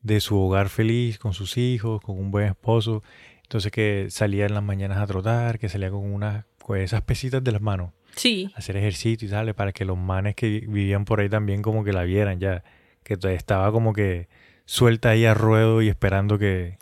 de 0.03 0.21
su 0.21 0.39
hogar 0.39 0.69
feliz, 0.69 1.19
con 1.19 1.35
sus 1.35 1.57
hijos, 1.57 2.01
con 2.01 2.19
un 2.19 2.31
buen 2.31 2.47
esposo. 2.49 3.03
Entonces 3.43 3.73
que 3.73 4.07
salía 4.11 4.47
en 4.47 4.55
las 4.55 4.63
mañanas 4.63 4.99
a 4.99 5.07
trotar, 5.07 5.59
que 5.59 5.69
salía 5.69 5.91
con 5.91 6.01
unas, 6.13 6.45
con 6.63 6.79
esas 6.79 7.03
pesitas 7.03 7.43
de 7.43 7.53
las 7.53 7.63
manos, 7.63 7.93
Sí. 8.15 8.51
hacer 8.55 8.77
ejercicio 8.77 9.27
y 9.27 9.31
tal, 9.31 9.55
para 9.55 9.73
que 9.73 9.85
los 9.85 9.97
manes 9.97 10.35
que 10.35 10.49
vivían 10.61 11.05
por 11.05 11.21
ahí 11.21 11.29
también 11.29 11.63
como 11.63 11.83
que 11.85 11.93
la 11.93 12.05
vieran 12.05 12.39
ya, 12.41 12.63
que 13.03 13.17
estaba 13.35 13.73
como 13.73 13.93
que 13.95 14.29
suelta 14.67 15.11
ahí 15.11 15.25
a 15.25 15.33
ruedo 15.35 15.81
y 15.81 15.89
esperando 15.89 16.39
que, 16.39 16.77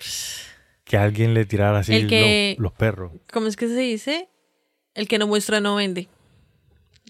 que 0.84 0.96
alguien 0.96 1.34
le 1.34 1.44
tirara 1.46 1.78
así 1.78 1.94
El 1.94 2.08
que- 2.08 2.54
los, 2.58 2.64
los 2.64 2.72
perros. 2.72 3.12
¿Cómo 3.32 3.46
es 3.46 3.56
que 3.56 3.68
se 3.68 3.78
dice? 3.78 4.28
El 4.94 5.06
que 5.08 5.18
no 5.18 5.26
muestra 5.28 5.60
no 5.60 5.76
vende. 5.76 6.08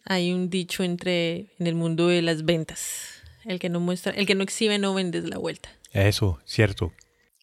Hay 0.04 0.32
un 0.32 0.50
dicho 0.50 0.82
entre 0.84 1.46
en 1.58 1.66
el 1.66 1.74
mundo 1.74 2.08
de 2.08 2.20
las 2.22 2.44
ventas. 2.44 3.15
El 3.46 3.58
que 3.58 3.68
no 3.68 3.80
muestra, 3.80 4.12
el 4.12 4.26
que 4.26 4.34
no 4.34 4.42
exhibe 4.42 4.78
no 4.78 4.92
vende 4.94 5.20
la 5.22 5.38
vuelta. 5.38 5.68
Eso, 5.92 6.40
cierto. 6.44 6.92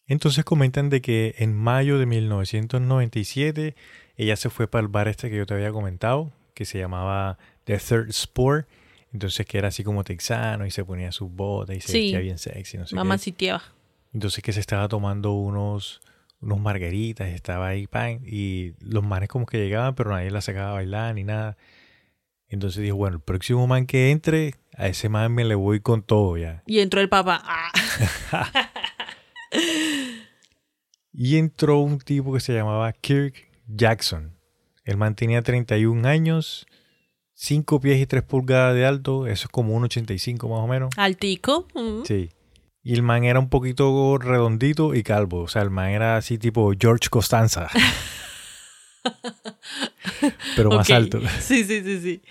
Entonces 0.06 0.44
comentan 0.44 0.90
de 0.90 1.00
que 1.00 1.34
en 1.38 1.54
mayo 1.56 1.98
de 1.98 2.06
1997 2.06 3.74
ella 4.16 4.36
se 4.36 4.50
fue 4.50 4.68
para 4.68 4.82
el 4.82 4.88
bar 4.88 5.08
este 5.08 5.30
que 5.30 5.36
yo 5.36 5.46
te 5.46 5.54
había 5.54 5.72
comentado, 5.72 6.30
que 6.54 6.64
se 6.64 6.78
llamaba 6.78 7.38
The 7.64 7.78
Third 7.78 8.10
Sport. 8.10 8.68
Entonces 9.12 9.46
que 9.46 9.58
era 9.58 9.68
así 9.68 9.84
como 9.84 10.02
texano 10.04 10.66
y 10.66 10.70
se 10.70 10.84
ponía 10.84 11.12
sus 11.12 11.30
botas 11.30 11.76
y 11.76 11.80
se 11.80 11.88
Sí. 11.92 11.98
vestía 12.00 12.18
bien 12.20 12.38
sexy, 12.38 12.78
no 12.78 12.86
sé 12.86 12.94
Mamá 12.96 13.16
sitiaba. 13.18 13.62
Entonces 14.12 14.42
que 14.42 14.52
se 14.52 14.60
estaba 14.60 14.88
tomando 14.88 15.32
unos 15.32 16.00
unos 16.40 16.60
margaritas, 16.60 17.28
estaba 17.28 17.68
ahí 17.68 17.86
pan 17.86 18.20
y 18.26 18.72
los 18.80 19.02
manes 19.02 19.30
como 19.30 19.46
que 19.46 19.56
llegaban, 19.58 19.94
pero 19.94 20.10
nadie 20.10 20.30
la 20.30 20.42
sacaba 20.42 20.70
a 20.70 20.74
bailar 20.74 21.14
ni 21.14 21.24
nada. 21.24 21.56
Entonces 22.48 22.82
dijo, 22.82 22.96
bueno, 22.96 23.16
el 23.16 23.22
próximo 23.22 23.66
man 23.66 23.86
que 23.86 24.10
entre, 24.10 24.54
a 24.76 24.88
ese 24.88 25.08
man 25.08 25.32
me 25.32 25.44
le 25.44 25.54
voy 25.54 25.80
con 25.80 26.02
todo 26.02 26.36
ya. 26.36 26.62
Y 26.66 26.80
entró 26.80 27.00
el 27.00 27.08
papá. 27.08 27.42
Ah. 27.44 27.70
Y 31.16 31.38
entró 31.38 31.78
un 31.78 32.00
tipo 32.00 32.34
que 32.34 32.40
se 32.40 32.52
llamaba 32.52 32.92
Kirk 32.92 33.48
Jackson. 33.68 34.36
El 34.84 34.96
man 34.96 35.14
tenía 35.14 35.42
31 35.42 36.08
años, 36.08 36.66
5 37.34 37.80
pies 37.80 38.00
y 38.00 38.06
3 38.06 38.24
pulgadas 38.24 38.74
de 38.74 38.84
alto, 38.84 39.28
eso 39.28 39.46
es 39.46 39.48
como 39.48 39.74
un 39.74 39.84
85 39.84 40.48
más 40.48 40.58
o 40.58 40.66
menos. 40.66 40.90
Altico. 40.96 41.68
mm. 41.74 42.02
Sí. 42.04 42.30
Y 42.82 42.94
el 42.94 43.02
man 43.02 43.22
era 43.24 43.38
un 43.38 43.48
poquito 43.48 44.18
redondito 44.18 44.92
y 44.94 45.04
calvo, 45.04 45.42
o 45.42 45.48
sea, 45.48 45.62
el 45.62 45.70
man 45.70 45.90
era 45.90 46.16
así 46.16 46.36
tipo 46.36 46.72
George 46.78 47.08
Costanza. 47.08 47.70
Pero 50.56 50.70
más 50.70 50.90
alto. 50.90 51.20
Sí, 51.40 51.64
sí, 51.64 51.82
sí, 51.82 52.00
sí. 52.00 52.22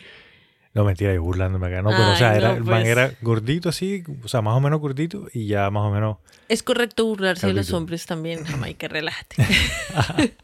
No, 0.73 0.83
mentira, 0.83 1.13
yo 1.13 1.21
burlándome 1.21 1.67
acá. 1.67 1.81
No, 1.81 1.89
pero 1.89 2.11
o 2.11 2.15
sea, 2.15 2.35
era, 2.35 2.49
no, 2.49 2.55
el 2.55 2.63
man 2.63 2.81
pues. 2.81 2.87
era 2.87 3.13
gordito 3.21 3.69
así, 3.69 4.03
o 4.23 4.27
sea, 4.27 4.41
más 4.41 4.55
o 4.55 4.59
menos 4.59 4.79
gordito 4.79 5.27
y 5.31 5.47
ya 5.47 5.69
más 5.69 5.83
o 5.83 5.91
menos 5.91 6.17
Es 6.49 6.63
correcto 6.63 7.05
burlarse 7.05 7.47
de 7.47 7.53
los 7.53 7.71
hombres 7.73 8.05
también, 8.05 8.43
Jamaica, 8.45 8.87
relájate. 8.87 9.35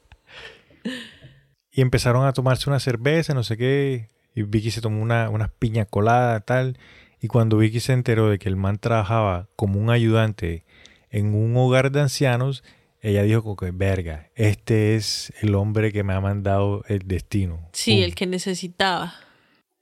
Y 1.72 1.82
empezaron 1.82 2.26
a 2.26 2.34
tomarse 2.34 2.70
una 2.70 2.80
cerveza, 2.80 3.34
no 3.34 3.44
sé 3.44 3.56
qué. 3.56 4.10
Y 4.36 4.44
Vicky 4.44 4.72
se 4.72 4.82
tomó 4.82 5.02
una, 5.02 5.30
unas 5.30 5.50
piña 5.52 5.86
colada, 5.86 6.40
tal. 6.42 6.78
Y 7.22 7.28
cuando 7.28 7.58
Vicky 7.58 7.80
se 7.80 7.94
enteró 7.94 8.30
de 8.30 8.40
que 8.40 8.50
el 8.50 8.56
man 8.56 8.80
trabajaba 8.80 9.48
como 9.56 9.80
un 9.80 9.90
ayudante 9.90 10.66
en 11.10 11.36
un 11.36 11.56
hogar 11.56 11.92
de 11.92 12.02
ancianos, 12.02 12.64
ella 13.02 13.24
dijo 13.24 13.44
como 13.44 13.56
que, 13.56 13.72
verga, 13.72 14.30
este 14.36 14.96
es 14.96 15.32
el 15.42 15.56
hombre 15.56 15.92
que 15.92 16.04
me 16.04 16.14
ha 16.14 16.20
mandado 16.20 16.84
el 16.88 17.08
destino. 17.08 17.70
Sí, 17.72 18.04
el 18.04 18.16
que 18.16 18.26
necesitaba. 18.26 19.14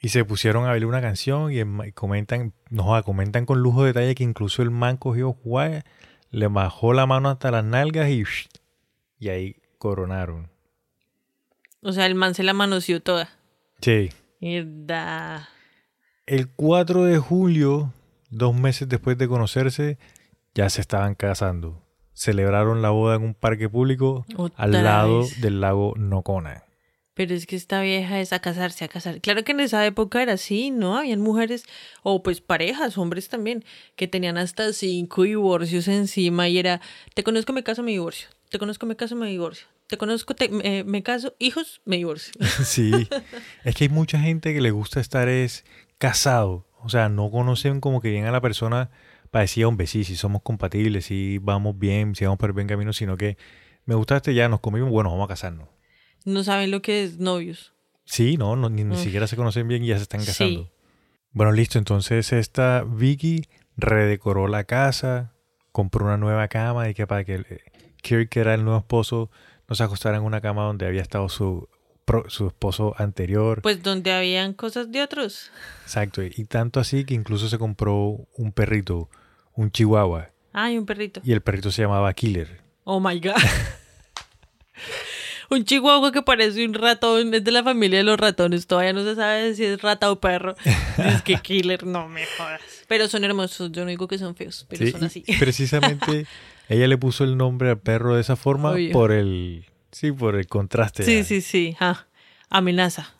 Y 0.07 0.09
se 0.09 0.23
pusieron 0.23 0.63
a 0.63 0.69
bailar 0.69 0.87
una 0.87 1.01
canción 1.01 1.51
y, 1.51 1.59
el 1.59 1.67
y 1.85 1.91
comentan, 1.91 2.53
no 2.69 3.03
comentan 3.03 3.45
con 3.45 3.59
lujo 3.59 3.81
de 3.81 3.87
detalle 3.87 4.15
que 4.15 4.23
incluso 4.23 4.61
el 4.61 4.71
man 4.71 4.95
cogió, 4.95 5.31
guay, 5.43 5.81
le 6.31 6.47
bajó 6.47 6.93
la 6.93 7.05
mano 7.05 7.29
hasta 7.29 7.51
las 7.51 7.65
nalgas 7.65 8.07
y, 8.07 8.23
y 9.19 9.27
ahí 9.27 9.57
coronaron. 9.77 10.49
O 11.81 11.91
sea, 11.91 12.05
el 12.05 12.15
man 12.15 12.35
se 12.35 12.43
la 12.43 12.53
manoseó 12.53 13.01
toda. 13.01 13.27
Sí. 13.81 14.07
Mierda. 14.39 15.49
El 16.25 16.47
4 16.51 17.03
de 17.03 17.17
julio, 17.17 17.91
dos 18.29 18.55
meses 18.55 18.87
después 18.87 19.17
de 19.17 19.27
conocerse, 19.27 19.97
ya 20.55 20.69
se 20.69 20.79
estaban 20.79 21.15
casando. 21.15 21.83
Celebraron 22.13 22.81
la 22.81 22.91
boda 22.91 23.17
en 23.17 23.23
un 23.23 23.33
parque 23.33 23.67
público 23.67 24.25
Otra 24.37 24.63
al 24.63 24.71
lado 24.71 25.19
vez. 25.23 25.41
del 25.41 25.59
lago 25.59 25.95
Nocona. 25.97 26.63
Pero 27.17 27.33
es 27.33 27.47
que 27.47 27.55
esta 27.55 27.81
vieja 27.81 28.19
es 28.21 28.31
a 28.31 28.39
casarse, 28.39 28.85
a 28.85 28.87
casar. 28.87 29.19
Claro 29.21 29.43
que 29.43 29.51
en 29.51 29.59
esa 29.59 29.83
época 29.87 30.21
era 30.21 30.33
así, 30.33 30.69
¿no? 30.69 30.95
Habían 30.97 31.19
mujeres, 31.19 31.63
o 32.03 32.21
pues 32.21 32.41
parejas, 32.41 32.95
hombres 32.99 33.27
también, 33.27 33.65
que 33.95 34.07
tenían 34.07 34.37
hasta 34.37 34.71
cinco 34.71 35.23
divorcios 35.23 35.87
encima 35.87 36.47
y 36.47 36.59
era, 36.59 36.79
te 37.15 37.23
conozco, 37.23 37.53
me 37.53 37.63
caso, 37.63 37.81
me 37.81 37.89
divorcio. 37.91 38.29
Te 38.49 38.59
conozco, 38.59 38.85
me 38.85 38.95
caso, 38.95 39.15
me 39.15 39.27
divorcio. 39.29 39.65
Te 39.87 39.97
conozco, 39.97 40.35
te- 40.35 40.49
me, 40.85 41.01
caso, 41.01 41.33
hijos, 41.39 41.81
me 41.85 41.97
divorcio. 41.97 42.33
Sí, 42.63 43.09
es 43.63 43.75
que 43.75 43.85
hay 43.85 43.89
mucha 43.89 44.19
gente 44.19 44.53
que 44.53 44.61
le 44.61 44.69
gusta 44.69 44.99
estar 44.99 45.27
es 45.27 45.65
casado. 45.97 46.67
O 46.83 46.89
sea, 46.89 47.09
no 47.09 47.31
conocen 47.31 47.81
como 47.81 47.99
que 47.99 48.11
bien 48.11 48.25
a 48.25 48.31
la 48.31 48.41
persona 48.41 48.91
para 49.31 49.41
decir, 49.41 49.65
hombre, 49.65 49.87
sí, 49.87 50.03
sí 50.03 50.15
somos 50.15 50.43
compatibles, 50.43 51.05
sí 51.05 51.39
vamos 51.41 51.79
bien, 51.79 52.13
sí 52.13 52.25
vamos 52.25 52.37
por 52.37 52.49
el 52.49 52.53
buen 52.53 52.67
camino, 52.67 52.93
sino 52.93 53.17
que 53.17 53.37
me 53.85 53.95
gustaste 53.95 54.35
ya, 54.35 54.47
nos 54.49 54.59
comimos, 54.59 54.91
bueno, 54.91 55.09
vamos 55.09 55.25
a 55.25 55.29
casarnos. 55.29 55.67
No 56.27 56.43
saben 56.43 56.71
lo 56.71 56.81
que 56.81 57.03
es 57.05 57.19
novios. 57.19 57.73
Sí, 58.03 58.35
no, 58.35 58.57
no 58.57 58.69
ni, 58.69 58.83
ni 58.83 58.97
siquiera 58.97 59.27
se 59.27 59.37
conocen 59.37 59.65
bien 59.67 59.81
y 59.83 59.87
ya 59.87 59.95
se 59.95 60.03
están 60.03 60.19
Sí. 60.21 60.27
casando. 60.27 60.69
Bueno, 61.31 61.53
listo. 61.53 61.77
Entonces 61.77 62.33
esta 62.33 62.83
Vicky 62.85 63.43
redecoró 63.77 64.47
la 64.49 64.65
casa, 64.65 65.33
compró 65.71 66.03
una 66.05 66.17
nueva 66.17 66.49
cama 66.49 66.89
y 66.89 66.93
que 66.93 67.07
para 67.07 67.23
que 67.23 67.61
Kirk, 68.01 68.27
que 68.29 68.39
era 68.41 68.53
el 68.53 68.65
nuevo 68.65 68.79
esposo, 68.79 69.31
no 69.69 69.75
se 69.75 69.83
acostara 69.83 70.17
en 70.17 70.23
una 70.23 70.41
cama 70.41 70.63
donde 70.63 70.85
había 70.85 71.01
estado 71.01 71.29
su, 71.29 71.69
su 72.27 72.47
esposo 72.47 72.93
anterior. 72.97 73.61
Pues 73.61 73.81
donde 73.81 74.11
habían 74.11 74.53
cosas 74.53 74.91
de 74.91 75.01
otros. 75.03 75.49
Exacto. 75.83 76.23
Y 76.23 76.43
tanto 76.43 76.81
así 76.81 77.05
que 77.05 77.13
incluso 77.13 77.47
se 77.47 77.57
compró 77.57 78.27
un 78.35 78.51
perrito, 78.51 79.09
un 79.53 79.71
chihuahua, 79.71 80.31
Ay, 80.51 80.77
un 80.77 80.85
perrito. 80.85 81.21
y 81.23 81.31
el 81.31 81.39
perrito 81.41 81.71
se 81.71 81.83
llamaba 81.83 82.13
Killer. 82.13 82.61
Oh 82.83 82.99
my 82.99 83.17
God. 83.19 83.35
un 85.49 85.63
chihuahua 85.63 86.11
que 86.11 86.21
parece 86.21 86.65
un 86.65 86.73
ratón, 86.73 87.33
es 87.33 87.43
de 87.43 87.51
la 87.51 87.63
familia 87.63 87.99
de 87.99 88.03
los 88.03 88.19
ratones. 88.19 88.67
Todavía 88.67 88.93
no 88.93 89.03
se 89.03 89.15
sabe 89.15 89.55
si 89.55 89.65
es 89.65 89.81
rata 89.81 90.11
o 90.11 90.19
perro. 90.19 90.55
Es 90.97 91.21
que 91.21 91.35
killer, 91.37 91.85
no 91.85 92.07
me 92.07 92.25
jodas. 92.37 92.61
Pero 92.87 93.07
son 93.07 93.23
hermosos, 93.23 93.71
yo 93.71 93.83
no 93.83 93.89
digo 93.89 94.07
que 94.07 94.17
son 94.17 94.35
feos, 94.35 94.65
pero 94.69 94.85
Sí, 94.85 94.91
son 94.91 95.03
así. 95.03 95.23
precisamente 95.39 96.25
ella 96.69 96.87
le 96.87 96.97
puso 96.97 97.23
el 97.23 97.37
nombre 97.37 97.69
al 97.69 97.79
perro 97.79 98.15
de 98.15 98.21
esa 98.21 98.35
forma 98.35 98.71
Obvio. 98.71 98.91
por 98.91 99.11
el... 99.11 99.65
Sí, 99.91 100.11
por 100.11 100.35
el 100.35 100.47
contraste. 100.47 101.03
Sí, 101.03 101.17
ya. 101.17 101.23
sí, 101.23 101.41
sí. 101.41 101.77
Ah, 101.79 102.05
amenaza. 102.49 103.13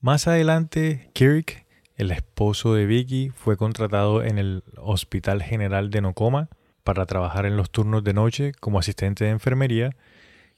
Más 0.00 0.28
adelante, 0.28 1.10
Kirk, 1.14 1.64
el 1.96 2.10
esposo 2.10 2.74
de 2.74 2.86
Vicky, 2.86 3.30
fue 3.30 3.56
contratado 3.56 4.22
en 4.22 4.38
el 4.38 4.62
Hospital 4.76 5.42
General 5.42 5.90
de 5.90 6.00
Nocoma 6.00 6.48
para 6.84 7.06
trabajar 7.06 7.46
en 7.46 7.56
los 7.56 7.70
turnos 7.70 8.04
de 8.04 8.12
noche 8.12 8.52
como 8.60 8.78
asistente 8.78 9.24
de 9.24 9.30
enfermería. 9.30 9.96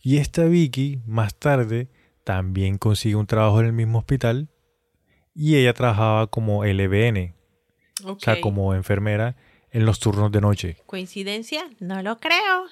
Y 0.07 0.19
esta 0.19 0.45
Vicky, 0.45 1.01
más 1.05 1.35
tarde, 1.35 1.89
también 2.23 2.79
consigue 2.79 3.17
un 3.17 3.27
trabajo 3.27 3.59
en 3.59 3.67
el 3.67 3.73
mismo 3.73 3.99
hospital 3.99 4.49
y 5.35 5.57
ella 5.57 5.73
trabajaba 5.75 6.29
como 6.29 6.65
LBN, 6.65 7.35
o 8.05 8.13
Ok. 8.13 8.23
sea, 8.23 8.41
como 8.41 8.73
enfermera 8.77 9.35
en 9.73 9.85
los 9.85 9.99
turnos 9.99 10.31
de 10.31 10.41
noche. 10.41 10.77
¿Coincidencia? 10.87 11.69
No 11.81 12.01
lo 12.03 12.19
creo. 12.19 12.67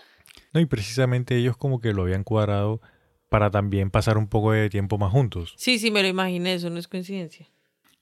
No, 0.52 0.60
y 0.60 0.66
precisamente 0.66 1.36
ellos 1.36 1.56
como 1.56 1.80
que 1.80 1.92
lo 1.92 2.02
habían 2.02 2.22
cuadrado 2.22 2.80
para 3.28 3.50
también 3.50 3.90
pasar 3.90 4.16
un 4.16 4.28
poco 4.28 4.52
de 4.52 4.70
tiempo 4.70 4.96
más 4.96 5.10
juntos. 5.10 5.54
Sí, 5.56 5.80
sí, 5.80 5.90
me 5.90 6.02
lo 6.02 6.08
imaginé, 6.08 6.54
eso 6.54 6.70
no 6.70 6.78
es 6.78 6.86
coincidencia. 6.86 7.48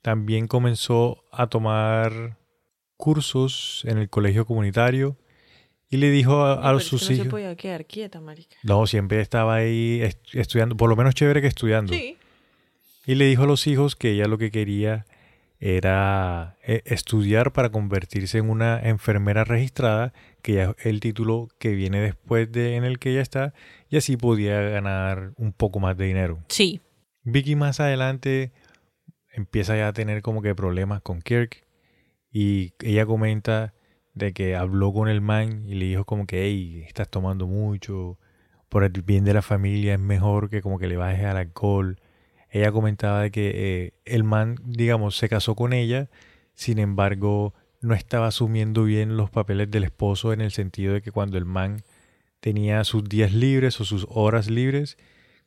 También 0.02 0.46
comenzó 0.46 1.24
a 1.32 1.46
tomar 1.46 2.36
cursos 2.98 3.82
en 3.86 3.96
el 3.96 4.10
colegio 4.10 4.44
comunitario 4.44 5.16
y 5.92 5.98
le 5.98 6.10
dijo 6.10 6.42
a, 6.44 6.68
a 6.70 6.80
sus 6.80 7.02
que 7.02 7.06
no 7.06 7.12
hijos. 7.14 7.24
se 7.26 7.30
podía 7.30 7.54
quedar 7.54 7.84
quieta, 7.86 8.20
marica. 8.20 8.56
No, 8.64 8.86
siempre 8.88 9.20
estaba 9.20 9.54
ahí 9.56 10.00
est- 10.02 10.34
estudiando, 10.34 10.76
por 10.76 10.88
lo 10.90 10.96
menos 10.96 11.14
chévere 11.14 11.40
que 11.40 11.46
estudiando. 11.46 11.92
Sí. 11.92 12.16
Y 13.06 13.14
le 13.14 13.26
dijo 13.26 13.44
a 13.44 13.46
los 13.46 13.66
hijos 13.66 13.94
que 13.94 14.10
ella 14.12 14.26
lo 14.26 14.38
que 14.38 14.50
quería 14.50 15.06
era 15.60 16.56
eh, 16.64 16.82
estudiar 16.86 17.52
para 17.52 17.70
convertirse 17.70 18.38
en 18.38 18.50
una 18.50 18.80
enfermera 18.82 19.44
registrada, 19.44 20.12
que 20.42 20.54
ya 20.54 20.74
es 20.78 20.86
el 20.86 20.98
título 20.98 21.48
que 21.60 21.70
viene 21.70 22.00
después 22.00 22.50
de 22.50 22.74
en 22.76 22.82
el 22.84 22.98
que 22.98 23.10
ella 23.12 23.20
está, 23.20 23.54
y 23.88 23.96
así 23.96 24.16
podía 24.16 24.60
ganar 24.60 25.32
un 25.36 25.52
poco 25.52 25.78
más 25.78 25.96
de 25.96 26.06
dinero. 26.06 26.40
Sí. 26.48 26.80
Vicky 27.22 27.54
más 27.54 27.78
adelante 27.78 28.50
empieza 29.32 29.76
ya 29.76 29.88
a 29.88 29.92
tener 29.92 30.20
como 30.22 30.42
que 30.42 30.54
problemas 30.54 31.00
con 31.02 31.22
Kirk 31.22 31.64
y 32.32 32.72
ella 32.80 33.06
comenta 33.06 33.72
de 34.14 34.32
que 34.32 34.56
habló 34.56 34.92
con 34.92 35.08
el 35.08 35.20
man 35.20 35.64
y 35.66 35.74
le 35.74 35.86
dijo 35.86 36.04
como 36.04 36.26
que, 36.26 36.44
hey, 36.44 36.84
estás 36.86 37.08
tomando 37.08 37.46
mucho, 37.46 38.18
por 38.68 38.84
el 38.84 38.92
bien 39.02 39.24
de 39.24 39.34
la 39.34 39.42
familia 39.42 39.94
es 39.94 40.00
mejor 40.00 40.50
que 40.50 40.62
como 40.62 40.78
que 40.78 40.86
le 40.86 40.96
bajes 40.96 41.24
al 41.24 41.36
alcohol. 41.36 41.98
Ella 42.50 42.72
comentaba 42.72 43.22
de 43.22 43.30
que 43.30 43.52
eh, 43.54 43.94
el 44.04 44.24
man, 44.24 44.56
digamos, 44.64 45.16
se 45.16 45.28
casó 45.28 45.54
con 45.54 45.72
ella, 45.72 46.10
sin 46.54 46.78
embargo, 46.78 47.54
no 47.80 47.94
estaba 47.94 48.28
asumiendo 48.28 48.84
bien 48.84 49.16
los 49.16 49.30
papeles 49.30 49.70
del 49.70 49.84
esposo 49.84 50.32
en 50.32 50.40
el 50.40 50.52
sentido 50.52 50.94
de 50.94 51.02
que 51.02 51.10
cuando 51.10 51.38
el 51.38 51.44
man 51.44 51.82
tenía 52.40 52.84
sus 52.84 53.04
días 53.04 53.32
libres 53.32 53.80
o 53.80 53.84
sus 53.84 54.06
horas 54.10 54.48
libres, 54.50 54.98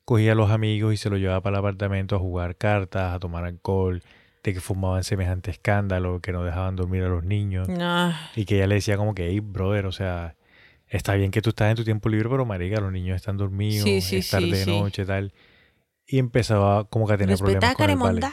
cogía 0.04 0.34
a 0.34 0.36
los 0.36 0.52
amigos 0.52 0.94
y 0.94 0.98
se 0.98 1.10
los 1.10 1.20
llevaba 1.20 1.42
para 1.42 1.58
el 1.58 1.60
apartamento 1.60 2.16
a 2.16 2.20
jugar 2.20 2.56
cartas, 2.58 3.14
a 3.14 3.20
tomar 3.20 3.46
alcohol, 3.46 4.04
de 4.46 4.54
que 4.54 4.62
fumaban 4.62 5.04
semejante 5.04 5.50
escándalo, 5.50 6.20
que 6.22 6.32
no 6.32 6.44
dejaban 6.44 6.76
dormir 6.76 7.02
a 7.04 7.08
los 7.08 7.24
niños. 7.24 7.68
Y 8.36 8.46
que 8.46 8.58
ella 8.58 8.68
le 8.68 8.76
decía 8.76 8.96
como 8.96 9.16
que, 9.16 9.28
hey, 9.28 9.40
brother, 9.40 9.88
o 9.88 9.92
sea, 9.92 10.36
está 10.88 11.16
bien 11.16 11.32
que 11.32 11.42
tú 11.42 11.50
estás 11.50 11.72
en 11.72 11.78
tu 11.78 11.84
tiempo 11.84 12.10
libre, 12.10 12.30
pero 12.30 12.46
marica, 12.46 12.80
los 12.80 12.92
niños 12.92 13.16
están 13.16 13.38
dormidos, 13.38 13.84
Sí, 13.84 14.02
sí, 14.02 14.18
es 14.18 14.30
tarde 14.30 14.56
sí, 14.64 14.72
de 14.72 14.80
noche, 14.80 15.04
tal. 15.04 15.34
Y 16.06 16.20
empezaba 16.20 16.88
como 16.88 17.08
que 17.08 17.14
a 17.14 17.18
tener 17.18 17.40
problemas 17.40 17.74
con 17.74 17.90
el. 17.90 17.98
Caremonda. 17.98 18.32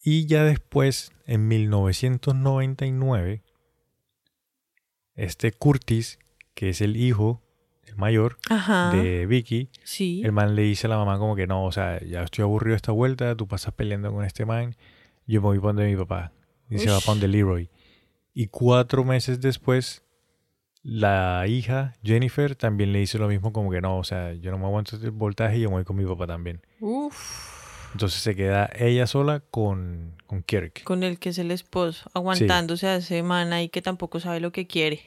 Y 0.00 0.26
ya 0.26 0.44
después, 0.44 1.10
en 1.26 1.48
1999, 1.48 3.42
este 5.16 5.50
Curtis, 5.50 6.20
que 6.54 6.68
es 6.68 6.80
el 6.80 6.96
hijo, 6.96 7.42
mayor, 7.98 8.38
Ajá. 8.50 8.90
de 8.92 9.26
Vicky, 9.26 9.68
Sí. 9.84 10.22
el 10.24 10.32
man 10.32 10.54
le 10.54 10.62
dice 10.62 10.86
a 10.86 10.90
la 10.90 10.96
mamá 10.98 11.18
como 11.18 11.36
que 11.36 11.46
no, 11.46 11.64
o 11.64 11.72
sea, 11.72 12.00
ya 12.04 12.22
estoy 12.22 12.42
aburrido 12.42 12.72
de 12.72 12.76
esta 12.76 12.92
vuelta, 12.92 13.34
tú 13.36 13.46
pasas 13.46 13.72
peleando 13.74 14.12
con 14.12 14.24
este 14.24 14.44
man, 14.44 14.76
yo 15.26 15.40
me 15.40 15.46
voy 15.48 15.58
para 15.58 15.68
donde 15.74 15.86
mi 15.90 15.96
papá. 15.96 16.32
Y 16.68 16.78
se 16.78 16.90
va 16.90 16.98
para 16.98 17.12
donde 17.12 17.28
Leroy. 17.28 17.70
Y 18.34 18.48
cuatro 18.48 19.04
meses 19.04 19.40
después, 19.40 20.02
la 20.82 21.44
hija, 21.48 21.94
Jennifer, 22.02 22.54
también 22.54 22.92
le 22.92 22.98
dice 23.00 23.18
lo 23.18 23.28
mismo 23.28 23.52
como 23.52 23.70
que 23.70 23.80
no, 23.80 23.96
o 23.98 24.04
sea, 24.04 24.32
yo 24.34 24.50
no 24.50 24.58
me 24.58 24.66
aguanto 24.66 24.96
este 24.96 25.10
voltaje 25.10 25.58
y 25.58 25.60
yo 25.62 25.68
me 25.70 25.76
voy 25.76 25.84
con 25.84 25.96
mi 25.96 26.04
papá 26.04 26.26
también. 26.26 26.60
Uf. 26.80 27.54
Entonces 27.92 28.20
se 28.20 28.36
queda 28.36 28.68
ella 28.78 29.06
sola 29.06 29.40
con, 29.40 30.16
con 30.26 30.42
Kirk. 30.42 30.82
Con 30.84 31.02
el 31.02 31.18
que 31.18 31.30
es 31.30 31.38
el 31.38 31.50
esposo, 31.50 32.10
aguantándose 32.14 32.86
a 32.88 32.96
ese 32.96 33.22
man 33.22 33.52
ahí 33.52 33.68
que 33.68 33.80
tampoco 33.80 34.20
sabe 34.20 34.38
lo 34.40 34.52
que 34.52 34.66
quiere. 34.66 35.00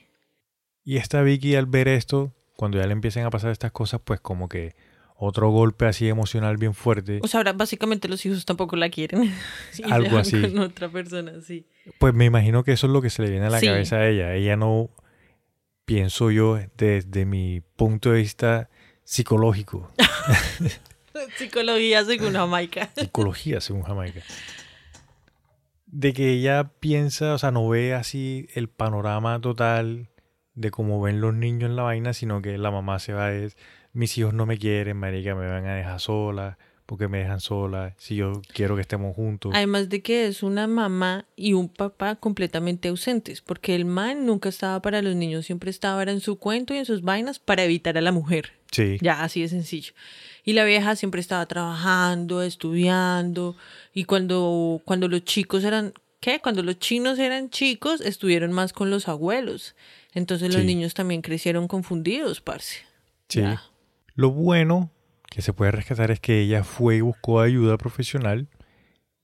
Y 0.84 0.98
esta 0.98 1.22
Vicky 1.22 1.56
al 1.56 1.68
ver 1.68 1.88
esto, 1.88 2.34
cuando 2.60 2.78
ya 2.78 2.86
le 2.88 2.92
empiezan 2.92 3.24
a 3.24 3.30
pasar 3.30 3.52
estas 3.52 3.72
cosas, 3.72 4.02
pues 4.04 4.20
como 4.20 4.50
que 4.50 4.76
otro 5.16 5.50
golpe 5.50 5.86
así 5.86 6.10
emocional 6.10 6.58
bien 6.58 6.74
fuerte. 6.74 7.22
O 7.24 7.28
sea, 7.30 7.38
ahora 7.40 7.54
básicamente 7.54 8.10
los 8.10 8.26
hijos 8.26 8.44
tampoco 8.44 8.76
la 8.76 8.90
quieren. 8.90 9.34
Algo 9.90 10.18
así. 10.18 10.42
Con 10.42 10.60
otra 10.60 10.90
persona, 10.90 11.40
sí. 11.40 11.66
Pues 12.00 12.14
me 12.14 12.26
imagino 12.26 12.66
que 12.66 12.74
eso 12.74 12.88
es 12.88 12.92
lo 12.92 13.02
que 13.02 13.10
se 13.10 13.22
le 13.22 13.30
viene 13.30 13.46
a 13.46 13.50
la 13.50 13.62
Sí. 13.62 13.68
cabeza 13.68 13.96
a 13.96 14.10
ella. 14.10 14.34
Ella 14.34 14.58
no, 14.58 14.90
pienso 15.86 16.32
yo, 16.32 16.60
desde 16.76 17.24
mi 17.26 17.62
punto 17.78 18.12
de 18.12 18.18
vista 18.18 18.70
psicológico, 19.06 19.90
Psicología 21.38 22.04
según 22.04 22.34
Jamaica. 22.34 22.90
psicología 22.98 23.62
según 23.62 23.84
Jamaica, 23.84 24.20
de 25.86 26.12
que 26.12 26.30
ella 26.34 26.72
piensa, 26.82 27.34
o 27.36 27.38
sea, 27.38 27.52
no 27.52 27.70
ve 27.70 27.94
así 27.94 28.48
el 28.54 28.68
panorama 28.68 29.40
total 29.40 30.10
de 30.56 30.72
cómo 30.72 31.02
ven 31.02 31.22
los 31.22 31.34
niños 31.34 31.70
en 31.70 31.76
la 31.76 31.84
vaina, 31.84 32.14
sino 32.14 32.42
que 32.42 32.58
la 32.58 32.72
mamá 32.72 33.00
se 33.00 33.14
va 33.14 33.32
es, 33.32 33.58
mis 33.94 34.18
hijos 34.18 34.34
no 34.34 34.46
me 34.46 34.58
quieren, 34.58 34.98
marica, 34.98 35.36
me 35.36 35.48
van 35.48 35.66
a 35.66 35.76
dejar 35.76 36.00
sola, 36.00 36.58
porque 36.90 37.08
me 37.08 37.20
dejan 37.20 37.40
sola, 37.40 37.94
si 38.00 38.16
yo 38.16 38.42
quiero 38.52 38.76
que 38.76 38.82
estemos 38.82 39.16
juntos. 39.16 39.52
Además 39.54 39.90
de 39.90 40.02
que 40.02 40.26
es 40.26 40.42
una 40.42 40.66
mamá 40.66 41.26
y 41.36 41.54
un 41.54 41.70
papá 41.70 42.16
completamente 42.16 42.88
ausentes, 42.88 43.42
porque 43.42 43.76
el 43.76 43.86
man 43.86 44.26
nunca 44.26 44.50
estaba 44.50 44.82
para 44.82 45.04
los 45.04 45.16
niños, 45.16 45.46
siempre 45.46 45.70
estaba 45.70 46.02
era 46.02 46.12
en 46.12 46.20
su 46.20 46.40
cuento 46.40 46.74
y 46.74 46.78
en 46.78 46.86
sus 46.86 47.04
vainas 47.04 47.38
para 47.38 47.64
evitar 47.64 47.96
a 47.98 48.02
la 48.02 48.12
mujer. 48.12 48.54
Sí, 48.72 48.98
Ya, 49.02 49.24
así 49.24 49.42
de 49.42 49.50
sencillo. 49.50 49.94
Y 50.44 50.54
la 50.54 50.64
vieja 50.64 50.96
siempre 50.96 51.22
estaba 51.22 51.46
trabajando, 51.46 52.42
estudiando, 52.42 53.56
y 53.94 54.06
cuando, 54.06 54.82
cuando 54.84 55.08
los 55.08 55.24
chicos 55.24 55.64
eran, 55.64 55.94
¿qué? 56.20 56.40
Cuando 56.40 56.64
los 56.64 56.80
chinos 56.80 57.20
eran 57.20 57.52
chicos, 57.52 58.02
estuvieron 58.02 58.52
más 58.52 58.74
con 58.74 58.90
los 58.90 59.08
abuelos. 59.08 59.76
Entonces 60.14 60.52
los 60.54 60.62
Sí. 60.62 60.68
niños 60.68 60.94
también 60.94 61.22
crecieron 61.22 61.68
confundidos, 61.68 62.42
parce. 62.42 62.80
sí. 63.30 63.42
Ya. 63.42 63.62
Lo 64.16 64.32
bueno 64.32 64.92
que 65.30 65.42
se 65.42 65.54
puede 65.54 65.72
rescatar 65.72 66.12
es 66.12 66.20
que 66.20 66.40
ella 66.42 66.64
fue 66.64 66.98
y 66.98 67.02
buscó 67.02 67.40
ayuda 67.40 67.78
profesional 67.78 68.50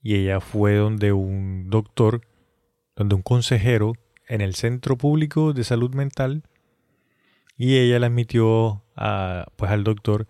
y 0.01 0.15
ella 0.15 0.39
fue 0.39 0.75
donde 0.75 1.11
un 1.11 1.69
doctor, 1.69 2.21
donde 2.95 3.15
un 3.15 3.21
consejero 3.23 3.93
en 4.27 4.41
el 4.41 4.55
Centro 4.55 4.97
Público 4.97 5.51
de 5.53 5.63
Salud 5.63 5.93
Mental 5.95 6.43
y 7.57 7.77
ella 7.77 7.99
le 7.99 8.05
admitió 8.05 8.83
a, 8.95 9.47
pues, 9.55 9.71
al 9.71 9.83
doctor 9.83 10.27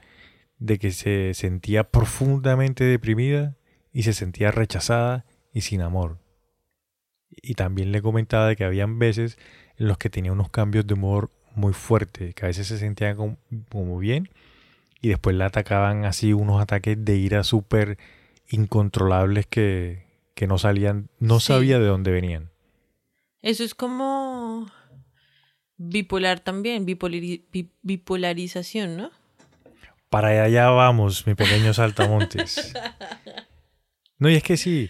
de 0.57 0.79
que 0.79 0.91
se 0.91 1.33
sentía 1.33 1.83
profundamente 1.91 2.83
deprimida 2.85 3.55
y 3.91 4.03
se 4.03 4.13
sentía 4.13 4.49
rechazada 4.51 5.25
y 5.53 5.61
sin 5.61 5.81
amor. 5.81 6.19
Y 7.29 7.53
también 7.55 7.91
le 7.91 8.01
comentaba 8.01 8.47
de 8.47 8.55
que 8.55 8.63
habían 8.63 8.97
veces 8.99 9.37
en 9.77 9.88
los 9.88 9.97
que 9.97 10.09
tenía 10.09 10.31
unos 10.31 10.49
cambios 10.49 10.85
de 10.88 10.93
humor 10.93 11.29
muy 11.55 11.73
fuertes, 11.73 12.33
que 12.35 12.45
a 12.45 12.47
veces 12.47 12.67
se 12.67 12.77
sentía 12.77 13.15
como, 13.15 13.38
como 13.69 13.97
bien 13.97 14.29
y 15.01 15.09
después 15.09 15.35
la 15.35 15.45
atacaban 15.47 16.05
así 16.05 16.33
unos 16.33 16.61
ataques 16.61 17.03
de 17.03 17.15
ira 17.17 17.43
súper 17.43 17.97
incontrolables 18.49 19.45
que, 19.47 20.03
que 20.33 20.47
no 20.47 20.57
salían, 20.57 21.09
no 21.19 21.39
Sí. 21.39 21.47
sabía 21.47 21.79
de 21.79 21.85
dónde 21.85 22.11
venían. 22.11 22.49
Eso 23.41 23.63
es 23.63 23.75
como 23.75 24.67
bipolar 25.77 26.39
también, 26.39 26.85
bipolari- 26.85 27.43
bi- 27.51 27.71
bipolarización, 27.81 28.97
¿no? 28.97 29.11
Para 30.09 30.43
allá 30.43 30.69
vamos, 30.69 31.27
mi 31.27 31.35
pequeño 31.35 31.73
saltamontes. 31.73 32.73
No, 34.17 34.29
y 34.29 34.35
es 34.35 34.43
que 34.43 34.55
sí, 34.55 34.89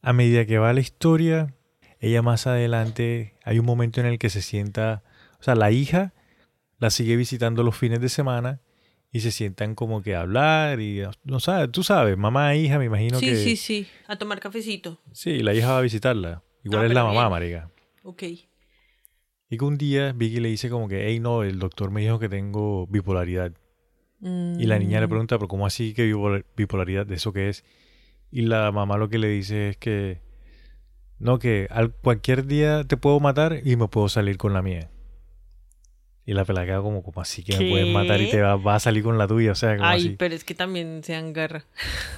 a 0.00 0.12
medida 0.12 0.46
que 0.46 0.58
va 0.58 0.72
la 0.72 0.78
historia, 0.80 1.52
ella 2.04 2.22
más 2.22 2.46
adelante, 2.46 3.34
hay 3.44 3.58
un 3.58 3.66
momento 3.66 4.00
en 4.00 4.06
el 4.06 4.18
que 4.18 4.30
se 4.30 4.42
sienta, 4.42 5.02
o 5.40 5.42
sea, 5.42 5.54
la 5.54 5.70
hija 5.70 6.12
la 6.78 6.90
sigue 6.90 7.16
visitando 7.16 7.62
los 7.62 7.76
fines 7.76 8.00
de 8.00 8.08
semana 8.08 8.60
y 9.12 9.20
se 9.20 9.30
sientan 9.30 9.74
como 9.74 10.02
que 10.02 10.14
a 10.16 10.22
hablar 10.22 10.80
y, 10.80 11.02
no 11.24 11.40
sabes, 11.40 11.70
tú 11.70 11.82
sabes, 11.82 12.16
mamá 12.16 12.52
e 12.54 12.58
hija, 12.58 12.78
me 12.78 12.86
imagino 12.86 13.18
sí, 13.20 13.26
que... 13.26 13.36
sí, 13.36 13.56
sí. 13.56 13.86
A 14.08 14.16
tomar 14.16 14.40
cafecito. 14.40 15.00
Sí, 15.12 15.38
la 15.40 15.54
hija 15.54 15.70
va 15.72 15.78
a 15.78 15.82
visitarla. 15.82 16.42
Igual 16.64 16.82
Ah, 16.84 16.86
es 16.88 16.94
la 16.94 17.04
mamá, 17.04 17.20
bien. 17.22 17.30
marica. 17.30 17.70
Ok. 18.02 18.22
Y 19.50 19.58
que 19.58 19.64
un 19.64 19.78
día 19.78 20.12
Vicky 20.12 20.40
le 20.40 20.48
dice 20.48 20.68
como 20.68 20.88
que, 20.88 21.06
hey, 21.06 21.20
no, 21.20 21.42
el 21.44 21.58
doctor 21.58 21.90
me 21.90 22.00
dijo 22.00 22.18
que 22.18 22.28
tengo 22.28 22.86
bipolaridad. 22.88 23.52
Y 24.22 24.64
la 24.66 24.78
niña 24.78 25.00
le 25.00 25.06
Mm, 25.06 25.10
pregunta, 25.10 25.36
pero 25.38 25.48
¿cómo 25.48 25.66
así 25.66 25.92
que 25.94 26.10
bipolar- 26.12 26.44
bipolaridad? 26.56 27.06
¿De 27.06 27.16
eso 27.16 27.32
qué 27.32 27.50
es? 27.50 27.64
Y 28.30 28.42
la 28.42 28.72
mamá 28.72 28.96
lo 28.96 29.08
que 29.08 29.18
le 29.18 29.28
dice 29.28 29.68
es 29.70 29.76
que, 29.76 30.20
no, 31.24 31.38
que 31.38 31.68
al 31.70 31.90
cualquier 31.90 32.44
día 32.44 32.84
te 32.84 32.98
puedo 32.98 33.18
matar 33.18 33.60
y 33.64 33.76
me 33.76 33.88
puedo 33.88 34.10
salir 34.10 34.36
con 34.36 34.52
la 34.52 34.60
mía. 34.60 34.90
Y 36.26 36.34
la 36.34 36.44
pelada 36.44 36.66
queda 36.66 36.82
como, 36.82 37.02
como 37.02 37.22
así 37.22 37.42
que 37.42 37.56
me 37.56 37.70
puedes 37.70 37.94
matar 37.94 38.20
y 38.20 38.30
te 38.30 38.42
va, 38.42 38.56
va 38.56 38.74
a 38.74 38.80
salir 38.80 39.02
con 39.02 39.16
la 39.16 39.26
tuya, 39.26 39.52
o 39.52 39.54
sea, 39.54 39.74
como 39.74 39.88
Ay, 39.88 40.00
así. 40.00 40.16
pero 40.18 40.34
es 40.34 40.44
que 40.44 40.54
también 40.54 41.02
se 41.02 41.14
agarra. 41.16 41.64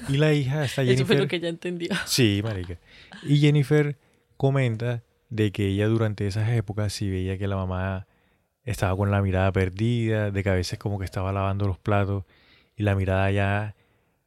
Y 0.08 0.16
la 0.16 0.32
hija, 0.32 0.64
Eso 0.64 0.82
Jennifer... 0.82 1.06
fue 1.06 1.16
lo 1.18 1.28
que 1.28 1.36
ella 1.36 1.48
entendió. 1.48 1.90
Sí, 2.04 2.40
marica. 2.42 2.78
Y 3.22 3.38
Jennifer 3.38 3.96
comenta 4.36 5.04
de 5.30 5.52
que 5.52 5.68
ella 5.68 5.86
durante 5.86 6.26
esas 6.26 6.48
épocas 6.50 6.92
sí 6.92 7.08
veía 7.08 7.38
que 7.38 7.46
la 7.46 7.54
mamá 7.54 8.08
estaba 8.64 8.96
con 8.96 9.12
la 9.12 9.22
mirada 9.22 9.52
perdida, 9.52 10.32
de 10.32 10.42
que 10.42 10.50
a 10.50 10.54
veces 10.54 10.80
como 10.80 10.98
que 10.98 11.04
estaba 11.04 11.32
lavando 11.32 11.68
los 11.68 11.78
platos 11.78 12.24
y 12.74 12.82
la 12.82 12.96
mirada 12.96 13.30
ya 13.30 13.76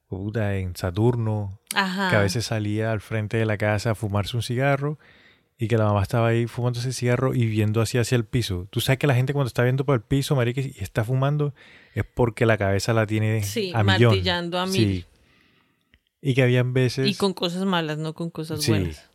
puta 0.10 0.58
en 0.58 0.76
Saturno, 0.76 1.60
Ajá. 1.76 2.10
que 2.10 2.16
a 2.18 2.22
veces 2.22 2.46
salía 2.46 2.92
al 2.92 3.00
frente 3.00 3.38
de 3.38 3.46
la 3.46 3.58
casa 3.58 3.92
a 3.92 3.96
fumarse 3.96 4.36
un 4.36 4.44
cigarro 4.44 4.98
y 5.58 5.68
que 5.68 5.78
la 5.78 5.86
mamá 5.86 6.02
estaba 6.02 6.30
ahí 6.30 6.48
fumando 6.48 6.80
ese 6.80 6.92
cigarro 6.94 7.34
y 7.36 7.46
viendo 7.46 7.80
así 7.82 7.98
hacia 7.98 8.16
el 8.16 8.26
piso. 8.26 8.68
Tú 8.72 8.82
sabes 8.82 8.98
que 8.98 9.08
la 9.08 9.16
gente 9.16 9.34
cuando 9.34 9.48
está 9.48 9.64
viendo 9.64 9.86
por 9.86 9.96
el 9.96 10.02
piso, 10.02 10.36
marica, 10.36 10.62
y 10.62 10.74
está 10.80 11.04
fumando, 11.04 11.54
es 11.94 12.04
porque 12.06 12.46
la 12.46 12.58
cabeza 12.58 12.94
la 12.94 13.06
tiene 13.06 13.44
Sí, 13.44 13.72
a 13.76 13.84
millón. 13.84 14.12
martillando 14.14 14.58
a 14.60 14.66
mil. 14.66 14.74
Sí. 14.74 15.06
Y 16.22 16.34
que 16.34 16.44
habían 16.44 16.74
veces... 16.74 17.08
Y 17.08 17.16
con 17.16 17.34
cosas 17.34 17.64
malas, 17.66 17.98
no 17.98 18.14
con 18.14 18.30
cosas 18.30 18.62
Sí. 18.62 18.72
buenas. 18.72 19.10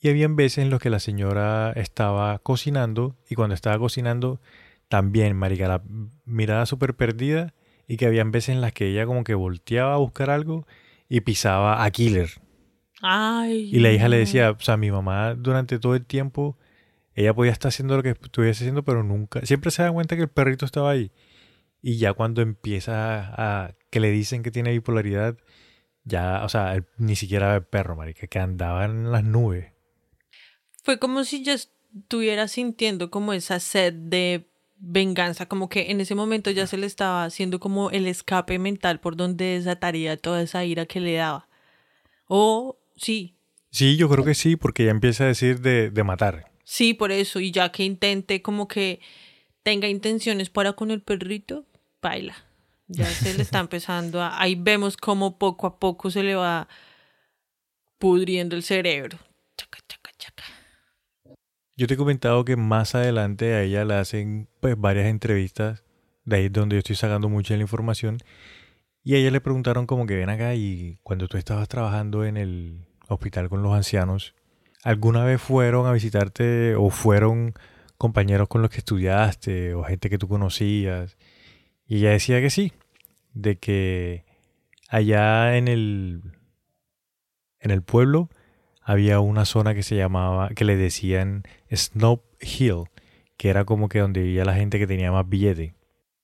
Y 0.00 0.08
habían 0.08 0.36
veces 0.36 0.58
en 0.58 0.70
los 0.70 0.80
que 0.80 0.90
la 0.90 1.00
señora 1.00 1.72
estaba 1.72 2.38
cocinando 2.40 3.16
y 3.28 3.34
cuando 3.34 3.54
estaba 3.54 3.78
cocinando 3.78 4.40
también, 4.88 5.34
marica, 5.36 5.66
la 5.66 5.82
mirada 6.26 6.66
súper 6.66 6.94
perdida 6.94 7.54
y 7.86 7.96
que 7.96 8.06
habían 8.06 8.30
veces 8.30 8.50
en 8.50 8.60
las 8.60 8.72
que 8.72 8.88
ella 8.88 9.06
como 9.06 9.24
que 9.24 9.34
volteaba 9.34 9.94
a 9.94 9.98
buscar 9.98 10.30
algo 10.30 10.66
y 11.08 11.20
pisaba 11.20 11.84
a 11.84 11.90
Killer. 11.90 12.30
Ay. 13.00 13.70
Y 13.72 13.80
la 13.80 13.92
hija 13.92 14.08
le 14.08 14.18
decía, 14.18 14.50
o 14.52 14.60
sea, 14.60 14.76
mi 14.76 14.90
mamá 14.90 15.34
durante 15.34 15.78
todo 15.78 15.94
el 15.94 16.06
tiempo, 16.06 16.56
ella 17.14 17.34
podía 17.34 17.52
estar 17.52 17.68
haciendo 17.68 17.96
lo 17.96 18.02
que 18.02 18.10
estuviese 18.10 18.64
haciendo, 18.64 18.84
pero 18.84 19.02
nunca, 19.02 19.44
siempre 19.44 19.70
se 19.70 19.82
da 19.82 19.92
cuenta 19.92 20.16
que 20.16 20.22
el 20.22 20.28
perrito 20.28 20.64
estaba 20.64 20.90
ahí. 20.90 21.12
Y 21.82 21.98
ya 21.98 22.14
cuando 22.14 22.40
empieza 22.40 23.34
a, 23.36 23.74
que 23.90 24.00
le 24.00 24.10
dicen 24.10 24.42
que 24.42 24.50
tiene 24.50 24.72
bipolaridad, 24.72 25.36
ya, 26.04 26.42
o 26.44 26.48
sea, 26.48 26.74
él 26.74 26.86
ni 26.96 27.16
siquiera 27.16 27.50
ve 27.50 27.56
el 27.56 27.64
perro, 27.64 27.96
marica, 27.96 28.26
que 28.26 28.38
andaba 28.38 28.86
en 28.86 29.12
las 29.12 29.24
nubes. 29.24 29.72
Fue 30.82 30.98
como 30.98 31.24
si 31.24 31.44
ya 31.44 31.54
estuviera 31.54 32.48
sintiendo 32.48 33.10
como 33.10 33.32
esa 33.32 33.60
sed 33.60 33.92
de 33.92 34.48
venganza, 34.76 35.46
como 35.46 35.68
que 35.68 35.90
en 35.90 36.00
ese 36.00 36.14
momento 36.14 36.50
ya 36.50 36.66
se 36.66 36.76
le 36.76 36.86
estaba 36.86 37.24
haciendo 37.24 37.60
como 37.60 37.90
el 37.90 38.06
escape 38.06 38.58
mental 38.58 39.00
por 39.00 39.16
donde 39.16 39.44
desataría 39.58 40.16
toda 40.16 40.42
esa 40.42 40.64
ira 40.64 40.86
que 40.86 41.00
le 41.00 41.14
daba. 41.14 41.48
O 42.26 42.78
sí, 42.96 43.36
Sí, 43.70 43.96
yo 43.96 44.08
creo 44.08 44.24
que 44.24 44.34
sí, 44.34 44.54
porque 44.56 44.84
ya 44.84 44.92
empieza 44.92 45.24
a 45.24 45.28
decir 45.28 45.60
de, 45.60 45.90
de 45.90 46.04
matar. 46.04 46.46
sí, 46.64 46.94
por 46.94 47.10
eso, 47.10 47.40
y 47.40 47.50
ya 47.50 47.72
que 47.72 47.82
intente 47.84 48.40
como 48.40 48.68
que 48.68 49.00
tenga 49.64 49.88
intenciones 49.88 50.48
para 50.50 50.74
con 50.74 50.90
el 50.92 51.02
perrito, 51.02 51.64
baila. 52.00 52.36
Ya 52.86 53.06
se 53.06 53.34
le 53.34 53.42
está 53.42 53.58
empezando 53.60 54.20
a... 54.22 54.40
Ahí 54.40 54.54
vemos 54.56 54.96
como 54.96 55.38
poco 55.38 55.66
a 55.66 55.78
poco 55.80 56.10
se 56.10 56.22
le 56.22 56.34
va 56.36 56.68
pudriendo 57.98 58.54
el 58.56 58.62
cerebro. 58.62 59.18
Chaca, 59.56 59.78
chaca. 59.88 60.03
Yo 61.76 61.88
te 61.88 61.94
he 61.94 61.96
comentado 61.96 62.44
que 62.44 62.54
más 62.56 62.94
adelante 62.94 63.54
a 63.54 63.62
ella 63.62 63.84
le 63.84 63.94
hacen 63.94 64.48
pues 64.60 64.78
varias 64.78 65.06
entrevistas, 65.06 65.82
de 66.24 66.36
ahí 66.36 66.44
es 66.44 66.52
donde 66.52 66.76
yo 66.76 66.78
estoy 66.78 66.94
sacando 66.94 67.28
mucha 67.28 67.56
la 67.56 67.62
información, 67.62 68.18
y 69.02 69.14
a 69.14 69.18
ella 69.18 69.32
le 69.32 69.40
preguntaron 69.40 69.86
como 69.86 70.06
que 70.06 70.14
ven 70.14 70.30
acá 70.30 70.54
y 70.54 70.98
cuando 71.02 71.26
tú 71.26 71.36
estabas 71.36 71.68
trabajando 71.68 72.24
en 72.24 72.36
el 72.36 72.86
hospital 73.08 73.48
con 73.48 73.64
los 73.64 73.74
ancianos, 73.74 74.36
¿alguna 74.84 75.24
vez 75.24 75.42
fueron 75.42 75.86
a 75.86 75.92
visitarte 75.92 76.76
o 76.76 76.90
fueron 76.90 77.54
compañeros 77.98 78.46
con 78.46 78.62
los 78.62 78.70
que 78.70 78.78
estudiaste 78.78 79.74
o 79.74 79.82
gente 79.82 80.08
que 80.08 80.18
tú 80.18 80.28
conocías? 80.28 81.16
Y 81.88 81.98
ella 81.98 82.10
decía 82.10 82.40
que 82.40 82.50
sí, 82.50 82.72
de 83.32 83.58
que 83.58 84.24
allá 84.88 85.56
en 85.56 85.66
el, 85.66 86.22
en 87.58 87.72
el 87.72 87.82
pueblo 87.82 88.30
había 88.84 89.18
una 89.20 89.46
zona 89.46 89.74
que 89.74 89.82
se 89.82 89.96
llamaba, 89.96 90.50
que 90.50 90.64
le 90.64 90.76
decían 90.76 91.42
Snow 91.76 92.22
Hill, 92.40 92.84
que 93.36 93.48
era 93.50 93.64
como 93.64 93.88
que 93.88 93.98
donde 94.00 94.22
vivía 94.22 94.44
la 94.44 94.54
gente 94.54 94.78
que 94.78 94.86
tenía 94.86 95.10
más 95.12 95.28
billete. 95.28 95.74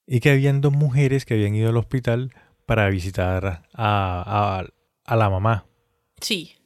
Y 0.06 0.20
que 0.20 0.30
habían 0.30 0.60
dos 0.60 0.72
mujeres 0.72 1.24
que 1.24 1.34
habían 1.34 1.54
ido 1.54 1.68
al 1.70 1.76
hospital 1.76 2.32
para 2.66 2.88
visitar 2.90 3.44
a, 3.46 3.62
a- 3.74 4.64
a 5.04 5.16
la 5.16 5.30
mamá. 5.30 5.66
Sí, 6.20 6.56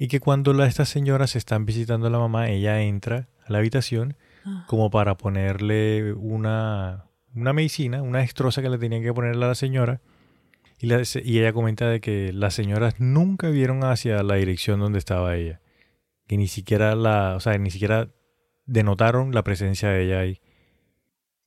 Y 0.00 0.06
que 0.06 0.20
cuando 0.20 0.52
la- 0.52 0.66
estas 0.68 0.88
señoras 0.88 1.34
están 1.34 1.66
visitando 1.66 2.06
a 2.06 2.10
la 2.10 2.18
mamá, 2.20 2.48
ella 2.50 2.80
entra 2.82 3.28
a 3.44 3.52
la 3.52 3.58
habitación 3.58 4.16
Ah. 4.46 4.64
como 4.68 4.90
para 4.90 5.16
ponerle 5.16 6.12
una, 6.12 7.06
una 7.34 7.52
medicina, 7.52 8.00
una 8.02 8.20
destroza 8.20 8.62
que 8.62 8.68
le 8.70 8.78
tenían 8.78 9.02
que 9.02 9.12
ponerle 9.12 9.44
a 9.44 9.48
la 9.48 9.54
señora. 9.56 10.00
Y, 10.78 10.86
la- 10.86 11.02
y 11.24 11.38
ella 11.40 11.52
comenta 11.52 11.88
de 11.88 12.00
que 12.00 12.32
las 12.32 12.54
señoras 12.54 12.94
nunca 13.00 13.48
vieron 13.50 13.82
hacia 13.82 14.22
la 14.22 14.36
dirección 14.36 14.78
donde 14.78 15.00
estaba 15.00 15.34
ella. 15.34 15.60
Que 16.28 16.36
ni 16.36 16.46
siquiera 16.46 16.94
la, 16.94 17.34
o 17.36 17.40
sea, 17.40 17.58
ni 17.58 17.70
siquiera 17.70 18.10
denotaron 18.66 19.32
la 19.34 19.42
presencia 19.42 19.88
de 19.88 20.04
ella 20.04 20.20
ahí. 20.20 20.40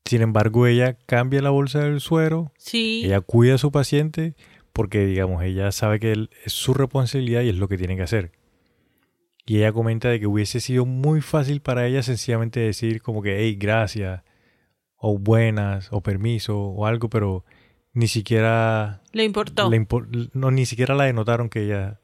Sin 0.06 0.22
embargo, 0.22 0.68
ella 0.68 0.98
cambia 1.06 1.42
la 1.42 1.52
bolsa 1.52 1.80
del 1.80 2.02
suero, 2.02 2.52
sí. 2.58 3.04
ella 3.06 3.22
cuida 3.22 3.56
a 3.56 3.58
su 3.58 3.72
paciente 3.72 4.36
porque, 4.74 5.06
digamos, 5.06 5.44
ella 5.44 5.72
sabe 5.72 6.00
que 6.00 6.12
él- 6.12 6.30
es 6.46 6.52
su 6.54 6.74
responsabilidad 6.74 7.42
y 7.44 7.50
es 7.50 7.56
lo 7.58 7.68
que 7.70 7.78
tiene 7.78 7.96
que 7.96 8.02
hacer. 8.02 8.32
Y 9.46 9.58
ella 9.58 9.72
comenta 9.72 10.10
de 10.10 10.20
que 10.20 10.28
hubiese 10.28 10.60
sido 10.60 10.86
muy 10.86 11.22
fácil 11.22 11.62
para 11.62 11.86
ella 11.88 12.04
sencillamente 12.04 12.60
decir 12.60 13.02
como 13.02 13.22
que, 13.22 13.40
hey, 13.40 13.56
gracias, 13.60 14.24
o 14.98 15.18
buenas, 15.18 15.90
o 15.92 16.02
permiso, 16.02 16.60
o 16.60 16.86
algo, 16.86 17.10
pero 17.10 17.46
ni 17.94 18.08
siquiera 18.08 19.02
Le 19.14 19.24
importó. 19.24 19.70
le 19.70 19.80
impo- 19.80 20.30
no, 20.34 20.52
ni 20.52 20.66
siquiera 20.66 20.96
la 20.96 21.06
denotaron 21.06 21.50
que 21.50 21.66
ella 21.66 22.01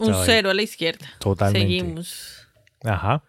Un 0.00 0.12
ahí. 0.12 0.22
cero 0.24 0.50
a 0.50 0.54
la 0.54 0.62
izquierda. 0.62 1.06
Totalmente. 1.18 1.66
Seguimos. 1.66 2.48
Ajá. 2.82 3.22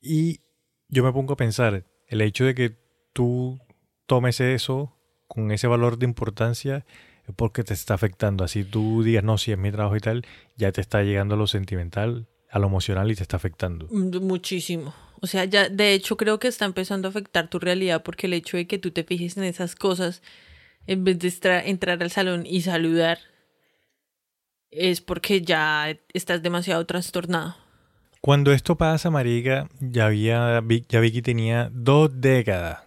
Y 0.00 0.40
yo 0.88 1.04
me 1.04 1.12
pongo 1.12 1.34
a 1.34 1.36
pensar, 1.36 1.84
el 2.08 2.20
hecho 2.20 2.44
de 2.44 2.54
que 2.54 2.76
tú 3.12 3.60
tomes 4.06 4.40
eso 4.40 4.96
con 5.26 5.50
ese 5.50 5.66
valor 5.66 5.98
de 5.98 6.04
importancia 6.04 6.84
es 7.26 7.34
porque 7.34 7.64
te 7.64 7.74
está 7.74 7.94
afectando. 7.94 8.44
Así 8.44 8.64
tú 8.64 9.02
digas, 9.02 9.24
no, 9.24 9.38
si 9.38 9.52
es 9.52 9.58
mi 9.58 9.70
trabajo 9.70 9.96
y 9.96 10.00
tal, 10.00 10.26
ya 10.56 10.72
te 10.72 10.80
está 10.80 11.02
llegando 11.02 11.34
a 11.34 11.38
lo 11.38 11.46
sentimental, 11.46 12.28
a 12.50 12.58
lo 12.58 12.66
emocional 12.66 13.10
y 13.10 13.14
te 13.14 13.22
está 13.22 13.36
afectando. 13.36 13.86
Mm, 13.90 14.18
Muchísimo. 14.18 14.94
O 15.20 15.26
sea, 15.28 15.44
ya 15.44 15.68
de 15.68 15.94
hecho 15.94 16.16
creo 16.16 16.40
que 16.40 16.48
está 16.48 16.64
empezando 16.64 17.06
a 17.06 17.10
afectar 17.10 17.48
tu 17.48 17.60
realidad 17.60 18.02
porque 18.02 18.26
el 18.26 18.34
hecho 18.34 18.56
de 18.56 18.66
que 18.66 18.78
tú 18.78 18.90
te 18.90 19.04
fijes 19.04 19.36
en 19.36 19.44
esas 19.44 19.76
cosas 19.76 20.20
en 20.86 21.04
vez 21.04 21.18
de 21.20 21.62
entrar 21.66 22.02
al 22.02 22.10
salón 22.10 22.44
y 22.44 22.62
saludar 22.62 23.18
es 24.72 25.00
porque 25.00 25.42
ya 25.42 25.96
estás 26.12 26.42
demasiado 26.42 26.84
trastornado. 26.86 27.54
Cuando 28.20 28.52
esto 28.52 28.76
pasa, 28.76 29.10
Marica, 29.10 29.68
ya, 29.80 30.06
había, 30.06 30.62
ya 30.88 31.00
Vicky 31.00 31.22
tenía 31.22 31.70
dos 31.72 32.20
décadas 32.20 32.80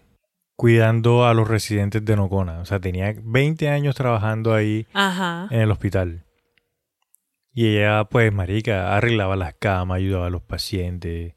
cuidando 0.55 1.25
a 1.25 1.33
los 1.33 1.47
residentes 1.47 2.03
de 2.03 2.15
Nocona. 2.15 2.59
O 2.59 2.65
sea, 2.65 2.79
tenía 2.79 3.13
20 3.21 3.69
años 3.69 3.95
trabajando 3.95 4.53
ahí 4.53 4.87
Ajá. 4.93 5.47
en 5.51 5.61
el 5.61 5.71
hospital. 5.71 6.25
Y 7.53 7.67
ella, 7.67 8.05
pues, 8.05 8.33
marica, 8.33 8.95
arreglaba 8.95 9.35
las 9.35 9.53
camas, 9.55 9.97
ayudaba 9.97 10.27
a 10.27 10.29
los 10.29 10.41
pacientes. 10.41 11.35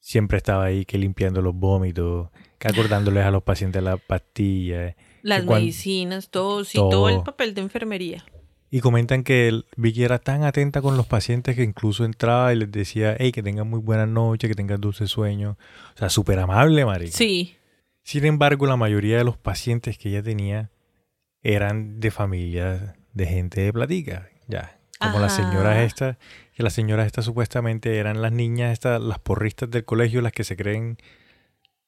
Siempre 0.00 0.38
estaba 0.38 0.64
ahí 0.64 0.84
que 0.84 0.98
limpiando 0.98 1.42
los 1.42 1.54
vómitos, 1.54 2.30
que 2.58 2.68
acordándoles 2.68 3.24
a 3.24 3.30
los 3.30 3.42
pacientes 3.42 3.82
las 3.82 4.00
pastillas. 4.00 4.94
Las 5.22 5.44
medicinas, 5.44 6.30
todo, 6.30 6.64
sí, 6.64 6.78
todo 6.78 7.08
el 7.08 7.22
papel 7.22 7.54
de 7.54 7.60
enfermería. 7.60 8.24
Y 8.70 8.80
comentan 8.80 9.22
que 9.24 9.48
el- 9.48 9.64
Vicky 9.76 10.04
era 10.04 10.18
tan 10.18 10.44
atenta 10.44 10.82
con 10.82 10.96
los 10.96 11.06
pacientes 11.06 11.56
que 11.56 11.62
incluso 11.62 12.04
entraba 12.04 12.52
y 12.52 12.56
les 12.56 12.70
decía, 12.70 13.16
hey, 13.18 13.32
que 13.32 13.42
tengan 13.42 13.68
muy 13.68 13.80
buena 13.80 14.04
noche, 14.06 14.46
que 14.48 14.54
tengan 14.54 14.80
dulce 14.80 15.06
sueño. 15.06 15.56
O 15.94 15.98
sea, 15.98 16.10
súper 16.10 16.38
amable, 16.38 16.84
marica. 16.84 17.12
Sí. 17.16 17.56
Sin 18.02 18.24
embargo, 18.26 18.66
la 18.66 18.76
mayoría 18.76 19.18
de 19.18 19.24
los 19.24 19.36
pacientes 19.36 19.96
que 19.98 20.10
ella 20.10 20.22
tenía 20.22 20.70
eran 21.42 22.00
de 22.00 22.10
familias 22.10 22.94
de 23.12 23.26
gente 23.26 23.60
de 23.62 23.72
platica, 23.72 24.28
ya. 24.48 24.74
Como 25.00 25.20
las 25.20 25.36
señoras 25.36 25.78
estas, 25.78 26.16
que 26.54 26.62
las 26.64 26.72
señoras 26.72 27.06
estas 27.06 27.24
supuestamente 27.24 27.98
eran 27.98 28.20
las 28.20 28.32
niñas 28.32 28.72
estas, 28.72 29.00
las 29.00 29.20
porristas 29.20 29.70
del 29.70 29.84
colegio, 29.84 30.20
las 30.22 30.32
que 30.32 30.42
se 30.42 30.56
creen, 30.56 30.98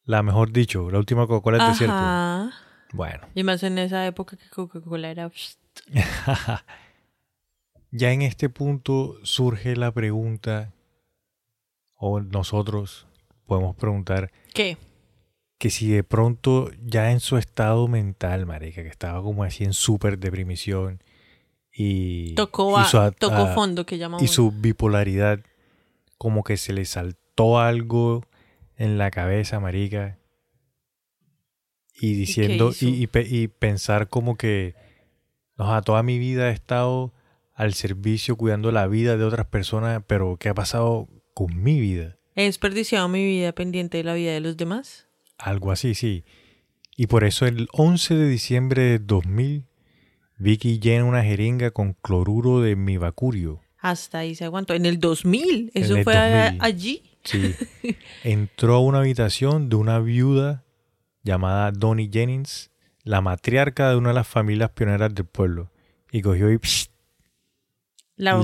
la 0.05 0.23
mejor 0.23 0.53
dicho, 0.53 0.89
la 0.93 0.99
última 0.99 1.27
Coca-Cola 1.27 1.59
del 1.59 1.73
desierto. 1.73 1.97
Ajá. 1.97 2.53
Bueno, 2.93 3.27
Y 3.35 3.43
más 3.43 3.63
en 3.65 3.79
esa 3.79 4.07
época 4.07 4.37
que 4.37 4.49
Coca-Cola 4.49 5.11
era... 5.11 5.31
ya 7.91 8.13
en 8.13 8.23
este 8.23 8.49
punto 8.49 9.17
surge 9.25 9.77
la 9.77 9.93
pregunta, 9.93 10.73
o 11.97 12.21
nosotros 12.21 13.07
podemos 13.47 13.77
preguntar, 13.77 14.31
¿Qué? 14.55 14.77
que 15.59 15.71
si 15.71 15.91
de 15.91 16.03
pronto 16.05 16.71
ya 16.83 17.11
en 17.13 17.21
su 17.21 17.37
estado 17.37 17.87
mental, 17.89 18.47
marica, 18.47 18.83
que 18.83 18.89
estaba 18.89 19.23
como 19.23 19.45
así 19.45 19.65
en 19.65 19.73
súper 19.75 20.19
deprimión 20.19 21.03
y, 21.73 22.35
Tocó, 22.35 22.79
y 22.79 22.83
a- 22.83 22.85
su, 22.85 22.99
a- 22.99 23.11
tocó 23.11 23.47
fondo, 23.49 23.85
que 23.85 23.97
y 23.97 23.99
llamamos. 23.99 24.31
su 24.31 24.51
bipolaridad, 24.53 25.41
como 26.17 26.43
que 26.45 26.57
se 26.57 26.73
le 26.73 26.85
saltó 26.85 27.59
algo 27.59 28.25
en 28.77 28.97
la 28.99 29.11
cabeza, 29.11 29.61
marica, 29.61 30.17
y 31.95 32.15
diciendo, 32.15 32.71
y, 32.81 32.87
y 33.05 33.09
y 33.15 33.49
pensar 33.49 34.09
como 34.09 34.37
que, 34.37 34.75
no, 35.67 35.83
toda 35.83 36.03
mi 36.03 36.19
vida 36.19 36.49
he 36.51 36.53
estado 36.53 37.13
al 37.55 37.75
servicio 37.75 38.37
cuidando 38.37 38.73
la 38.73 38.87
vida 38.87 39.17
de 39.17 39.25
otras 39.25 39.47
personas, 39.47 40.03
pero 40.07 40.37
¿qué 40.39 40.49
ha 40.49 40.55
pasado 40.55 41.09
con 41.35 41.63
mi 41.63 41.81
vida? 41.81 42.17
¿He 42.35 42.45
desperdiciado 42.45 43.09
mi 43.09 43.25
vida 43.25 43.53
pendiente 43.53 43.99
de 43.99 44.05
la 44.05 44.15
vida 44.15 44.33
de 44.33 44.41
los 44.41 44.57
demás? 44.57 45.09
Algo 45.39 45.71
así, 45.73 45.95
sí. 45.95 46.25
Y 46.97 47.07
por 47.07 47.25
eso 47.25 47.47
el 47.47 47.69
11 47.73 48.15
de 48.15 48.29
diciembre 48.29 48.83
de 48.83 48.99
2000, 48.99 49.67
Vicky 50.39 50.79
llena 50.81 51.05
una 51.05 51.23
jeringa 51.23 51.71
con 51.71 51.93
cloruro 51.95 52.61
de 52.61 52.77
mibacurio 52.77 53.61
Hasta 53.79 54.19
ahí 54.19 54.35
se 54.35 54.45
aguantó. 54.45 54.75
En 54.75 54.87
el 54.87 54.99
2000. 54.99 55.71
Eso 55.75 55.97
el 55.97 56.05
fue 56.05 56.17
a- 56.17 56.45
2000. 56.53 56.63
allí. 56.63 57.03
Sí. 57.25 57.55
Entró 58.25 58.77
a 58.77 58.81
una 58.81 58.99
habitación 59.01 59.69
de 59.69 59.77
una 59.77 59.99
viuda 59.99 60.65
llamada 61.23 61.71
Donnie 61.73 62.09
Jennings, 62.11 62.70
la 63.11 63.21
matriarca 63.21 63.91
de 63.91 63.97
una 63.97 64.11
de 64.11 64.15
las 64.15 64.29
familias 64.29 64.71
pioneras 64.71 65.13
del 65.13 65.25
pueblo. 65.27 65.71
Y 66.13 66.23
cogió 66.23 66.51
y 66.53 66.59
psh, 66.59 66.87
La 68.17 68.37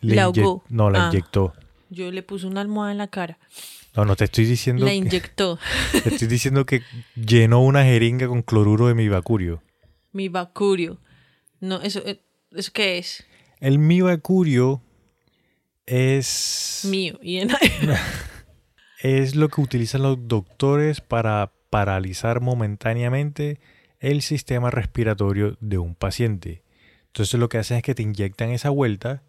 le 0.00 0.16
La. 0.16 0.62
No, 0.68 0.90
la 0.90 1.06
Ah, 1.06 1.10
inyectó. 1.12 1.52
Yo 1.90 2.10
le 2.10 2.22
puse 2.24 2.46
una 2.46 2.60
almohada 2.60 2.90
en 2.92 2.98
la 2.98 3.06
cara. 3.08 3.38
No, 3.94 4.04
no 4.04 4.16
te 4.16 4.24
estoy 4.24 4.44
diciendo. 4.44 4.84
La 4.84 4.90
que- 4.90 4.96
inyectó. 4.96 5.58
te 6.02 6.08
estoy 6.10 6.26
diciendo 6.28 6.66
que 6.66 6.82
llenó 7.14 7.62
una 7.62 7.84
jeringa 7.84 8.26
con 8.26 8.42
cloruro 8.42 8.88
de 8.88 8.94
mibacurio. 8.94 9.62
Mi 10.12 10.28
bacurio. 10.28 10.98
No, 11.60 11.80
eso, 11.82 12.00
eh, 12.04 12.20
¿eso 12.52 12.72
qué 12.74 12.98
es? 12.98 13.24
El 13.60 13.78
mibacurio 13.78 14.82
es. 15.86 16.82
Mío. 16.90 17.18
Y 17.22 17.38
en- 17.38 17.50
es 19.00 19.36
lo 19.36 19.48
que 19.48 19.60
utilizan 19.60 20.02
los 20.02 20.26
doctores 20.26 21.00
para 21.00 21.52
paralizar 21.70 22.40
momentáneamente 22.40 23.60
el 24.00 24.22
sistema 24.22 24.70
respiratorio 24.70 25.56
de 25.60 25.78
un 25.78 25.94
paciente. 25.94 26.62
Entonces 27.06 27.38
lo 27.40 27.48
que 27.48 27.58
hacen 27.58 27.78
es 27.78 27.82
que 27.82 27.94
te 27.94 28.02
inyectan 28.02 28.50
esa 28.50 28.70
vuelta, 28.70 29.22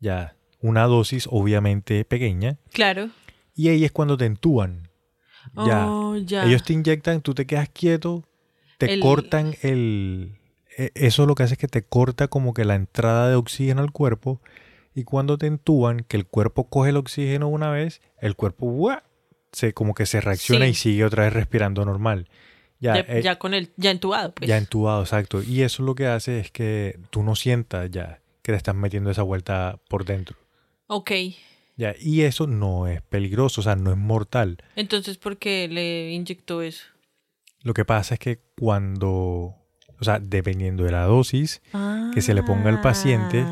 ya 0.00 0.36
una 0.60 0.84
dosis 0.84 1.26
obviamente 1.30 2.04
pequeña, 2.04 2.58
claro. 2.72 3.10
y 3.54 3.68
ahí 3.68 3.84
es 3.84 3.92
cuando 3.92 4.16
te 4.16 4.26
entuban. 4.26 4.88
Ya. 5.66 5.86
Oh, 5.88 6.16
ya. 6.16 6.44
Ellos 6.46 6.62
te 6.62 6.72
inyectan, 6.72 7.20
tú 7.20 7.34
te 7.34 7.46
quedas 7.46 7.68
quieto, 7.68 8.24
te 8.78 8.92
El- 8.94 9.00
cortan 9.00 9.54
el... 9.62 10.36
e- 10.78 10.92
Eso 10.94 11.26
lo 11.26 11.34
que 11.34 11.42
hace 11.42 11.54
es 11.54 11.58
que 11.58 11.66
te 11.68 11.82
corta 11.82 12.28
como 12.28 12.54
que 12.54 12.64
la 12.64 12.74
entrada 12.76 13.28
de 13.28 13.34
oxígeno 13.34 13.80
al 13.82 13.90
cuerpo 13.92 14.40
y 14.94 15.04
cuando 15.04 15.38
te 15.38 15.46
entuban, 15.46 16.04
que 16.06 16.16
el 16.16 16.26
cuerpo 16.26 16.68
coge 16.68 16.90
el 16.90 16.96
oxígeno 16.96 17.48
una 17.48 17.70
vez, 17.70 18.00
el 18.20 18.36
cuerpo 18.36 18.66
¡buah! 18.66 19.00
se 19.52 19.72
como 19.74 19.94
que 19.94 20.06
se 20.06 20.20
reacciona 20.20 20.66
Sí. 20.66 20.70
y 20.70 20.74
sigue 20.74 21.04
otra 21.04 21.24
vez 21.24 21.32
respirando 21.32 21.84
normal. 21.84 22.28
Ya, 22.82 22.96
ya, 22.96 23.00
eh, 23.14 23.22
ya 23.22 23.38
con 23.38 23.54
el, 23.54 23.70
ya 23.76 23.92
entubado, 23.92 24.32
pues. 24.32 24.48
ya 24.48 24.58
entubado, 24.58 25.02
exacto. 25.02 25.40
Y 25.40 25.62
eso 25.62 25.84
lo 25.84 25.94
que 25.94 26.08
hace 26.08 26.40
es 26.40 26.50
que 26.50 26.98
tú 27.10 27.22
no 27.22 27.36
sientas 27.36 27.88
ya 27.92 28.20
que 28.42 28.50
te 28.50 28.56
estás 28.56 28.74
metiendo 28.74 29.08
esa 29.08 29.22
vuelta 29.22 29.78
por 29.88 30.04
dentro. 30.04 30.36
Ok. 30.88 31.12
Ya, 31.76 31.94
y 32.00 32.22
eso 32.22 32.48
no 32.48 32.88
es 32.88 33.00
peligroso, 33.02 33.60
o 33.60 33.64
sea, 33.64 33.76
no 33.76 33.92
es 33.92 33.96
mortal. 33.96 34.58
Entonces, 34.74 35.16
¿por 35.16 35.38
qué 35.38 35.68
le 35.68 36.10
inyectó 36.10 36.60
eso? 36.60 36.84
Lo 37.62 37.72
que 37.72 37.84
pasa 37.84 38.14
es 38.14 38.20
que 38.20 38.40
cuando, 38.58 39.12
o 39.12 40.04
sea, 40.04 40.18
dependiendo 40.18 40.82
de 40.82 40.90
la 40.90 41.04
dosis 41.04 41.62
que 42.12 42.20
se 42.20 42.34
le 42.34 42.42
ponga 42.42 42.68
al 42.68 42.80
paciente, 42.80 43.46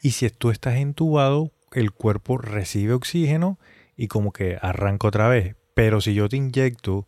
y 0.00 0.12
si 0.12 0.28
tú 0.30 0.50
estás 0.50 0.76
entubado, 0.76 1.52
el 1.72 1.92
cuerpo 1.92 2.38
recibe 2.38 2.94
oxígeno 2.94 3.58
y 3.96 4.08
como 4.08 4.32
que 4.32 4.58
arranca 4.62 5.08
otra 5.08 5.28
vez. 5.28 5.56
Pero 5.74 6.00
si 6.00 6.14
yo 6.14 6.30
te 6.30 6.38
inyecto 6.38 7.06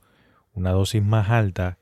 una 0.55 0.71
dosis 0.73 1.03
más 1.03 1.31
alta 1.31 1.79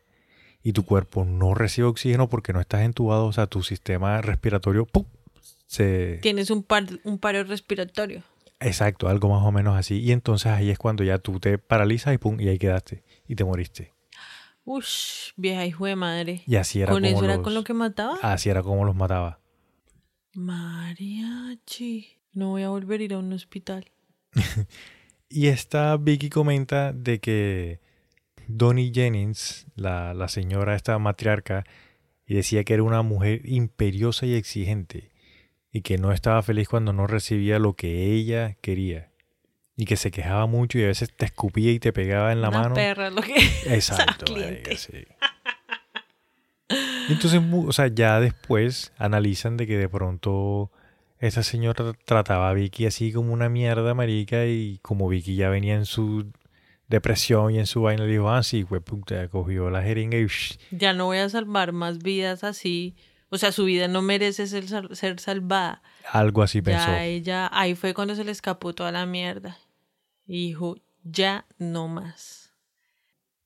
y 0.62 0.72
tu 0.72 0.84
cuerpo 0.84 1.24
no 1.24 1.54
recibe 1.54 1.88
oxígeno 1.88 2.28
porque 2.28 2.52
no 2.52 2.60
estás 2.60 2.82
entubado, 2.82 3.26
o 3.26 3.32
sea, 3.32 3.46
tu 3.46 3.62
sistema 3.62 4.20
respiratorio 4.20 4.86
¡pum! 4.86 5.04
se 5.66 6.18
Tienes 6.22 6.50
un, 6.50 6.62
par, 6.62 6.84
un 7.04 7.18
paro 7.18 7.42
respiratorio. 7.44 8.22
exacto, 8.60 9.08
algo 9.08 9.28
más 9.28 9.42
o 9.44 9.50
menos 9.52 9.76
así 9.76 9.98
y 10.00 10.12
entonces 10.12 10.52
ahí 10.52 10.70
es 10.70 10.78
cuando 10.78 11.02
ya 11.04 11.18
tú 11.18 11.40
te 11.40 11.58
paralizas 11.58 12.14
y 12.14 12.18
pum 12.18 12.40
y 12.40 12.48
ahí 12.48 12.58
quedaste 12.58 13.02
y 13.26 13.34
te 13.34 13.44
moriste. 13.44 13.92
Ush, 14.64 15.32
vieja 15.36 15.66
hijo 15.66 15.86
de 15.86 15.96
madre. 15.96 16.42
Y 16.46 16.54
así 16.54 16.80
era 16.80 16.92
¿Con 16.92 17.02
como 17.02 17.16
eso 17.16 17.24
era 17.24 17.42
con 17.42 17.54
lo 17.54 17.64
que 17.64 17.74
mataba? 17.74 18.16
así 18.22 18.48
era 18.48 18.62
como 18.62 18.84
los 18.84 18.94
mataba. 18.94 19.40
Mariachi. 20.34 22.18
No 22.34 22.50
voy 22.50 22.62
a 22.62 22.68
volver 22.70 23.00
a 23.00 23.04
ir 23.04 23.14
a 23.14 23.18
un 23.18 23.32
hospital. 23.32 23.90
Y 25.34 25.46
esta 25.46 25.96
Vicky 25.96 26.28
comenta 26.28 26.92
de 26.92 27.18
que 27.18 27.80
Donnie 28.48 28.92
Jennings, 28.94 29.66
la, 29.76 30.14
la 30.14 30.28
señora, 30.28 30.74
esta 30.74 30.98
matriarca, 30.98 31.64
y 32.26 32.34
decía 32.34 32.64
que 32.64 32.74
era 32.74 32.82
una 32.82 33.02
mujer 33.02 33.42
imperiosa 33.44 34.26
y 34.26 34.34
exigente, 34.34 35.10
y 35.72 35.82
que 35.82 35.98
no 35.98 36.12
estaba 36.12 36.42
feliz 36.42 36.68
cuando 36.68 36.92
no 36.92 37.06
recibía 37.06 37.58
lo 37.58 37.74
que 37.74 38.12
ella 38.12 38.56
quería, 38.60 39.10
y 39.76 39.84
que 39.86 39.96
se 39.96 40.10
quejaba 40.10 40.46
mucho 40.46 40.78
y 40.78 40.84
a 40.84 40.88
veces 40.88 41.12
te 41.16 41.24
escupía 41.24 41.72
y 41.72 41.78
te 41.80 41.92
pegaba 41.92 42.32
en 42.32 42.42
la 42.42 42.50
Una 42.50 42.58
mano. 42.60 42.74
perra 42.74 43.10
lo 43.10 43.22
que... 43.22 43.34
Exacto, 43.66 44.32
marica, 44.36 44.76
sí. 44.76 45.04
Entonces, 47.08 47.40
o 47.52 47.72
sea, 47.72 47.88
ya 47.88 48.20
después 48.20 48.92
analizan 48.96 49.56
de 49.56 49.66
que 49.66 49.76
de 49.76 49.88
pronto 49.88 50.70
esa 51.18 51.42
señora 51.42 51.92
trataba 52.04 52.50
a 52.50 52.52
Vicky 52.54 52.86
así 52.86 53.12
como 53.12 53.32
una 53.32 53.48
mierda, 53.48 53.94
marica, 53.94 54.46
y 54.46 54.78
como 54.82 55.08
Vicky 55.08 55.36
ya 55.36 55.48
venía 55.50 55.74
en 55.74 55.84
su 55.86 56.30
depresión 56.92 57.54
y 57.54 57.58
en 57.58 57.66
su 57.66 57.82
vaina, 57.82 58.04
le 58.04 58.12
dijo, 58.12 58.30
ah, 58.30 58.42
sí, 58.42 58.62
güey, 58.62 58.80
puta, 58.80 59.26
cogió 59.28 59.70
la 59.70 59.82
jeringa 59.82 60.18
y 60.18 60.26
shh, 60.26 60.58
Ya 60.70 60.92
no 60.92 61.06
voy 61.06 61.18
a 61.18 61.28
salvar 61.28 61.72
más 61.72 61.98
vidas 61.98 62.44
así. 62.44 62.94
O 63.30 63.38
sea, 63.38 63.50
su 63.50 63.64
vida 63.64 63.88
no 63.88 64.02
merece 64.02 64.46
ser, 64.46 64.66
ser 64.94 65.18
salvada. 65.18 65.82
algo 66.10 66.42
así 66.42 66.60
pensó. 66.60 66.86
Ya 66.86 67.04
ella, 67.04 67.48
ahí 67.50 67.74
fue 67.74 67.94
cuando 67.94 68.14
se 68.14 68.24
le 68.24 68.30
escapó 68.30 68.74
toda 68.74 68.92
la 68.92 69.06
mierda. 69.06 69.56
Y 70.26 70.48
dijo, 70.48 70.76
ya 71.02 71.46
no 71.58 71.88
más. 71.88 72.52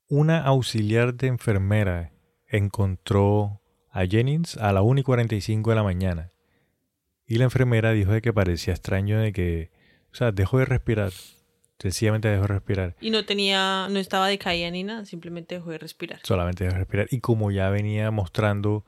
Una 0.09 0.43
auxiliar 0.43 1.13
de 1.13 1.27
enfermera 1.27 2.11
encontró 2.47 3.61
a 3.89 4.05
Jennings 4.05 4.57
a 4.57 4.73
la 4.73 4.81
1 4.81 4.99
y 4.99 5.03
45 5.03 5.69
de 5.69 5.75
la 5.75 5.83
mañana. 5.83 6.31
Y 7.25 7.37
la 7.37 7.45
enfermera 7.45 7.91
dijo 7.91 8.11
de 8.11 8.21
que 8.21 8.33
parecía 8.33 8.73
extraño 8.73 9.19
de 9.19 9.31
que, 9.31 9.71
o 10.11 10.15
sea, 10.15 10.31
dejó 10.31 10.59
de 10.59 10.65
respirar. 10.65 11.11
Sencillamente 11.79 12.27
dejó 12.27 12.41
de 12.43 12.47
respirar. 12.47 12.95
Y 12.99 13.11
no 13.11 13.23
tenía, 13.25 13.87
no 13.89 13.99
estaba 13.99 14.27
decaída 14.27 14.71
ni 14.71 14.83
nada, 14.83 15.05
simplemente 15.05 15.55
dejó 15.55 15.69
de 15.71 15.77
respirar. 15.77 16.19
Solamente 16.23 16.63
dejó 16.63 16.73
de 16.73 16.79
respirar. 16.79 17.07
Y 17.11 17.19
como 17.19 17.51
ya 17.51 17.69
venía 17.69 18.09
mostrando, 18.09 18.83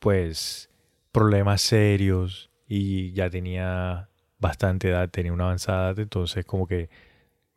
pues, 0.00 0.68
problemas 1.12 1.62
serios 1.62 2.50
y 2.66 3.12
ya 3.12 3.30
tenía 3.30 4.08
bastante 4.38 4.88
edad, 4.88 5.08
tenía 5.10 5.32
una 5.32 5.44
avanzada 5.44 5.90
edad, 5.90 5.98
entonces 6.00 6.44
como 6.44 6.66
que 6.66 6.90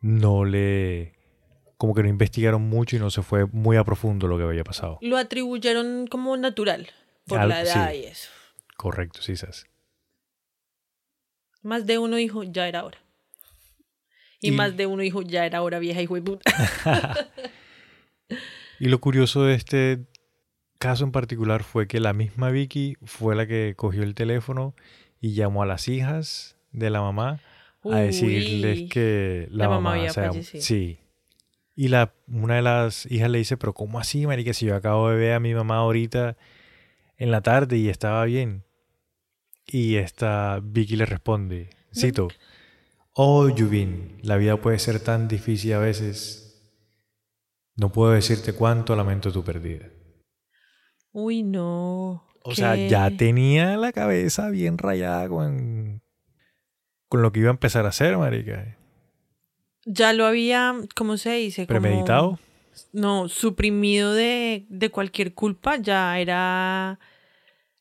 no 0.00 0.44
le... 0.44 1.14
Como 1.76 1.94
que 1.94 2.02
no 2.02 2.08
investigaron 2.08 2.62
mucho 2.62 2.96
y 2.96 2.98
no 2.98 3.08
se 3.10 3.22
fue 3.22 3.46
muy 3.46 3.76
a 3.76 3.84
profundo 3.84 4.26
lo 4.26 4.36
que 4.36 4.42
había 4.44 4.64
pasado. 4.64 4.98
Lo 5.00 5.16
atribuyeron 5.16 6.06
como 6.08 6.36
natural 6.36 6.88
por 7.26 7.38
Al- 7.38 7.48
la 7.50 7.62
edad 7.62 7.90
sí. 7.92 7.98
y 7.98 8.04
eso. 8.04 8.30
Correcto, 8.76 9.22
sí, 9.22 9.36
Sas. 9.36 9.66
Más 11.62 11.86
de 11.86 11.98
uno 11.98 12.16
dijo, 12.16 12.42
ya 12.44 12.66
era 12.68 12.84
hora. 12.84 12.98
Y, 14.40 14.48
Y- 14.48 14.50
más 14.52 14.76
de 14.76 14.86
uno 14.86 15.02
dijo, 15.02 15.22
ya 15.22 15.44
era 15.46 15.62
hora, 15.62 15.78
vieja 15.78 16.00
hijo 16.02 16.14
de 16.14 16.22
puta. 16.22 16.50
Y 18.80 18.86
lo 18.88 19.00
curioso 19.00 19.42
de 19.44 19.54
este 19.54 20.04
caso 20.78 21.02
en 21.04 21.10
particular 21.10 21.64
fue 21.64 21.88
que 21.88 21.98
la 21.98 22.12
misma 22.12 22.50
Vicky 22.50 22.96
fue 23.04 23.34
la 23.34 23.46
que 23.46 23.74
cogió 23.76 24.04
el 24.04 24.14
teléfono 24.14 24.74
y 25.20 25.32
llamó 25.34 25.62
a 25.62 25.66
las 25.66 25.88
hijas 25.88 26.56
de 26.70 26.90
la 26.90 27.00
mamá 27.00 27.40
a 27.82 27.96
decirles 27.98 28.88
que 28.90 29.48
la, 29.50 29.64
La 29.64 29.68
mamá 29.70 29.80
mamá, 29.80 29.96
había 29.96 30.10
se 30.12 30.20
había- 30.20 30.30
fallecido. 30.32 30.62
Sí. 30.62 30.98
Y 31.74 31.88
la, 31.88 32.12
una 32.28 32.56
de 32.56 32.62
las 32.62 33.06
hijas 33.10 33.30
le 33.30 33.38
dice, 33.38 33.56
pero 33.56 33.72
¿cómo 33.72 33.98
así, 33.98 34.26
marica? 34.26 34.52
Si 34.52 34.66
yo 34.66 34.76
acabo 34.76 35.08
de 35.10 35.16
ver 35.16 35.32
a 35.32 35.40
mi 35.40 35.54
mamá 35.54 35.78
ahorita 35.78 36.36
en 37.16 37.30
la 37.32 37.40
tarde 37.40 37.78
y 37.78 37.88
estaba 37.88 38.24
bien. 38.26 38.62
Y 39.66 39.96
esta 39.96 40.60
Vicky 40.62 40.94
le 40.96 41.06
responde, 41.06 41.70
cito, 41.94 42.28
Oh, 43.20 43.48
Yuvin, 43.48 44.18
la 44.22 44.36
vida 44.36 44.56
puede 44.60 44.78
ser 44.78 45.00
tan 45.00 45.26
difícil 45.26 45.72
a 45.72 45.80
veces. 45.80 46.62
No 47.74 47.90
puedo 47.90 48.12
decirte 48.12 48.52
cuánto 48.52 48.94
lamento 48.94 49.32
tu 49.32 49.42
pérdida. 49.42 49.86
Uy, 51.10 51.42
no. 51.42 52.24
O 52.44 52.54
sea, 52.54 52.76
ya 52.76 53.10
tenía 53.10 53.76
la 53.76 53.92
cabeza 53.92 54.50
bien 54.50 54.78
rayada 54.78 55.28
con, 55.28 56.00
con 57.08 57.22
lo 57.22 57.32
que 57.32 57.40
iba 57.40 57.48
a 57.48 57.52
empezar 57.52 57.86
a 57.86 57.88
hacer, 57.88 58.16
marica. 58.16 58.76
Ya 59.84 60.12
lo 60.12 60.24
había, 60.24 60.74
¿cómo 60.94 61.16
se 61.16 61.32
dice? 61.32 61.66
Como- 61.66 61.80
Premeditado. 61.80 62.38
no, 62.92 63.28
suprimido 63.28 64.12
de, 64.14 64.64
de 64.68 64.90
cualquier 64.90 65.34
culpa, 65.34 65.76
ya 65.76 66.20
era 66.20 67.00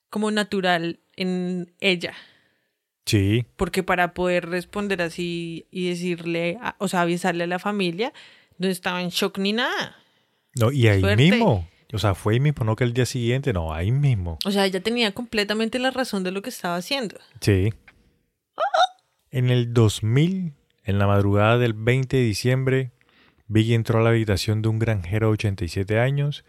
como 0.09 0.31
natural 0.31 0.99
en 1.15 1.71
ella. 1.79 2.13
Sí, 3.08 3.45
Porque 3.55 3.82
para 3.84 4.14
poder 4.14 4.47
responder 4.49 5.01
así 5.01 5.66
y 5.72 5.89
decirle, 5.89 6.60
a- 6.62 6.76
o 6.78 6.88
sea, 6.88 7.01
avisarle 7.01 7.45
a 7.45 7.47
la 7.47 7.58
familia, 7.58 8.14
no 8.60 8.68
estaba 8.68 9.01
en 9.01 9.10
shock 9.10 9.39
ni 9.39 9.53
nada. 9.53 9.95
no, 10.60 10.72
y 10.72 10.88
ahí 10.88 10.99
Suerte. 11.01 11.16
mismo. 11.32 11.68
O 11.93 11.97
sea, 11.99 12.14
fue 12.16 12.34
ahí 12.34 12.39
mismo, 12.41 12.66
no 12.66 12.76
que 12.76 12.84
el 12.84 12.93
día 12.93 13.05
siguiente, 13.05 13.53
no, 13.53 13.74
ahí 13.74 13.91
mismo. 13.91 14.38
O 14.45 14.51
sea, 14.51 14.66
ella 14.66 14.82
tenía 14.84 15.14
completamente 15.14 15.80
la 15.80 15.89
razón 15.91 16.24
de 16.24 16.32
lo 16.32 16.41
que 16.41 16.49
estaba 16.49 16.76
haciendo. 16.76 17.18
Sí. 17.39 17.74
En 19.32 19.49
el 19.49 19.74
2000, 19.74 20.53
en 20.84 20.99
la 20.99 21.08
madrugada 21.08 21.58
del 21.58 21.74
20 21.74 22.18
de 22.18 22.24
diciembre, 22.24 22.91
Vicky 23.47 23.74
entró 23.74 23.99
a 23.99 24.03
la 24.03 24.10
habitación 24.10 24.62
de 24.62 24.70
un 24.70 24.80
granjero 24.80 25.28
de 25.28 25.34
87 25.34 25.99
años. 25.99 26.43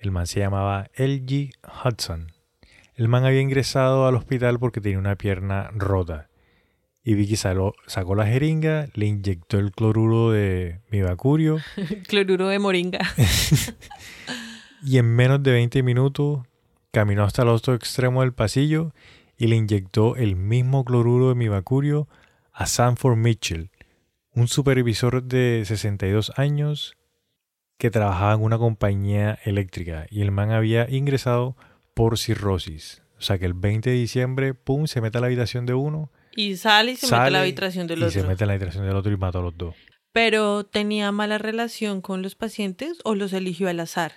El 0.00 0.10
man 0.10 0.26
se 0.26 0.40
llamaba 0.40 0.90
LG 0.96 1.50
Hudson. 1.84 2.32
El 2.96 3.08
man 3.08 3.24
había 3.24 3.40
ingresado 3.40 4.06
al 4.06 4.14
hospital 4.14 4.58
porque 4.58 4.80
tenía 4.80 4.98
una 4.98 5.16
pierna 5.16 5.70
rota. 5.74 6.28
Y 7.02 7.14
Vicky 7.14 7.36
sacó 7.36 8.14
la 8.14 8.26
jeringa, 8.26 8.88
le 8.94 9.06
inyectó 9.06 9.58
el 9.58 9.72
cloruro 9.72 10.30
de 10.30 10.80
mibacurio. 10.90 11.58
Cloruro 12.08 12.48
de 12.48 12.58
moringa. 12.58 13.00
y 14.82 14.98
en 14.98 15.06
menos 15.06 15.42
de 15.42 15.52
20 15.52 15.82
minutos 15.82 16.46
caminó 16.92 17.24
hasta 17.24 17.42
el 17.42 17.48
otro 17.48 17.74
extremo 17.74 18.22
del 18.22 18.32
pasillo 18.32 18.94
y 19.36 19.48
le 19.48 19.56
inyectó 19.56 20.16
el 20.16 20.36
mismo 20.36 20.84
cloruro 20.84 21.28
de 21.28 21.34
mibacurio 21.34 22.08
a 22.52 22.66
Sanford 22.66 23.16
Mitchell, 23.16 23.70
un 24.32 24.48
supervisor 24.48 25.22
de 25.22 25.64
62 25.66 26.32
años 26.36 26.96
que 27.76 27.90
trabajaba 27.90 28.34
en 28.34 28.42
una 28.42 28.56
compañía 28.56 29.38
eléctrica. 29.44 30.06
Y 30.08 30.22
el 30.22 30.30
man 30.30 30.52
había 30.52 30.88
ingresado 30.88 31.56
por 31.94 32.18
cirrosis. 32.18 33.02
O 33.18 33.22
sea 33.22 33.38
que 33.38 33.46
el 33.46 33.54
20 33.54 33.90
de 33.90 33.96
diciembre, 33.96 34.54
pum, 34.54 34.86
se 34.86 35.00
mete 35.00 35.18
a 35.18 35.20
la 35.20 35.28
habitación 35.28 35.66
de 35.66 35.74
uno, 35.74 36.10
Y 36.36 36.56
sale 36.56 36.92
y 36.92 36.96
se 36.96 37.06
mete 37.06 37.14
a 37.14 37.18
sale 37.18 37.30
la 37.30 37.40
habitación 37.40 37.86
del 37.86 38.00
y 38.00 38.02
otro. 38.02 38.20
se 38.20 38.26
mete 38.26 38.44
a 38.44 38.46
la 38.46 38.52
habitación 38.54 38.86
del 38.86 38.96
otro 38.96 39.12
y 39.12 39.16
mata 39.16 39.38
a 39.38 39.42
los 39.42 39.56
dos. 39.56 39.74
Pero 40.12 40.64
tenía 40.64 41.10
mala 41.12 41.38
relación 41.38 42.00
con 42.00 42.22
los 42.22 42.34
pacientes 42.34 42.98
o 43.04 43.14
los 43.14 43.32
eligió 43.32 43.68
al 43.68 43.80
azar. 43.80 44.12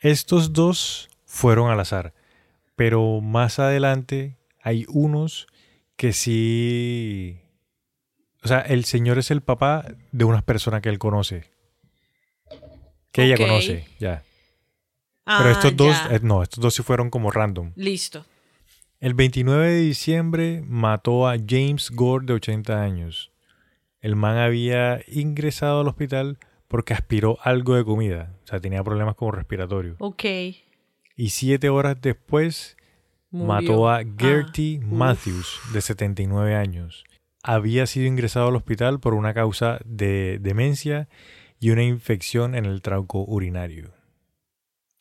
Estos 0.00 0.52
dos 0.52 1.08
fueron 1.24 1.70
al 1.70 1.80
azar, 1.80 2.12
pero 2.76 3.20
más 3.20 3.58
adelante 3.58 4.36
hay 4.60 4.84
unos 4.88 5.46
que 5.96 6.12
sí... 6.12 7.40
O 8.44 8.48
sea, 8.48 8.60
el 8.60 8.84
señor 8.84 9.18
es 9.18 9.30
el 9.32 9.40
papá 9.40 9.84
de 10.12 10.24
unas 10.24 10.44
personas 10.44 10.80
que 10.80 10.88
él 10.88 10.98
conoce. 10.98 11.50
Que 13.10 13.24
ella 13.24 13.36
conoce, 13.36 13.86
ya. 13.98 14.22
Ah, 15.30 15.38
Pero 15.42 15.50
estos 15.50 15.76
dos, 15.76 15.94
ya. 16.08 16.16
eh, 16.16 16.20
no, 16.22 16.42
estos 16.42 16.58
dos 16.60 16.74
sí 16.74 16.82
fueron 16.82 17.10
como 17.10 17.30
random. 17.30 17.72
Listo. 17.76 18.24
El 19.00 19.14
29 19.14 19.68
de 19.70 19.80
diciembre 19.80 20.62
mató 20.66 21.28
a 21.28 21.36
James 21.38 21.90
Gore 21.90 22.24
de 22.26 22.32
80 22.32 22.80
años. 22.82 23.30
El 24.00 24.16
man 24.16 24.38
había 24.38 25.00
ingresado 25.06 25.80
al 25.82 25.88
hospital 25.88 26.38
porque 26.66 26.94
aspiró 26.94 27.38
algo 27.42 27.74
de 27.76 27.84
comida. 27.84 28.34
O 28.44 28.46
sea, 28.46 28.58
tenía 28.60 28.82
problemas 28.82 29.14
como 29.16 29.32
respiratorio. 29.32 29.96
Ok. 29.98 30.24
Y 31.16 31.30
siete 31.30 31.68
horas 31.68 31.96
después 32.00 32.76
Murió. 33.30 33.46
mató 33.48 33.88
a 33.88 33.98
Ah, 33.98 34.04
Gertie 34.18 34.78
uf. 34.78 34.84
Matthews, 34.92 35.60
de 35.72 35.80
79 35.80 36.54
años. 36.54 37.04
Había 37.42 37.86
sido 37.86 38.06
ingresado 38.06 38.48
al 38.48 38.56
hospital 38.56 38.98
por 39.00 39.14
una 39.14 39.34
causa 39.34 39.78
de 39.84 40.38
demencia 40.40 41.08
y 41.60 41.70
una 41.70 41.82
infección 41.84 42.54
en 42.54 42.64
el 42.66 42.82
trauco 42.82 43.24
urinario. 43.24 43.90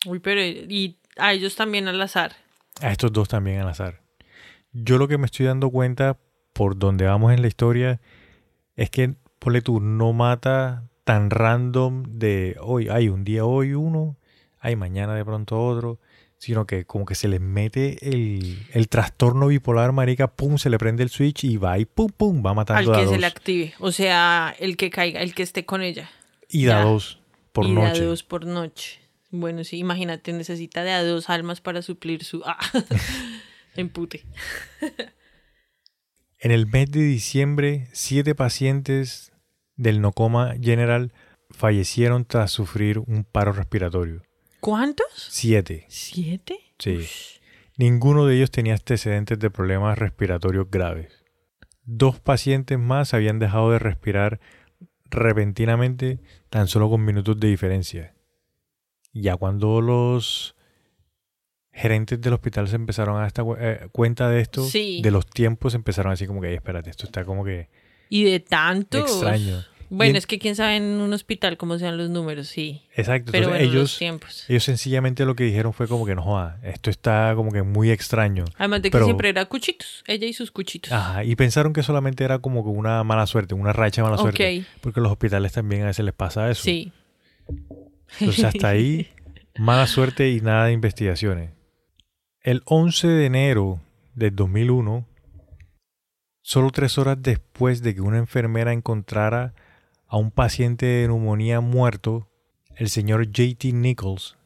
Uy, 0.06 0.20
pero 0.20 0.42
y 0.42 0.98
a 1.18 1.34
ellos 1.34 1.56
también 1.56 1.88
al 1.88 2.02
azar. 2.02 2.36
A 2.82 2.92
estos 2.92 3.12
dos 3.12 3.28
también 3.28 3.60
al 3.62 3.70
azar. 3.70 4.02
Yo 4.72 4.98
lo 4.98 5.08
que 5.08 5.18
me 5.18 5.26
estoy 5.26 5.46
dando 5.48 5.70
cuenta 5.70 6.18
por 6.54 6.78
donde 6.78 7.06
vamos 7.06 7.34
en 7.34 7.42
la 7.42 7.48
historia 7.48 8.00
es 8.76 8.90
que, 8.90 9.16
ponle 9.40 9.62
tú, 9.62 9.80
no 9.80 10.14
mata 10.14 10.84
tan 11.04 11.30
random 11.30 12.04
de 12.20 12.58
hoy, 12.60 12.90
hay 12.90 13.10
un 13.10 13.24
día 13.24 13.46
hoy 13.46 13.74
uno, 13.74 14.18
hay 14.60 14.76
mañana 14.76 15.16
de 15.16 15.24
pronto 15.26 15.60
otro, 15.66 16.00
sino 16.38 16.68
que 16.68 16.86
como 16.86 17.06
que 17.06 17.16
se 17.16 17.28
les 17.28 17.40
mete 17.42 17.98
el, 18.08 18.60
el 18.74 18.90
trastorno 18.90 19.48
bipolar, 19.48 19.92
marica, 19.94 20.28
pum, 20.28 20.58
se 20.58 20.70
le 20.70 20.78
prende 20.78 21.02
el 21.02 21.10
switch 21.10 21.46
y 21.46 21.58
va 21.58 21.80
y 21.80 21.86
pum, 21.86 22.10
pum, 22.16 22.44
va 22.46 22.52
Al 22.52 22.56
matando 22.58 22.94
a 22.94 22.98
que 22.98 23.04
dos. 23.06 23.14
se 23.14 23.20
le 23.20 23.26
active. 23.26 23.74
O 23.80 23.92
sea, 23.92 24.54
el 24.60 24.78
que 24.78 24.90
caiga, 24.92 25.22
el 25.22 25.34
que 25.34 25.42
esté 25.44 25.66
con 25.66 25.82
ella. 25.82 26.10
Y 26.50 26.66
da 26.66 26.80
Ya. 26.80 26.84
dos 26.86 27.20
por 27.54 27.66
y 27.66 27.72
noche. 27.72 28.00
de 28.02 28.06
a 28.06 28.10
dos 28.10 28.24
por 28.24 28.46
noche. 28.46 29.00
Bueno, 29.30 29.64
sí, 29.64 29.78
imagínate, 29.78 30.32
necesita 30.34 30.84
de 30.84 30.92
a 30.92 31.04
dos 31.04 31.30
almas 31.30 31.62
para 31.62 31.82
suplir 31.82 32.24
su 32.24 32.42
ah, 32.46 32.58
empute. 33.76 34.26
En 36.40 36.52
el 36.52 36.68
mes 36.68 36.92
de 36.92 37.02
diciembre, 37.02 37.88
siete 37.94 38.36
pacientes 38.36 39.32
del 39.76 40.02
Nocoma 40.02 40.54
General 40.62 41.12
fallecieron 41.50 42.26
tras 42.26 42.52
sufrir 42.52 43.00
un 43.00 43.24
paro 43.24 43.54
respiratorio. 43.54 44.22
¿Cuántos? 44.60 45.08
Siete. 45.16 45.86
¿Siete? 45.90 46.60
Sí. 46.78 46.98
Ush. 46.98 47.40
Ninguno 47.78 48.28
de 48.28 48.36
ellos 48.36 48.52
tenía 48.52 48.74
antecedentes 48.74 49.40
de 49.40 49.50
problemas 49.50 49.98
respiratorios 49.98 50.70
graves. 50.70 51.26
Dos 51.86 52.20
pacientes 52.20 52.78
más 52.78 53.16
habían 53.16 53.40
dejado 53.40 53.72
de 53.72 53.80
respirar 53.80 54.40
repentinamente 55.06 56.20
tan 56.50 56.68
solo 56.68 56.90
con 56.90 57.04
minutos 57.04 57.40
de 57.40 57.48
diferencia. 57.48 58.14
Ya 59.22 59.36
cuando 59.36 59.82
los 59.82 60.56
gerentes 61.72 62.20
del 62.22 62.34
hospital 62.34 62.68
se 62.68 62.76
empezaron 62.76 63.18
a 63.18 63.22
dar 63.22 63.32
eh, 63.60 63.88
cuenta 63.92 64.30
de 64.30 64.42
esto, 64.42 64.64
Sí. 64.66 65.00
de 65.04 65.12
los 65.12 65.28
tiempos 65.28 65.76
empezaron 65.76 66.12
así 66.12 66.26
como 66.26 66.42
que, 66.42 66.50
"Ey, 66.50 66.56
espérate, 66.56 66.90
esto 66.90 67.06
está 67.06 67.24
como 67.24 67.44
que 67.46 67.70
Y 68.10 68.24
de 68.24 68.40
tantos. 68.40 69.02
extraño. 69.12 69.64
Bueno, 69.90 70.10
en- 70.12 70.16
es 70.18 70.28
que 70.28 70.38
quién 70.38 70.54
sabe 70.56 70.76
en 70.76 70.84
un 70.84 71.14
hospital 71.14 71.56
cómo 71.56 71.78
sean 71.78 71.96
los 71.98 72.10
números, 72.10 72.48
sí. 72.50 72.82
Exacto, 72.96 73.32
Pero 73.32 73.46
entonces 73.46 73.48
bueno, 73.48 73.64
los 73.66 73.74
ellos, 73.92 73.98
tiempos. 74.00 74.46
ellos 74.50 74.64
sencillamente 74.66 75.24
lo 75.24 75.34
que 75.36 75.46
dijeron 75.46 75.72
fue 75.72 75.88
como 75.88 76.06
que 76.06 76.14
no 76.14 76.24
joda, 76.24 76.60
esto 76.64 76.90
está 76.90 77.32
como 77.36 77.54
que 77.54 77.62
muy 77.64 77.92
extraño. 77.92 78.44
Además 78.58 78.82
de 78.82 78.90
que 78.90 78.92
pero- 78.92 79.06
siempre 79.06 79.30
era 79.30 79.46
cuchitos. 79.46 80.04
Ella 80.08 80.28
y 80.28 80.34
sus 80.34 80.52
cuchitos. 80.52 80.92
Ajá, 80.92 81.24
y 81.24 81.36
pensaron 81.38 81.72
que 81.72 81.84
solamente 81.84 82.26
era 82.26 82.40
como 82.40 82.64
que 82.64 82.70
una 82.70 83.02
mala 83.06 83.26
suerte, 83.28 83.54
una 83.54 83.72
racha 83.72 84.02
de 84.02 84.10
mala 84.10 84.18
suerte. 84.18 84.66
Porque 84.82 85.00
a 85.00 85.04
los 85.04 85.12
hospitales 85.12 85.54
también 85.54 85.84
a 85.84 85.86
veces 85.86 86.04
les 86.04 86.14
pasa 86.14 86.50
eso. 86.50 86.64
sí. 86.64 86.92
Entonces 88.20 88.46
hasta 88.46 88.70
ahí, 88.70 89.10
mala 89.58 89.88
suerte 89.88 90.30
y 90.30 90.42
nada 90.42 90.66
de 90.66 90.74
investigaciones. 90.74 91.52
El 92.42 92.62
11 92.66 93.08
de 93.08 93.26
enero 93.26 93.82
del 94.16 94.36
2001, 94.36 95.06
solo 96.42 96.70
tres 96.72 96.98
horas 96.98 97.18
después 97.22 97.82
de 97.82 97.94
que 97.94 98.02
una 98.02 98.18
enfermera 98.18 98.74
encontrara 98.74 99.54
a 100.08 100.18
un 100.18 100.32
paciente 100.32 100.86
de 100.86 101.08
neumonía 101.08 101.60
muerto, 101.60 102.30
el 102.76 102.90
señor 102.90 103.32
JT 103.32 103.74
Nichols, 103.74 104.38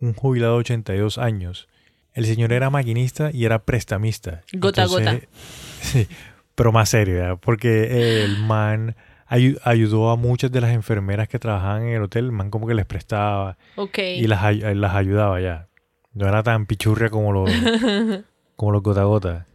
un 0.00 0.14
jubilado 0.14 0.54
de 0.54 0.60
82 0.60 1.18
años, 1.18 1.68
el 2.14 2.26
señor 2.26 2.52
era 2.52 2.70
maquinista 2.70 3.30
y 3.32 3.44
era 3.44 3.64
prestamista. 3.64 4.42
Gota 4.52 4.84
a 4.84 4.86
gota. 4.86 5.20
Sí, 5.82 6.08
pero 6.54 6.72
más 6.72 6.88
serio, 6.88 7.16
¿verdad? 7.16 7.38
porque 7.38 8.24
el 8.24 8.38
man 8.38 8.96
ayu- 9.28 9.58
ayudó 9.64 10.10
a 10.10 10.16
muchas 10.16 10.50
de 10.52 10.60
las 10.60 10.70
enfermeras 10.72 11.28
que 11.28 11.38
trabajaban 11.38 11.82
en 11.82 11.94
el 11.96 12.02
hotel, 12.02 12.26
el 12.26 12.32
man 12.32 12.50
como 12.50 12.66
que 12.66 12.74
les 12.74 12.86
prestaba 12.86 13.56
y 14.22 14.26
las, 14.26 14.42
ay- 14.42 14.74
las 14.74 14.94
ayudaba 14.94 15.40
ya. 15.40 15.68
No 16.12 16.26
era 16.28 16.42
tan 16.42 16.66
pichurria 16.66 17.10
como 17.10 17.32
los, 17.32 17.50
como 18.56 18.72
los 18.72 18.82
gota 18.82 19.00
a 19.02 19.04
gota. 19.04 19.46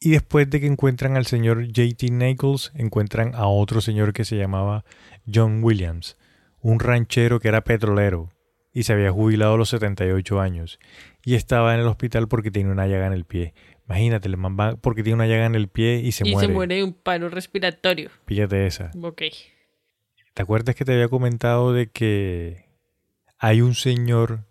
Y 0.00 0.10
después 0.10 0.50
de 0.50 0.60
que 0.60 0.66
encuentran 0.66 1.16
al 1.16 1.24
señor 1.26 1.66
JT 1.68 2.10
Nichols, 2.10 2.72
encuentran 2.74 3.34
a 3.34 3.46
otro 3.46 3.80
señor 3.80 4.12
que 4.12 4.24
se 4.24 4.36
llamaba 4.36 4.84
John 5.32 5.62
Williams, 5.64 6.16
un 6.60 6.78
ranchero 6.80 7.40
que 7.40 7.48
era 7.48 7.62
petrolero 7.64 8.30
y 8.72 8.82
se 8.82 8.92
había 8.92 9.12
jubilado 9.12 9.54
a 9.54 9.56
los 9.56 9.68
78 9.70 10.40
años 10.40 10.78
y 11.24 11.36
estaba 11.36 11.74
en 11.74 11.80
el 11.80 11.86
hospital 11.86 12.26
porque 12.28 12.50
tenía 12.50 12.72
una 12.72 12.86
llaga 12.86 13.06
en 13.06 13.12
el 13.12 13.24
pie. 13.24 13.54
Imagínate, 13.86 14.28
man 14.36 14.56
va 14.58 14.76
porque 14.76 15.02
tiene 15.02 15.14
una 15.16 15.26
llaga 15.26 15.46
en 15.46 15.54
el 15.54 15.68
pie 15.68 16.00
y 16.02 16.12
se 16.12 16.26
y 16.26 16.32
muere. 16.32 16.48
se 16.48 16.52
muere 16.52 16.74
de 16.76 16.84
un 16.84 16.94
paro 16.94 17.28
respiratorio. 17.28 18.10
Píllate 18.24 18.66
esa. 18.66 18.90
Ok. 19.00 19.22
¿Te 20.32 20.42
acuerdas 20.42 20.74
que 20.74 20.84
te 20.84 20.92
había 20.92 21.08
comentado 21.08 21.72
de 21.72 21.88
que 21.90 22.64
hay 23.38 23.60
un 23.60 23.74
señor 23.74 24.44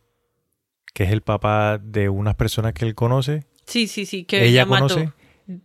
que 0.93 1.03
es 1.03 1.11
el 1.11 1.21
papá 1.21 1.79
de 1.79 2.09
unas 2.09 2.35
personas 2.35 2.73
que 2.73 2.85
él 2.85 2.95
conoce? 2.95 3.45
Sí, 3.65 3.87
sí, 3.87 4.05
sí, 4.05 4.23
que 4.25 4.45
ella 4.45 4.65
conoce. 4.65 5.11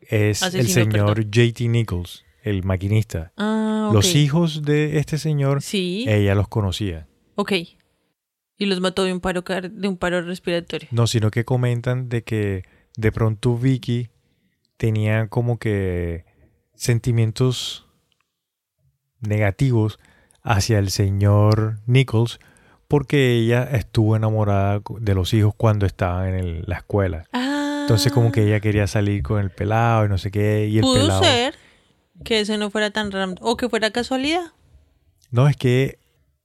Es 0.00 0.42
el 0.54 0.68
señor 0.68 1.14
perdón. 1.16 1.30
JT 1.30 1.68
Nichols, 1.68 2.24
el 2.42 2.64
maquinista. 2.64 3.32
Ah, 3.36 3.86
ok. 3.88 3.94
Los 3.94 4.14
hijos 4.14 4.62
de 4.62 4.98
este 4.98 5.18
señor, 5.18 5.62
Sí, 5.62 6.04
ella 6.08 6.34
los 6.34 6.48
conocía. 6.48 7.06
ok. 7.36 7.52
Y 8.60 8.66
los 8.66 8.80
mató 8.80 9.04
de 9.04 9.12
un 9.12 9.20
paro, 9.20 9.42
de 9.42 9.86
un 9.86 9.96
paro 9.96 10.20
respiratorio. 10.22 10.88
No, 10.90 11.06
sino 11.06 11.30
que 11.30 11.44
comentan 11.44 12.08
de 12.08 12.24
que 12.24 12.64
de 12.98 13.12
pronto 13.12 13.56
Vicky 13.56 14.10
tenía 14.76 15.28
como 15.28 15.58
que 15.58 16.24
sentimientos 16.74 17.86
negativos 19.20 19.98
hacia 20.42 20.78
el 20.78 20.90
señor 20.90 21.78
Nichols 21.86 22.38
porque 22.88 23.34
ella 23.36 23.64
estuvo 23.64 24.16
enamorada 24.16 24.80
de 25.00 25.14
los 25.14 25.32
hijos 25.34 25.54
cuando 25.56 25.86
estaban 25.86 26.28
en 26.28 26.34
el- 26.36 26.64
la 26.66 26.76
escuela. 26.78 27.24
Ah. 27.32 27.78
Entonces 27.82 28.12
como 28.12 28.32
que 28.32 28.42
ella 28.46 28.60
quería 28.60 28.86
salir 28.86 29.22
con 29.22 29.40
el 29.40 29.50
pelado 29.50 30.06
y 30.06 30.08
no 30.08 30.18
sé 30.18 30.30
qué 30.30 30.66
y 30.66 30.76
el 30.78 30.82
Pudo 30.82 30.94
pelado 31.02 31.22
ser 31.22 31.54
que 32.24 32.40
ese 32.40 32.58
no 32.58 32.70
fuera 32.70 32.90
tan 32.90 33.12
random. 33.12 33.36
O 33.46 33.56
que 33.56 33.68
fuera 33.68 33.90
casualidad. 33.92 34.52
No, 35.30 35.46
es 35.48 35.56
que 35.56 35.98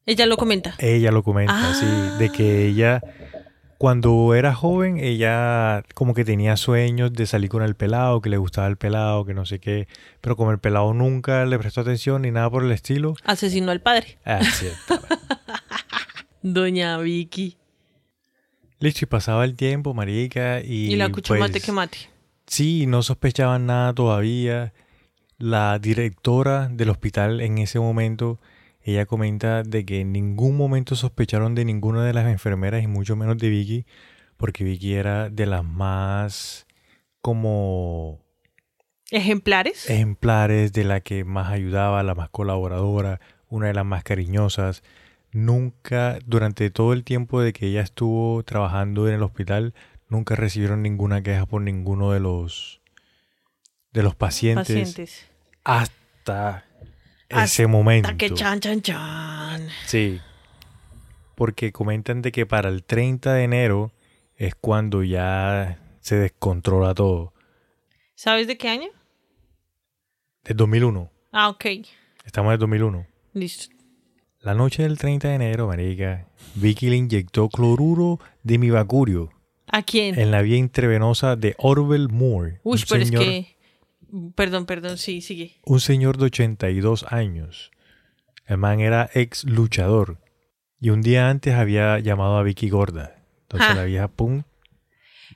Ella 0.05 0.25
lo 0.27 0.37
comenta. 0.37 0.75
ella 0.79 1.11
lo 1.11 1.23
comenta, 1.23 1.53
Ah. 1.71 1.73
sí, 1.73 2.19
de 2.19 2.29
que 2.29 2.67
ella 2.67 3.01
cuando 3.83 4.33
era 4.33 4.55
joven 4.55 4.97
ella 4.97 5.83
como 5.93 6.13
que 6.13 6.23
tenía 6.23 6.55
sueños 6.55 7.11
de 7.11 7.25
salir 7.25 7.49
con 7.49 7.63
el 7.63 7.75
pelado, 7.75 8.21
que 8.21 8.29
le 8.29 8.37
gustaba 8.37 8.67
el 8.67 8.77
pelado, 8.77 9.25
que 9.25 9.33
no 9.33 9.45
sé 9.45 9.59
qué, 9.59 9.89
pero 10.21 10.37
como 10.37 10.51
el 10.51 10.59
pelado 10.59 10.93
nunca 10.93 11.43
le 11.43 11.59
prestó 11.59 11.81
atención 11.81 12.21
ni 12.21 12.31
nada 12.31 12.49
por 12.49 12.63
el 12.63 12.71
estilo, 12.71 13.15
Asesinó 13.25 13.71
al 13.71 13.81
padre. 13.81 14.19
ah, 14.23 14.41
sí, 14.41 14.67
estaba. 14.67 15.05
Doña 16.41 16.97
Vicky. 16.99 17.57
listo 18.79 19.03
y 19.03 19.07
pasaba 19.07 19.43
el 19.43 19.57
tiempo, 19.57 19.93
marica, 19.93 20.61
y, 20.61 20.93
Y, 20.93 20.95
la 20.95 21.09
cucho 21.09 21.35
pues, 21.35 21.61
que 21.61 21.71
mate. 21.73 21.97
Sí, 22.47 22.85
no 22.85 23.03
sospechaban 23.03 23.65
nada 23.65 23.93
todavía. 23.93 24.71
la 25.37 25.77
directora 25.77 26.69
del 26.69 26.89
hospital 26.89 27.41
en 27.41 27.57
ese 27.57 27.81
momento, 27.81 28.39
ella 28.83 29.05
comenta 29.05 29.63
de 29.63 29.85
que 29.85 30.01
en 30.01 30.11
ningún 30.11 30.57
momento 30.57 30.95
sospecharon 30.95 31.55
de 31.55 31.65
ninguna 31.65 32.03
de 32.03 32.13
las 32.13 32.27
enfermeras 32.27 32.83
y 32.83 32.87
mucho 32.87 33.15
menos 33.15 33.37
de 33.37 33.49
Vicky, 33.49 33.85
porque 34.37 34.63
Vicky 34.63 34.93
era 34.93 35.29
de 35.29 35.45
las 35.45 35.63
más 35.63 36.67
como 37.21 38.19
ejemplares. 39.09 39.89
Ejemplares, 39.89 40.73
de 40.73 40.83
la 40.83 40.99
que 40.99 41.23
más 41.23 41.51
ayudaba, 41.51 42.03
la 42.03 42.15
más 42.15 42.29
colaboradora, 42.29 43.21
una 43.47 43.67
de 43.67 43.73
las 43.73 43.85
más 43.85 44.03
cariñosas. 44.03 44.83
Nunca, 45.31 46.19
durante 46.25 46.69
todo 46.69 46.93
el 46.93 47.03
tiempo 47.03 47.41
de 47.41 47.53
que 47.53 47.67
ella 47.67 47.81
estuvo 47.81 48.43
trabajando 48.43 49.07
en 49.07 49.15
el 49.15 49.23
hospital, 49.23 49.73
nunca 50.09 50.35
recibieron 50.35 50.81
ninguna 50.81 51.23
queja 51.23 51.45
por 51.45 51.61
ninguno 51.61 52.11
de 52.11 52.19
los 52.19 52.81
de 53.93 54.03
los 54.03 54.15
pacientes, 54.15 55.29
hasta 55.63 56.65
ese 57.41 57.67
momento. 57.67 58.09
Hasta 58.09 58.17
que 58.17 58.33
chan 58.33 58.59
chan 58.59 58.81
chan. 58.81 59.67
Sí. 59.85 60.19
Porque 61.35 61.71
comentan 61.71 62.21
de 62.21 62.31
que 62.31 62.45
para 62.45 62.69
el 62.69 62.83
30 62.83 63.33
de 63.33 63.43
enero 63.43 63.91
es 64.35 64.55
cuando 64.55 65.03
ya 65.03 65.79
se 65.99 66.15
descontrola 66.15 66.93
todo. 66.93 67.33
¿Sabes 68.15 68.47
de 68.47 68.57
qué 68.57 68.69
año? 68.69 68.89
De 70.43 70.53
2001. 70.53 71.09
Ah, 71.31 71.49
ok. 71.49 71.65
Estamos 72.25 72.53
en 72.53 72.59
2001. 72.59 73.07
Listo. 73.33 73.75
La 74.41 74.53
noche 74.53 74.83
del 74.83 74.97
30 74.97 75.29
de 75.29 75.35
enero, 75.35 75.67
marica, 75.67 76.27
Vicky 76.55 76.89
le 76.89 76.97
inyectó 76.97 77.47
cloruro 77.47 78.19
de 78.43 78.57
mibacurio. 78.57 79.31
¿A 79.67 79.81
quién? 79.83 80.19
En 80.19 80.31
la 80.31 80.41
vía 80.41 80.57
intravenosa 80.57 81.35
de 81.35 81.55
Orwell 81.57 82.09
Moore. 82.09 82.59
Uy, 82.63 82.83
pero 82.87 83.03
es 83.03 83.11
que... 83.11 83.55
Perdón, 84.35 84.65
perdón, 84.65 84.97
sí, 84.97 85.21
sigue. 85.21 85.59
Un 85.65 85.79
señor 85.79 86.17
de 86.17 86.25
82 86.25 87.05
años. 87.09 87.71
El 88.45 88.57
man 88.57 88.79
era 88.79 89.09
ex 89.13 89.43
luchador. 89.43 90.19
Y 90.79 90.89
un 90.89 91.01
día 91.01 91.29
antes 91.29 91.53
había 91.55 91.99
llamado 91.99 92.37
a 92.37 92.43
Vicky 92.43 92.69
gorda. 92.69 93.15
Entonces 93.43 93.75
la 93.75 93.83
vieja, 93.85 94.07
pum, 94.07 94.43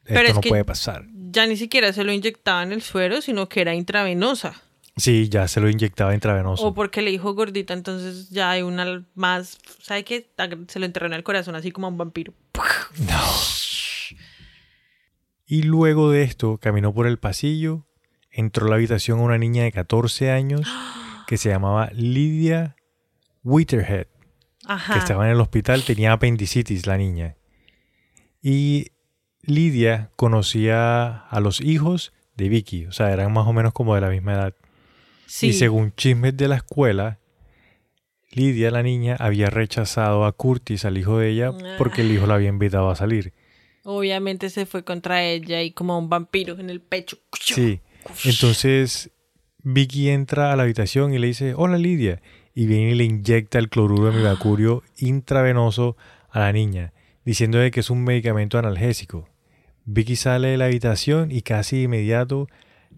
esto 0.06 0.34
no 0.34 0.42
puede 0.42 0.66
pasar. 0.66 1.06
Ya 1.14 1.46
ni 1.48 1.58
siquiera 1.58 1.94
se 1.94 2.04
lo 2.04 2.12
inyectaba 2.12 2.64
en 2.64 2.72
el 2.72 2.82
suero, 2.82 3.22
sino 3.22 3.48
que 3.50 3.62
era 3.62 3.74
intravenosa. 3.76 4.62
Sí, 4.96 5.30
ya 5.30 5.48
se 5.48 5.62
lo 5.62 5.70
inyectaba 5.70 6.14
intravenoso. 6.14 6.66
O 6.66 6.74
porque 6.74 7.02
le 7.02 7.12
dijo 7.12 7.34
gordita, 7.34 7.74
entonces 7.74 8.30
ya 8.30 8.50
hay 8.50 8.64
una 8.64 9.06
más, 9.14 9.60
¿sabe 9.82 10.04
qué? 10.04 10.32
Se 10.68 10.80
lo 10.80 10.86
enterró 10.86 11.06
en 11.06 11.14
el 11.14 11.24
corazón, 11.24 11.56
así 11.56 11.72
como 11.72 11.88
un 11.88 11.98
vampiro. 11.98 12.34
No. 13.08 13.22
Y 15.46 15.64
luego 15.64 16.12
de 16.12 16.24
esto 16.24 16.58
caminó 16.58 16.94
por 16.94 17.06
el 17.06 17.20
pasillo, 17.20 17.86
entró 18.38 18.68
a 18.68 18.70
la 18.70 18.76
habitación 18.76 19.20
una 19.20 19.38
niña 19.38 19.64
de 19.64 19.72
14 19.72 20.30
años 20.32 20.62
que 21.26 21.38
se 21.38 21.50
llamaba 21.50 21.90
Lydia 21.94 22.76
Witterhead, 23.44 24.06
que 24.94 25.00
estaba 25.00 25.26
en 25.26 25.32
el 25.34 25.42
hospital, 25.42 25.84
tenía 25.84 26.14
apendicitis 26.14 26.86
la 26.86 26.98
niña. 26.98 27.36
Y 28.42 28.92
Lidia 29.42 30.12
conocía 30.16 31.18
a 31.18 31.40
los 31.40 31.62
hijos 31.62 32.14
de 32.36 32.50
Vicky, 32.50 32.86
o 32.86 32.92
sea, 32.92 33.12
eran 33.12 33.34
más 33.34 33.48
o 33.48 33.54
menos 33.54 33.74
como 33.74 33.96
de 33.96 34.02
la 34.02 34.10
misma 34.10 34.34
edad. 34.34 34.56
Y 35.42 35.54
según 35.54 35.94
chismes 35.96 36.38
de 36.38 36.48
la 36.48 36.58
escuela, 36.58 37.20
Lidia, 38.30 38.70
la 38.70 38.84
niña, 38.84 39.16
había 39.20 39.50
rechazado 39.50 40.26
a 40.26 40.32
Curtis, 40.32 40.86
al 40.86 40.98
hijo 41.00 41.18
de 41.18 41.30
ella, 41.30 41.52
porque 41.80 42.02
el 42.02 42.12
hijo 42.12 42.28
la 42.28 42.36
había 42.36 42.50
invitado 42.50 42.92
a 42.92 42.96
salir. 42.96 43.34
Obviamente 43.84 44.52
se 44.52 44.68
fue 44.68 44.84
contra 44.84 45.24
ella 45.24 45.64
y 45.64 45.72
como 45.72 45.98
un 45.98 46.08
vampiro 46.08 46.60
en 46.60 46.70
el 46.70 46.82
pecho. 46.82 47.18
Sí. 47.40 47.82
Entonces 48.26 49.12
Vicky 49.64 50.10
entra 50.10 50.52
a 50.52 50.56
la 50.56 50.64
habitación 50.64 51.14
y 51.14 51.20
le 51.20 51.28
dice, 51.28 51.54
hola 51.56 51.78
Lidia. 51.78 52.22
Y 52.54 52.66
viene 52.66 52.92
y 52.92 52.96
le 52.96 53.04
inyecta 53.04 53.60
el 53.60 53.70
cloruro 53.70 54.12
de 54.12 54.20
mercurio 54.24 54.84
intravenoso 54.98 55.96
a 56.30 56.40
la 56.40 56.52
niña, 56.52 56.92
diciéndole 57.24 57.70
que 57.70 57.82
es 57.82 57.90
un 57.90 58.04
medicamento 58.04 58.58
analgésico. 58.58 59.30
Vicky 59.86 60.16
sale 60.16 60.50
de 60.50 60.58
la 60.58 60.66
habitación 60.66 61.32
y 61.32 61.42
casi 61.42 61.78
de 61.78 61.84
inmediato 61.84 62.48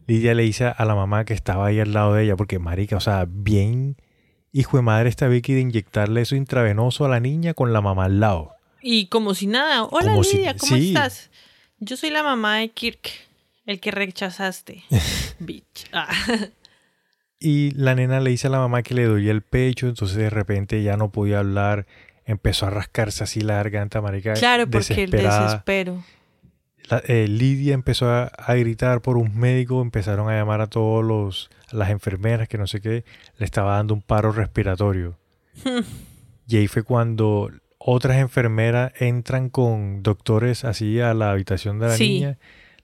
Lidia 0.08 0.34
le 0.34 0.44
dice 0.44 0.66
a 0.66 0.86
la 0.86 0.96
mamá 0.96 1.24
que 1.24 1.34
estaba 1.34 1.68
ahí 1.68 1.80
al 1.80 1.94
lado 1.94 2.16
de 2.16 2.24
ella, 2.24 2.36
porque 2.36 2.58
marica, 2.58 2.98
o 2.98 3.00
sea, 3.00 3.28
bien 3.30 3.96
hijo 4.52 4.78
de 4.78 4.84
madre 4.84 5.10
está 5.10 5.28
Vicky 5.28 5.54
de 5.54 5.62
inyectarle 5.62 6.22
eso 6.22 6.36
intravenoso 6.36 7.06
a 7.06 7.10
la 7.10 7.20
niña 7.20 7.54
con 7.54 7.74
la 7.74 7.82
mamá 7.82 8.06
al 8.06 8.20
lado. 8.20 8.56
Y 8.82 9.08
como 9.08 9.36
si 9.36 9.46
nada, 9.46 9.84
hola 9.84 10.16
Lidia, 10.18 10.56
¿cómo 10.58 10.76
estás? 10.76 11.30
Yo 11.80 11.96
soy 11.96 12.10
la 12.10 12.24
mamá 12.24 12.58
de 12.58 12.70
Kirk, 12.70 13.12
el 13.70 13.80
que 13.80 13.92
rechazaste, 13.92 14.84
bitch. 15.40 15.88
Ah. 15.94 16.10
Y 17.40 17.70
la 17.72 17.94
nena 17.94 18.20
le 18.20 18.32
dice 18.32 18.48
a 18.48 18.50
la 18.50 18.58
mamá 18.58 18.82
que 18.82 18.96
le 18.96 19.06
dolía 19.06 19.32
el 19.32 19.44
pecho, 19.44 19.88
entonces 19.88 20.18
de 20.18 20.32
repente 20.32 20.82
ya 20.82 20.98
no 20.98 21.12
podía 21.12 21.40
hablar, 21.40 21.86
empezó 22.26 22.66
a 22.66 22.72
rascarse 22.72 23.24
así 23.24 23.42
la 23.42 23.56
garganta, 23.56 24.02
marica. 24.02 24.34
Claro, 24.34 24.68
porque 24.68 25.04
el 25.04 25.12
desespero. 25.12 26.04
Eh, 27.06 27.28
Lidia 27.28 27.76
empezó 27.76 28.10
a, 28.10 28.32
gritar 28.56 29.02
por 29.02 29.18
un 29.18 29.38
médico, 29.38 29.84
empezaron 29.84 30.28
a 30.30 30.34
llamar 30.34 30.62
a 30.62 30.68
todos 30.68 31.06
los 31.06 31.52
las 31.72 31.92
enfermeras 31.92 32.48
que 32.48 32.58
no 32.58 32.66
sé 32.66 32.82
qué, 32.82 33.06
le 33.38 33.46
estaba 33.46 33.76
dando 33.76 33.94
un 33.94 34.02
paro 34.02 34.32
respiratorio. 34.32 35.16
y 36.48 36.58
ahí 36.58 36.68
fue 36.68 36.82
cuando 36.82 37.52
otras 37.78 38.18
enfermeras 38.18 38.92
entran 39.00 39.50
con 39.50 40.02
doctores 40.02 40.66
así 40.66 41.00
a 41.00 41.14
la 41.14 41.30
habitación 41.30 41.78
de 41.78 41.88
la 41.88 41.98
niña, 41.98 42.40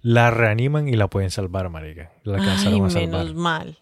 la 0.06 0.30
reaniman 0.30 0.88
y 0.88 0.96
la 0.96 1.08
pueden 1.08 1.32
salvar, 1.32 1.68
marica. 1.72 2.12
La 2.24 2.38
Ay, 2.38 2.80
menos 2.80 3.34
mal. 3.34 3.80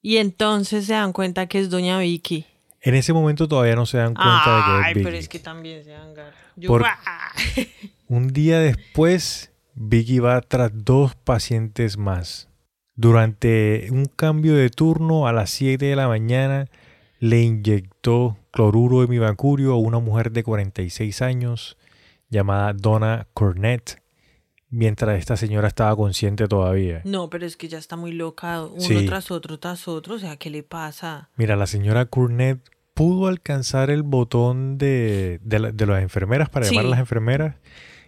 Y 0.00 0.16
entonces 0.16 0.86
se 0.86 0.94
dan 0.94 1.12
cuenta 1.12 1.48
que 1.48 1.58
es 1.58 1.68
doña 1.68 1.98
Vicky. 1.98 2.46
En 2.80 2.94
ese 2.94 3.12
momento 3.12 3.46
todavía 3.46 3.76
no 3.76 3.84
se 3.84 3.98
dan 3.98 4.14
cuenta 4.14 4.56
de 4.56 4.62
que 4.62 4.70
es 4.70 4.94
Vicky. 4.94 4.98
Ay, 5.00 5.04
pero 5.04 5.16
es 5.18 5.28
que 5.28 5.38
también 5.38 5.84
se 5.84 5.90
dan 5.90 6.14
un 8.08 8.28
día 8.28 8.58
después 8.58 9.52
Vicky 9.74 10.18
va 10.18 10.40
tras 10.40 10.70
dos 10.72 11.14
pacientes 11.14 11.98
más. 11.98 12.48
Durante 12.94 13.88
un 13.90 14.06
cambio 14.06 14.54
de 14.54 14.70
turno 14.70 15.28
a 15.28 15.34
las 15.34 15.50
7 15.50 15.84
de 15.84 15.96
la 15.96 16.08
mañana 16.08 16.68
le 17.18 17.42
inyectó 17.42 18.38
cloruro 18.50 19.02
de 19.02 19.08
mibacurio 19.08 19.74
a 19.74 19.78
una 19.78 19.98
mujer 19.98 20.32
de 20.32 20.42
46 20.42 21.20
años 21.20 21.76
llamada 22.30 22.72
Donna 22.72 23.26
Cornett 23.34 24.05
mientras 24.76 25.18
esta 25.18 25.36
señora 25.36 25.68
estaba 25.68 25.96
consciente 25.96 26.46
todavía. 26.46 27.00
No, 27.04 27.30
pero 27.30 27.46
es 27.46 27.56
que 27.56 27.68
ya 27.68 27.78
está 27.78 27.96
muy 27.96 28.12
loca, 28.12 28.62
uno 28.62 29.04
tras 29.06 29.30
otro, 29.30 29.58
tras 29.58 29.88
otro, 29.88 30.14
o 30.14 30.18
sea, 30.18 30.36
¿qué 30.36 30.50
le 30.50 30.62
pasa? 30.62 31.30
Mira, 31.36 31.56
la 31.56 31.66
señora 31.66 32.06
Cornett 32.06 32.60
pudo 32.94 33.26
alcanzar 33.26 33.90
el 33.90 34.02
botón 34.02 34.78
de, 34.78 35.40
de, 35.42 35.86
las 35.86 36.02
enfermeras 36.02 36.48
para 36.50 36.66
llamar 36.66 36.86
a 36.86 36.88
las 36.90 36.98
enfermeras 36.98 37.56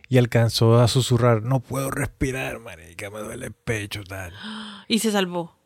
y 0.09 0.19
alcanzó 0.19 0.81
a 0.81 0.89
susurrar, 0.89 1.43
no 1.43 1.61
puedo 1.61 1.91
respirar, 1.91 2.59
marica, 2.61 3.11
me 3.11 3.21
duele 3.21 3.47
el 3.47 3.53
pecho, 3.53 4.05
tal. 4.05 4.33
Y 4.89 5.01
se 5.01 5.11
salvó. 5.11 5.57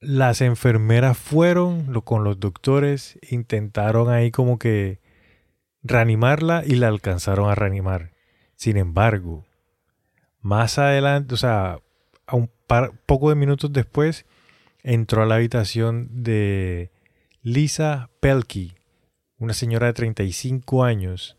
Las 0.00 0.40
enfermeras 0.40 1.16
fueron 1.16 1.92
lo, 1.92 2.02
con 2.02 2.24
los 2.24 2.40
doctores, 2.40 3.18
intentaron 3.30 4.10
ahí 4.10 4.30
como 4.30 4.58
que 4.58 5.00
reanimarla 5.82 6.62
y 6.66 6.74
la 6.74 6.88
alcanzaron 6.88 7.50
a 7.50 7.54
reanimar. 7.54 8.12
Sin 8.56 8.76
embargo, 8.76 9.46
más 10.44 10.78
adelante, 10.78 11.34
o 11.34 11.38
sea, 11.38 11.80
a 12.26 12.36
un 12.36 12.50
par, 12.66 12.92
poco 13.06 13.30
de 13.30 13.34
minutos 13.34 13.72
después, 13.72 14.26
entró 14.82 15.22
a 15.22 15.26
la 15.26 15.36
habitación 15.36 16.08
de 16.22 16.90
Lisa 17.42 18.10
Pelkey, 18.20 18.74
una 19.38 19.54
señora 19.54 19.86
de 19.86 19.94
35 19.94 20.84
años, 20.84 21.38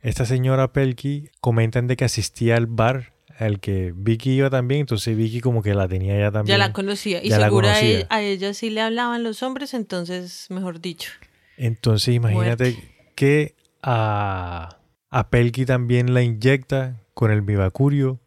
esta 0.00 0.24
señora 0.24 0.72
Pelky 0.72 1.30
comentan 1.40 1.88
de 1.88 1.96
que 1.96 2.04
asistía 2.04 2.56
al 2.56 2.66
bar 2.66 3.12
al 3.38 3.58
que 3.58 3.92
Vicky 3.96 4.30
iba 4.30 4.50
también, 4.50 4.82
entonces 4.82 5.16
Vicky 5.16 5.40
como 5.40 5.60
que 5.60 5.74
la 5.74 5.88
tenía 5.88 6.16
ya 6.16 6.30
también. 6.30 6.56
Ya 6.56 6.58
la 6.58 6.72
conocía. 6.72 7.24
Y 7.24 7.32
segura 7.32 7.74
a 7.74 8.22
ella 8.22 8.54
sí 8.54 8.70
le 8.70 8.80
hablaban 8.80 9.24
los 9.24 9.42
hombres, 9.42 9.74
entonces, 9.74 10.46
mejor 10.50 10.80
dicho. 10.80 11.10
Entonces 11.56 12.14
imagínate 12.14 12.76
que 13.16 13.56
a, 13.82 14.78
a 15.10 15.30
Pelky 15.30 15.64
también 15.64 16.14
la 16.14 16.22
inyecta 16.22 17.00
con 17.14 17.32
el 17.32 17.42
mibacurio, 17.42 18.20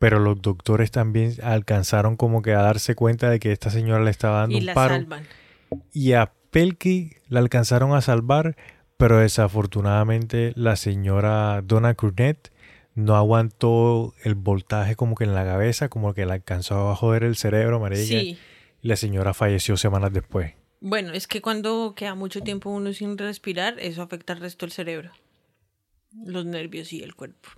pero 0.00 0.18
los 0.18 0.40
doctores 0.40 0.90
también 0.90 1.34
alcanzaron 1.42 2.16
como 2.16 2.40
que 2.40 2.54
a 2.54 2.62
darse 2.62 2.94
cuenta 2.94 3.28
de 3.28 3.38
que 3.38 3.52
esta 3.52 3.68
señora 3.68 4.02
le 4.02 4.10
estaba 4.10 4.40
dando 4.40 4.56
y 4.56 4.60
un 4.60 4.66
la 4.66 4.72
paro. 4.72 4.94
Salvan. 4.94 5.24
Y 5.92 6.14
a 6.14 6.32
Pelky 6.50 7.12
la 7.28 7.40
alcanzaron 7.40 7.92
a 7.92 8.00
salvar, 8.00 8.56
pero 8.96 9.18
desafortunadamente 9.18 10.54
la 10.56 10.76
señora 10.76 11.60
Donna 11.62 11.92
Curnett 11.92 12.50
no 12.94 13.14
aguantó 13.14 14.14
el 14.24 14.36
voltaje 14.36 14.96
como 14.96 15.14
que 15.16 15.24
en 15.24 15.34
la 15.34 15.44
cabeza, 15.44 15.90
como 15.90 16.14
que 16.14 16.24
le 16.24 16.32
alcanzó 16.32 16.90
a 16.90 16.96
joder 16.96 17.22
el 17.22 17.36
cerebro, 17.36 17.76
amarilla. 17.76 18.22
Y 18.22 18.38
la 18.80 18.96
señora 18.96 19.34
falleció 19.34 19.76
semanas 19.76 20.14
después. 20.14 20.54
Bueno, 20.80 21.12
es 21.12 21.26
que 21.26 21.42
cuando 21.42 21.92
queda 21.94 22.14
mucho 22.14 22.40
tiempo 22.40 22.70
uno 22.70 22.94
sin 22.94 23.18
respirar, 23.18 23.78
eso 23.78 24.00
afecta 24.00 24.32
al 24.32 24.40
resto 24.40 24.64
del 24.64 24.72
cerebro. 24.72 25.10
Los 26.24 26.46
nervios 26.46 26.90
y 26.94 27.02
el 27.02 27.14
cuerpo. 27.14 27.50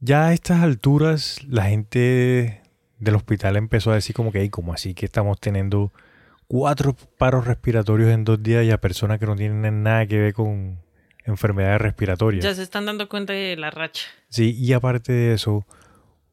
Ya 0.00 0.26
a 0.26 0.32
estas 0.32 0.62
alturas, 0.62 1.42
la 1.48 1.64
gente 1.64 2.62
del 2.98 3.16
hospital 3.16 3.56
empezó 3.56 3.90
a 3.90 3.94
decir 3.94 4.14
como 4.14 4.30
que, 4.30 4.48
como 4.48 4.72
así 4.72 4.94
que 4.94 5.06
estamos 5.06 5.40
teniendo 5.40 5.92
cuatro 6.46 6.96
paros 7.18 7.46
respiratorios 7.46 8.10
en 8.10 8.24
dos 8.24 8.40
días 8.40 8.64
y 8.64 8.70
a 8.70 8.80
personas 8.80 9.18
que 9.18 9.26
no 9.26 9.34
tienen 9.34 9.82
nada 9.82 10.06
que 10.06 10.18
ver 10.18 10.34
con 10.34 10.78
enfermedades 11.24 11.80
respiratorias. 11.80 12.44
Ya 12.44 12.54
se 12.54 12.62
están 12.62 12.86
dando 12.86 13.08
cuenta 13.08 13.32
de 13.32 13.56
la 13.56 13.72
racha. 13.72 14.06
Sí, 14.28 14.56
y 14.56 14.72
aparte 14.72 15.12
de 15.12 15.34
eso, 15.34 15.66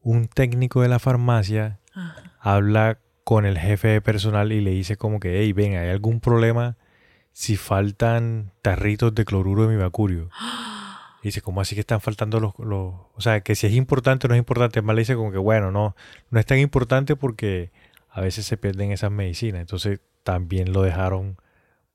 un 0.00 0.28
técnico 0.28 0.82
de 0.82 0.88
la 0.88 1.00
farmacia 1.00 1.80
habla 2.38 3.00
con 3.24 3.46
el 3.46 3.58
jefe 3.58 3.88
de 3.88 4.00
personal 4.00 4.52
y 4.52 4.60
le 4.60 4.70
dice 4.70 4.96
como 4.96 5.18
que, 5.18 5.40
hey, 5.40 5.52
ven, 5.52 5.76
¿hay 5.76 5.90
algún 5.90 6.20
problema 6.20 6.76
si 7.32 7.56
faltan 7.56 8.52
tarritos 8.62 9.12
de 9.12 9.24
cloruro 9.24 9.66
de 9.66 9.74
mi 9.74 9.82
vacurio? 9.82 10.30
Y 11.26 11.30
dice, 11.30 11.42
¿cómo 11.42 11.60
así 11.60 11.74
que 11.74 11.80
están 11.80 12.00
faltando 12.00 12.38
los, 12.38 12.56
los, 12.60 12.94
O 13.16 13.20
sea, 13.20 13.40
que 13.40 13.56
si 13.56 13.66
es 13.66 13.72
importante 13.72 14.26
o 14.26 14.28
no 14.28 14.36
es 14.36 14.38
importante. 14.38 14.80
Más 14.80 14.94
le 14.94 15.00
dice 15.00 15.16
como 15.16 15.32
que, 15.32 15.38
bueno, 15.38 15.72
no, 15.72 15.96
no 16.30 16.38
es 16.38 16.46
tan 16.46 16.60
importante 16.60 17.16
porque 17.16 17.72
a 18.10 18.20
veces 18.20 18.46
se 18.46 18.56
pierden 18.56 18.92
esas 18.92 19.10
medicinas. 19.10 19.60
Entonces 19.60 19.98
también 20.22 20.72
lo 20.72 20.82
dejaron 20.82 21.36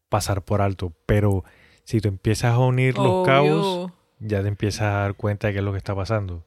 pasar 0.09 0.43
por 0.43 0.61
alto. 0.61 0.91
Pero 1.05 1.45
si 1.85 2.01
tú 2.01 2.09
empiezas 2.09 2.55
a 2.55 2.59
unir 2.59 2.97
los 2.97 3.25
cabos, 3.25 3.93
ya 4.19 4.41
te 4.41 4.49
empiezas 4.49 4.81
a 4.81 4.97
dar 4.97 5.15
cuenta 5.15 5.47
de 5.47 5.53
qué 5.53 5.59
es 5.59 5.63
lo 5.65 5.71
que 5.71 5.77
está 5.77 5.95
pasando. 5.95 6.45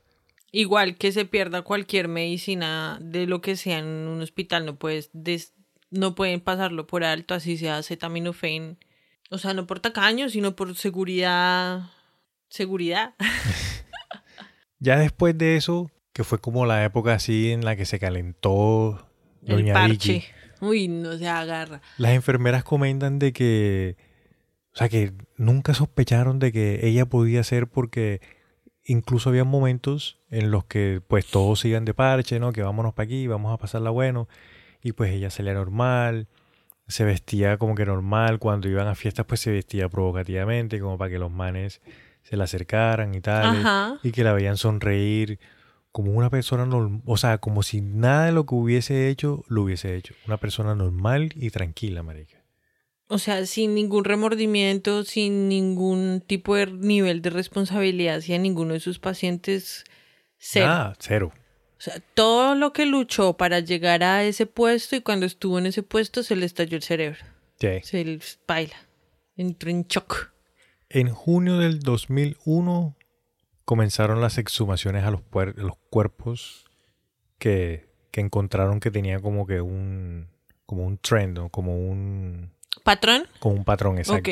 Igual 0.53 0.99
que 0.99 1.11
se 1.11 1.25
pierda 1.25 1.63
cualquier 1.63 2.09
medicina 2.09 2.99
de 3.01 3.27
lo 3.27 3.41
que 3.41 3.57
sea 3.57 3.79
en 3.79 3.87
un 3.87 4.21
hospital, 4.21 4.67
no 4.67 4.77
puedes 4.77 5.11
no 5.91 6.15
pueden 6.15 6.43
pasarlo 6.43 6.87
por 6.87 7.03
alto, 7.03 7.33
así 7.33 7.57
sea 7.57 7.79
acetaminofén. 7.79 8.77
O 9.31 9.39
sea, 9.39 9.55
no 9.55 9.67
por 9.67 9.81
tacaño, 9.81 10.29
sino 10.29 10.55
por 10.55 10.77
seguridad. 10.77 11.94
Seguridad. 12.55 13.15
ya 14.79 14.97
después 14.97 15.37
de 15.37 15.57
eso, 15.57 15.91
que 16.13 16.23
fue 16.23 16.39
como 16.39 16.67
la 16.67 16.85
época 16.85 17.15
así 17.15 17.51
en 17.51 17.65
la 17.65 17.75
que 17.75 17.85
se 17.85 17.99
calentó 17.99 19.11
Doña 19.41 19.73
El 19.85 19.91
parche. 19.91 20.23
Uy, 20.61 20.87
no 20.87 21.19
se 21.19 21.27
agarra. 21.27 21.83
Las 21.99 22.13
enfermeras 22.13 22.63
comentan 22.63 23.19
de 23.19 23.33
que. 23.33 23.97
O 24.73 24.77
sea, 24.77 24.89
que 24.89 25.15
nunca 25.37 25.75
sospecharon 25.75 26.39
de 26.39 26.53
que 26.53 26.87
ella 26.87 27.07
podía 27.07 27.43
ser 27.43 27.67
porque 27.67 28.21
incluso 28.85 29.31
había 29.31 29.43
momentos 29.43 30.21
en 30.31 30.53
los 30.53 30.65
que 30.65 31.03
pues 31.09 31.27
todos 31.27 31.59
sigan 31.59 31.85
de 31.85 31.93
parche, 31.93 32.39
¿no? 32.39 32.53
Que 32.53 32.63
vámonos 32.63 32.95
para 32.95 33.07
aquí, 33.07 33.27
vamos 33.27 33.53
a 33.53 33.59
pasarla 33.59 33.91
bueno. 33.91 34.29
Y 34.81 34.93
pues 34.93 35.13
ella 35.13 35.31
salía 35.31 35.55
normal, 35.55 36.29
se 36.87 37.03
vestía 37.03 37.59
como 37.59 37.75
que 37.75 37.85
normal, 37.85 38.39
cuando 38.39 38.69
iban 38.69 38.87
a 38.87 38.95
fiestas 38.95 39.27
pues 39.27 39.41
se 39.41 39.51
vestía 39.51 39.89
provocativamente, 39.89 40.79
como 40.79 40.97
para 40.97 41.11
que 41.11 41.19
los 41.19 41.33
manes 41.33 41.81
se 42.25 42.37
la 42.37 42.45
acercaran 42.45 43.15
y 43.15 43.21
tal, 43.21 44.01
y 44.03 44.11
que 44.11 44.25
la 44.25 44.33
veían 44.33 44.57
sonreír 44.57 45.39
como 45.93 46.11
una 46.11 46.29
persona 46.29 46.67
normal, 46.67 47.03
o 47.07 47.17
sea, 47.17 47.39
como 47.39 47.63
si 47.63 47.81
nada 47.81 48.27
de 48.27 48.33
lo 48.33 48.47
que 48.47 48.57
hubiese 48.57 49.09
hecho 49.09 49.45
lo 49.47 49.63
hubiese 49.63 49.95
hecho. 49.95 50.15
Una 50.27 50.39
persona 50.39 50.75
normal 50.75 51.31
y 51.37 51.51
tranquila, 51.51 52.03
marica. 52.03 52.43
O 53.07 53.19
sea, 53.19 53.47
sin 53.47 53.75
ningún 53.77 54.05
remordimiento, 54.05 55.05
sin 55.05 55.49
ningún 55.49 56.21
tipo 56.27 56.57
de 56.57 56.67
nivel 56.67 57.23
de 57.23 57.31
responsabilidad 57.31 58.17
hacia 58.17 58.39
ninguno 58.39 58.73
de 58.73 58.81
sus 58.81 58.99
pacientes. 58.99 59.85
Cero. 60.37 60.67
Ah, 60.69 60.95
cero. 60.99 61.33
O 61.79 61.81
sea, 61.81 62.03
todo 62.15 62.57
lo 62.57 62.73
que 62.73 62.87
luchó 62.87 63.37
para 63.37 63.61
llegar 63.61 64.03
a 64.03 64.25
ese 64.25 64.47
puesto 64.47 64.97
y 64.97 65.01
cuando 65.01 65.27
estuvo 65.27 65.61
en 65.61 65.67
ese 65.67 65.85
puesto 65.85 66.25
se 66.25 66.35
le 66.35 66.47
estalló 66.47 66.77
el 66.77 66.83
cerebro. 66.83 67.21
Sí. 67.61 67.69
Se 67.85 68.05
le 68.05 68.19
baila. 68.49 68.77
Entró 69.37 69.71
en 69.71 69.85
shock. 69.85 70.34
En 70.95 71.09
junio 71.09 71.59
del 71.59 71.81
2001 71.81 72.95
comenzaron 73.65 74.21
las 74.21 74.39
exhumaciones 74.39 75.03
a 75.03 75.11
los, 75.11 75.23
los 75.57 75.77
cuerpos 75.91 76.67
que, 77.39 77.89
que 78.13 78.21
encontraron 78.21 78.79
que 78.79 78.93
tenía 78.93 79.19
como 79.19 79.45
que 79.45 79.61
un 79.61 80.29
como 80.67 80.87
un 80.87 80.99
trend, 80.99 81.51
como 81.51 81.77
un 81.77 82.53
¿Patrón? 82.85 83.25
Con 83.41 83.55
un 83.55 83.65
patrón, 83.65 83.99
exacto. 83.99 84.31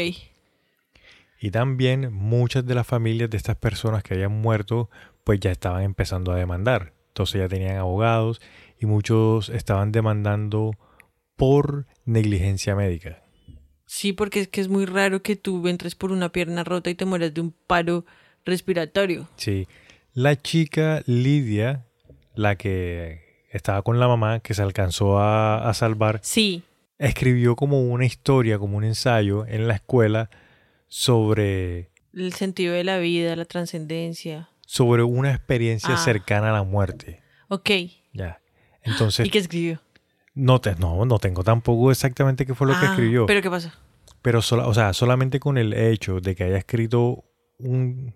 Y 1.41 1.51
también 1.51 2.13
muchas 2.13 2.65
de 2.65 2.77
las 2.77 2.87
familias 2.87 3.29
de 3.29 3.39
estas 3.39 3.57
personas 3.57 4.05
que 4.05 4.15
habían 4.15 4.41
muerto, 4.41 4.89
pues 5.25 5.41
ya 5.41 5.51
estaban 5.51 5.83
empezando 5.83 6.31
a 6.31 6.37
demandar. 6.37 6.93
Entonces 7.09 7.41
ya 7.41 7.49
tenían 7.49 7.79
abogados 7.79 8.41
y 8.79 8.87
muchos 8.87 9.49
estaban 9.49 9.91
demandando 9.91 10.77
por 11.35 11.89
negligencia 12.05 12.77
médica. 12.77 13.22
Sí, 13.95 14.12
porque 14.12 14.40
es 14.40 14.49
que 14.49 14.61
es 14.61 14.68
muy 14.68 14.86
raro 14.86 15.22
que 15.22 15.36
tú 15.36 15.68
entres 15.68 15.95
por 15.95 16.12
una 16.12 16.32
pierna 16.32 16.64
rota 16.64 16.88
y 16.88 16.95
te 16.95 17.05
mueras 17.05 17.34
de 17.34 17.43
un 17.43 17.55
paro 17.66 18.07
respiratorio. 18.45 19.28
Sí. 19.36 19.68
La 20.14 20.40
chica 20.40 21.03
Lidia, 21.07 21.84
la 22.34 22.57
que 22.57 23.45
estaba 23.51 23.82
con 23.82 24.01
la 24.01 24.09
mamá, 24.09 24.40
que 24.40 24.55
se 24.55 24.62
alcanzó 24.62 25.18
a, 25.18 25.68
a 25.68 25.74
salvar. 25.74 26.20
Sí 26.22 26.64
escribió 27.03 27.57
como 27.57 27.82
una 27.82 28.07
historia, 28.07 28.59
como 28.59 28.76
un 28.76 28.84
ensayo 28.84 29.45
en 29.47 29.66
la 29.66 29.74
escuela 29.74 30.30
sobre... 30.86 31.90
El 32.14 32.32
sentido 32.32 32.74
de 32.74 32.84
la 32.84 32.99
vida, 32.99 33.34
la 33.34 33.45
trascendencia. 33.45 34.51
Sobre 34.66 35.03
una 35.03 35.32
experiencia 35.32 35.95
ah. 35.95 35.99
cercana 35.99 36.51
a 36.51 36.53
la 36.53 36.62
muerte. 36.62 37.20
Ok. 37.49 37.70
Ya. 38.12 38.40
Entonces... 38.82 39.26
¿Y 39.26 39.30
qué 39.30 39.38
escribió? 39.38 39.80
No, 40.35 40.61
te, 40.61 40.74
no, 40.76 41.05
no 41.05 41.18
tengo 41.18 41.45
tampoco 41.45 41.91
exactamente 41.91 42.47
qué 42.47 42.55
fue 42.55 42.66
lo 42.66 42.72
que 42.78 42.87
ah, 42.87 42.91
escribió. 42.91 43.26
¿Pero 43.26 43.43
qué 43.43 43.51
pasa? 43.51 43.74
Pero, 44.22 44.39
o 44.39 44.74
sea, 44.74 44.93
solamente 44.93 45.41
con 45.41 45.59
el 45.59 45.72
hecho 45.74 46.20
de 46.20 46.35
que 46.35 46.45
haya 46.45 46.57
escrito 46.57 47.24
un 47.59 48.14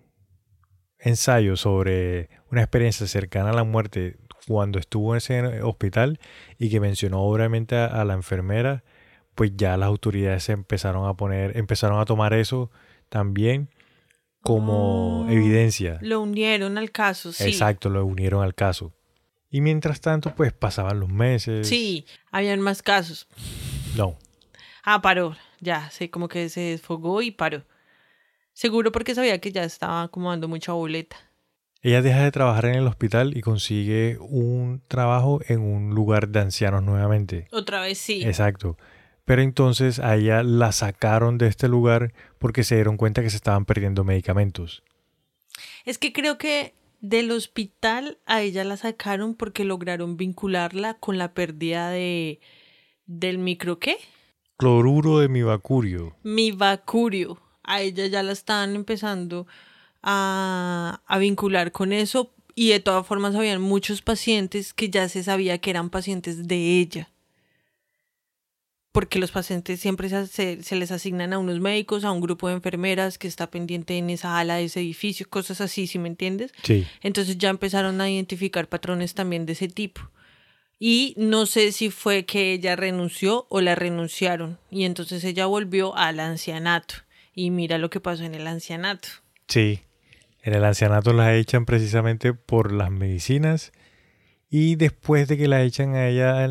ensayo 0.99 1.55
sobre 1.57 2.29
una 2.49 2.61
experiencia 2.61 3.07
cercana 3.07 3.51
a 3.51 3.53
la 3.53 3.63
muerte 3.63 4.17
cuando 4.47 4.79
estuvo 4.79 5.13
en 5.13 5.17
ese 5.17 5.61
hospital 5.61 6.19
y 6.57 6.69
que 6.69 6.79
mencionó 6.79 7.21
obviamente 7.21 7.75
a, 7.75 8.03
la 8.05 8.13
enfermera, 8.13 8.83
pues 9.35 9.51
ya 9.55 9.75
las 9.77 9.87
autoridades 9.87 10.43
se 10.43 10.53
empezaron 10.53 11.07
a 11.07 11.13
poner, 11.15 11.57
empezaron 11.57 11.99
a 11.99 12.05
tomar 12.05 12.33
eso 12.33 12.71
también 13.09 13.69
como 14.41 15.25
ah, 15.27 15.33
evidencia. 15.33 15.99
Lo 16.01 16.21
unieron 16.21 16.77
al 16.77 16.91
caso, 16.91 17.33
sí. 17.33 17.43
Exacto, 17.43 17.89
lo 17.89 18.05
unieron 18.05 18.43
al 18.43 18.55
caso. 18.55 18.93
Y 19.49 19.61
mientras 19.61 20.01
tanto, 20.01 20.35
pues 20.35 20.51
pasaban 20.53 20.99
los 20.99 21.09
meses. 21.09 21.67
Sí, 21.67 22.05
habían 22.31 22.59
más 22.59 22.81
casos. 22.81 23.27
No. 23.95 24.17
Ah, 24.83 25.01
paró. 25.01 25.35
Ya, 25.59 25.89
sé, 25.89 26.09
como 26.09 26.27
que 26.27 26.49
se 26.49 26.61
desfogó 26.61 27.21
y 27.21 27.31
paró. 27.31 27.63
Seguro 28.53 28.91
porque 28.91 29.15
sabía 29.15 29.39
que 29.39 29.51
ya 29.51 29.63
estaba 29.63 30.03
acomodando 30.03 30.47
mucha 30.47 30.73
boleta. 30.73 31.17
Ella 31.81 32.01
deja 32.01 32.23
de 32.23 32.31
trabajar 32.31 32.65
en 32.65 32.75
el 32.75 32.87
hospital 32.87 33.37
y 33.37 33.41
consigue 33.41 34.17
un 34.19 34.81
trabajo 34.87 35.39
en 35.47 35.61
un 35.61 35.93
lugar 35.93 36.29
de 36.29 36.39
ancianos 36.39 36.83
nuevamente. 36.83 37.47
Otra 37.51 37.81
vez 37.81 37.97
sí. 37.97 38.23
Exacto. 38.23 38.77
Pero 39.25 39.41
entonces 39.41 39.99
a 39.99 40.15
ella 40.15 40.41
la 40.41 40.71
sacaron 40.71 41.37
de 41.37 41.47
este 41.47 41.67
lugar 41.67 42.13
porque 42.39 42.63
se 42.63 42.75
dieron 42.75 42.97
cuenta 42.97 43.21
que 43.21 43.29
se 43.29 43.35
estaban 43.35 43.65
perdiendo 43.65 44.03
medicamentos. 44.03 44.83
Es 45.85 45.97
que 45.97 46.13
creo 46.13 46.37
que 46.37 46.73
del 46.99 47.31
hospital 47.31 48.17
a 48.25 48.41
ella 48.41 48.63
la 48.63 48.77
sacaron 48.77 49.35
porque 49.35 49.63
lograron 49.63 50.17
vincularla 50.17 50.95
con 50.95 51.17
la 51.17 51.33
pérdida 51.33 51.89
de 51.89 52.39
del 53.05 53.37
micro 53.37 53.79
qué? 53.79 53.97
Cloruro 54.57 55.19
de 55.19 55.29
mi 55.29 55.43
vacurio. 55.43 56.15
Mi 56.23 56.51
vacurio. 56.51 57.39
A 57.63 57.81
ella 57.81 58.07
ya 58.07 58.23
la 58.23 58.31
estaban 58.31 58.75
empezando 58.75 59.45
a, 60.01 61.01
vincular 61.19 61.71
con 61.71 61.91
eso 61.91 62.33
y 62.55 62.69
de 62.69 62.79
todas 62.79 63.05
formas 63.05 63.35
habían 63.35 63.61
muchos 63.61 64.01
pacientes 64.01 64.73
que 64.73 64.89
ya 64.89 65.09
se 65.09 65.23
sabía 65.23 65.57
que 65.59 65.69
eran 65.69 65.89
pacientes 65.89 66.47
de 66.47 66.79
ella. 66.79 67.11
Porque 68.91 69.19
los 69.19 69.31
pacientes 69.31 69.79
siempre 69.79 70.09
se, 70.09 70.63
se, 70.63 70.75
les 70.75 70.91
asignan 70.91 71.33
a 71.33 71.37
unos 71.37 71.59
médicos, 71.59 72.03
a 72.03 72.11
un 72.11 72.21
grupo 72.21 72.47
de 72.47 72.55
enfermeras 72.55 73.17
que 73.17 73.27
está 73.27 73.49
pendiente 73.51 73.97
en 73.97 74.09
esa 74.09 74.39
ala 74.39 74.55
de 74.55 74.65
ese 74.65 74.79
edificio, 74.79 75.29
cosas 75.29 75.61
así, 75.61 75.85
¿sí 75.87 75.99
me 75.99 76.07
entiendes? 76.07 76.51
Sí. 76.63 76.87
Entonces 77.01 77.37
ya 77.37 77.49
empezaron 77.49 78.01
a 78.01 78.09
identificar 78.09 78.67
patrones 78.69 79.13
también 79.13 79.45
de 79.45 79.53
ese 79.53 79.67
tipo. 79.67 80.09
Y 80.79 81.13
no 81.17 81.45
sé 81.45 81.71
si 81.71 81.89
fue 81.89 82.25
que 82.25 82.53
ella 82.53 82.75
renunció 82.75 83.47
o 83.49 83.61
la 83.61 83.75
renunciaron. 83.75 84.59
Y 84.69 84.85
entonces 84.85 85.23
ella 85.23 85.45
volvió 85.47 85.95
al 85.95 86.19
ancianato. 86.19 86.95
Y 87.33 87.51
mira 87.51 87.77
lo 87.77 87.89
que 87.89 87.99
pasó 87.99 88.23
en 88.23 88.35
el 88.35 88.47
ancianato. 88.47 89.09
Sí. 89.47 89.81
En 90.41 90.53
el 90.53 90.63
ancianato 90.63 91.13
la 91.13 91.35
echan 91.35 91.65
precisamente 91.65 92.33
por 92.33 92.71
las 92.71 92.89
medicinas 92.89 93.71
y 94.49 94.75
después 94.75 95.27
de 95.27 95.37
que 95.37 95.47
la 95.47 95.61
echan 95.63 95.95
a 95.95 96.07
ella 96.07 96.47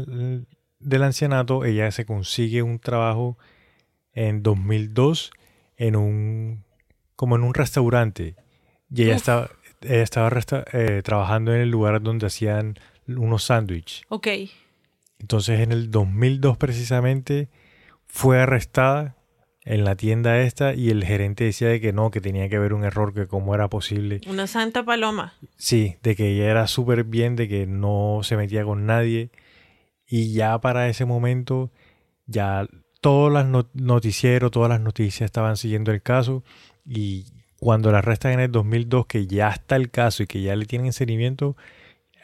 del 0.87 1.03
ancianato, 1.03 1.64
ella 1.64 1.91
se 1.91 2.07
consigue 2.07 2.62
un 2.62 2.78
trabajo 2.78 3.37
en 4.12 4.43
2002 4.43 5.32
en 5.76 5.97
un 5.97 6.64
como 7.16 7.34
en 7.37 7.43
un 7.43 7.55
restaurante 7.55 8.37
y 8.95 9.03
ella 9.03 9.16
estaba 9.16 9.51
estaba 9.80 10.30
eh, 10.72 11.03
trabajando 11.05 11.55
en 11.55 11.61
el 11.61 11.70
lugar 11.70 12.01
donde 12.03 12.26
hacían 12.26 12.78
unos 13.09 13.45
sándwiches. 13.45 14.03
Ok. 14.09 14.28
Entonces 15.18 15.61
en 15.61 15.72
el 15.72 15.91
2002 15.91 16.57
precisamente 16.57 17.49
fue 18.07 18.41
arrestada 18.41 19.16
en 19.64 19.84
la 19.84 19.97
tienda 19.97 20.39
esta 20.39 20.72
y 20.72 20.91
el 20.91 21.05
gerente 21.05 21.45
decía 21.45 21.68
de 21.68 21.80
que 21.80 21.93
no, 21.93 22.12
que 22.12 22.20
tenía 22.20 22.49
que 22.49 22.57
haber 22.57 22.72
un 22.72 22.84
error, 22.84 23.12
que 23.12 23.26
cómo 23.26 23.57
era 23.57 23.68
posible. 23.68 24.20
Una 24.28 24.47
santa 24.47 24.84
paloma. 24.84 25.34
Sí, 25.57 25.97
de 26.05 26.14
que 26.14 26.28
ella 26.28 26.49
era 26.49 26.68
súper 26.68 27.03
bien, 27.03 27.34
de 27.34 27.49
que 27.49 27.66
no 27.66 28.20
se 28.22 28.37
metía 28.37 28.64
con 28.64 28.87
nadie. 28.87 29.30
Y 30.09 30.33
ya 30.33 30.59
para 30.61 30.89
ese 30.89 31.05
momento, 31.05 31.71
ya 32.27 32.67
todos 33.01 33.33
los 33.33 33.67
noticieros, 33.75 34.51
todas 34.51 34.69
las 34.69 34.81
noticias 34.81 35.27
estaban 35.27 35.57
siguiendo 35.57 35.93
el 35.93 36.03
caso. 36.03 36.45
Y 36.85 37.27
cuando 37.59 37.91
la 37.91 37.99
arrestan 37.99 38.33
en 38.33 38.41
el 38.41 38.53
2002, 38.53 39.07
que 39.07 39.27
ya 39.27 39.51
está 39.51 39.77
el 39.77 39.91
caso 39.91 40.23
y 40.23 40.27
que 40.27 40.43
ya 40.43 40.55
le 40.57 40.67
tienen 40.67 40.93
seguimiento, 40.93 41.57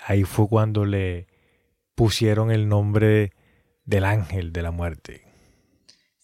ahí 0.07 0.25
fue 0.25 0.49
cuando 0.49 0.85
le 0.85 1.27
pusieron 1.95 2.51
el 2.51 2.69
nombre 2.69 3.33
del 3.85 4.05
ángel 4.05 4.53
de 4.53 4.63
la 4.63 4.71
muerte. 4.71 5.23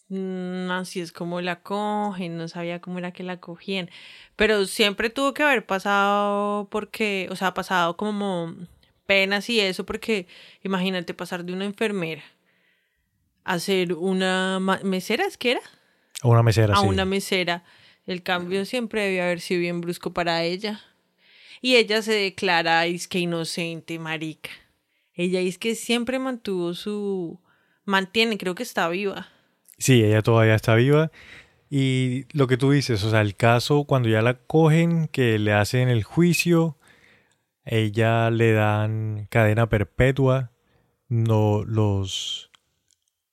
Mm, 0.09 0.71
así 0.71 1.01
es 1.01 1.13
como 1.13 1.41
la 1.41 1.63
cogen, 1.63 2.39
no 2.39 2.49
sabía 2.49 2.81
cómo 2.81 2.99
era 2.99 3.13
que 3.13 3.23
la 3.23 3.41
cogían. 3.41 3.91
Pero 4.37 4.65
siempre 4.67 5.11
tuvo 5.11 5.35
que 5.35 5.43
haber 5.43 5.67
pasado 5.67 6.69
porque, 6.71 7.29
o 7.31 7.37
sea, 7.37 7.55
pasado 7.55 7.97
como 7.97 8.55
penas 9.09 9.49
y 9.49 9.59
eso, 9.59 9.87
porque 9.87 10.27
imagínate 10.63 11.15
pasar 11.15 11.43
de 11.43 11.55
una 11.55 11.65
enfermera 11.65 12.23
a 13.43 13.59
ser 13.59 13.95
una 13.95 14.61
mesera, 14.85 15.25
¿es 15.25 15.39
que 15.39 15.53
era? 15.53 15.63
A 16.21 16.29
una 16.29 16.43
mesera, 16.43 16.75
A 16.75 16.83
una 16.83 17.07
mesera. 17.07 17.65
El 18.07 18.23
cambio 18.23 18.67
siempre 18.67 19.05
debió 19.05 19.23
haber 19.23 19.41
sido 19.41 19.61
bien 19.61 19.81
brusco 19.81 20.13
para 20.13 20.45
ella. 20.45 20.83
Y 21.63 21.77
ella 21.77 22.03
se 22.03 22.13
declara, 22.13 22.85
es 22.85 23.09
que 23.09 23.19
inocente, 23.21 23.99
marica. 23.99 24.51
Ella 25.15 25.41
es 25.41 25.57
que 25.57 25.75
siempre 25.75 26.19
mantuvo 26.19 26.75
su... 26.75 27.41
Mantiene, 27.87 28.37
creo 28.37 28.55
que 28.55 28.63
está 28.63 28.87
viva 28.91 29.29
Sí, 29.79 30.05
ella 30.05 30.21
todavía 30.21 30.55
está 30.55 30.75
viva. 30.75 31.11
Y 31.71 32.27
lo 32.37 32.47
que 32.47 32.59
tú 32.59 32.73
dices, 32.73 33.03
o 33.05 33.11
sea, 33.11 33.23
el 33.23 33.35
caso 33.35 33.85
cuando 33.85 34.11
ya 34.11 34.21
la 34.21 34.35
cogen, 34.35 35.09
que 35.09 35.39
le 35.39 35.55
hacen 35.55 35.89
el 35.89 36.05
juicio, 36.05 36.78
ella 37.69 38.31
le 38.31 38.53
dan 38.53 39.27
cadena 39.31 39.69
perpetua. 39.69 40.53
No, 41.09 41.64
los, 41.64 42.51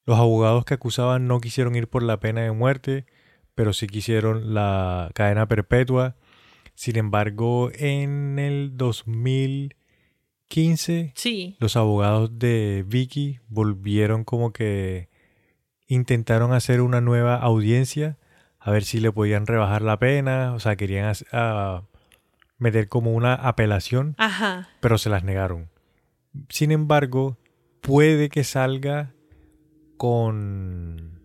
los 0.06 0.18
abogados 0.18 0.66
que 0.66 0.74
acusaban 0.76 1.28
no 1.28 1.42
quisieron 1.42 1.76
ir 1.76 1.88
por 1.88 2.04
la 2.04 2.20
pena 2.20 2.42
de 2.42 2.52
muerte, 2.52 3.06
pero 3.56 3.74
sí 3.74 3.88
quisieron 3.88 4.54
la 4.54 5.10
cadena 5.14 5.48
perpetua. 5.48 6.16
Sin 6.76 6.98
embargo, 6.98 7.72
en 7.74 8.38
el 8.40 8.78
2015, 8.78 11.14
sí. 11.16 11.58
los 11.60 11.76
abogados 11.76 12.38
de 12.38 12.86
Vicky 12.88 13.40
volvieron 13.48 14.24
como 14.24 14.54
que 14.54 15.10
intentaron 15.88 16.54
hacer 16.54 16.82
una 16.82 17.02
nueva 17.02 17.36
audiencia 17.36 18.18
a 18.66 18.72
ver 18.72 18.84
si 18.84 19.00
le 19.00 19.12
podían 19.12 19.46
rebajar 19.46 19.84
la 19.84 20.00
pena, 20.00 20.54
o 20.56 20.60
sea, 20.60 20.76
querían 20.76 21.14
uh, 21.32 21.86
meter 22.58 22.88
como 22.88 23.14
una 23.14 23.34
apelación, 23.34 24.16
Ajá. 24.18 24.70
pero 24.80 24.98
se 24.98 25.10
las 25.10 25.24
negaron. 25.24 25.70
Sin 26.50 26.72
embargo, 26.72 27.38
puede 27.82 28.30
que 28.30 28.44
salga 28.44 29.14
con... 29.98 31.20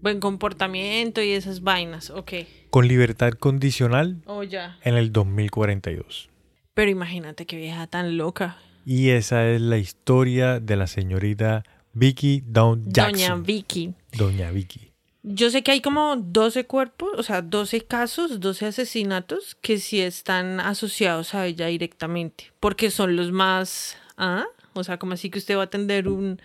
Buen 0.00 0.20
comportamiento 0.20 1.22
y 1.22 1.30
esas 1.30 1.62
vainas, 1.62 2.10
ok. 2.10 2.32
Con 2.70 2.88
libertad 2.88 3.32
condicional 3.32 4.22
oh, 4.26 4.42
ya. 4.42 4.78
en 4.82 4.96
el 4.96 5.12
2042. 5.12 6.28
Pero 6.74 6.90
imagínate 6.90 7.46
qué 7.46 7.56
vieja 7.56 7.86
tan 7.86 8.18
loca. 8.18 8.58
Y 8.84 9.10
esa 9.10 9.48
es 9.48 9.60
la 9.60 9.78
historia 9.78 10.60
de 10.60 10.76
la 10.76 10.86
señorita 10.86 11.64
Vicky 11.94 12.42
Down 12.44 12.84
Jackson. 12.92 13.12
Doña 13.12 13.34
Vicky. 13.36 13.94
Doña 14.12 14.50
Vicky. 14.50 14.93
Yo 15.26 15.48
sé 15.48 15.62
que 15.62 15.70
hay 15.70 15.80
como 15.80 16.16
12 16.16 16.66
cuerpos, 16.66 17.08
o 17.16 17.22
sea, 17.22 17.40
12 17.40 17.80
casos, 17.86 18.40
12 18.40 18.66
asesinatos 18.66 19.54
que 19.62 19.78
sí 19.78 20.02
están 20.02 20.60
asociados 20.60 21.34
a 21.34 21.46
ella 21.46 21.66
directamente, 21.68 22.52
porque 22.60 22.90
son 22.90 23.16
los 23.16 23.32
más, 23.32 23.96
¿ah? 24.18 24.44
O 24.74 24.84
sea, 24.84 24.98
como 24.98 25.14
así 25.14 25.30
que 25.30 25.38
usted 25.38 25.56
va 25.56 25.62
a 25.62 25.64
atender 25.64 26.08
un, 26.08 26.42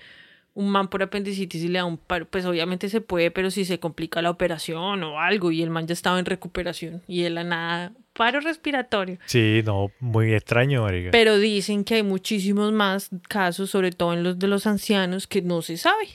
un 0.54 0.70
man 0.70 0.88
por 0.88 1.04
apendicitis 1.04 1.62
y 1.62 1.68
le 1.68 1.80
da 1.80 1.86
un 1.86 1.98
paro, 1.98 2.26
pues 2.26 2.46
obviamente 2.46 2.88
se 2.88 3.02
puede, 3.02 3.32
pero 3.32 3.52
si 3.52 3.66
se 3.66 3.80
complica 3.80 4.22
la 4.22 4.30
operación 4.30 5.04
o 5.04 5.20
algo 5.20 5.52
y 5.52 5.62
el 5.62 5.70
man 5.70 5.86
ya 5.86 5.94
estaba 5.94 6.18
en 6.18 6.26
recuperación 6.26 7.02
y 7.06 7.24
él 7.24 7.38
a 7.38 7.44
nada, 7.44 7.92
paro 8.14 8.40
respiratorio. 8.40 9.20
Sí, 9.26 9.62
no, 9.66 9.92
muy 10.00 10.34
extraño, 10.34 10.84
Marica. 10.84 11.12
Pero 11.12 11.38
dicen 11.38 11.84
que 11.84 11.96
hay 11.96 12.04
muchísimos 12.04 12.72
más 12.72 13.10
casos, 13.28 13.70
sobre 13.72 13.92
todo 13.92 14.14
en 14.14 14.24
los 14.24 14.40
de 14.40 14.48
los 14.48 14.68
ancianos, 14.68 15.28
que 15.28 15.42
no 15.42 15.62
se 15.62 15.76
sabe. 15.76 16.08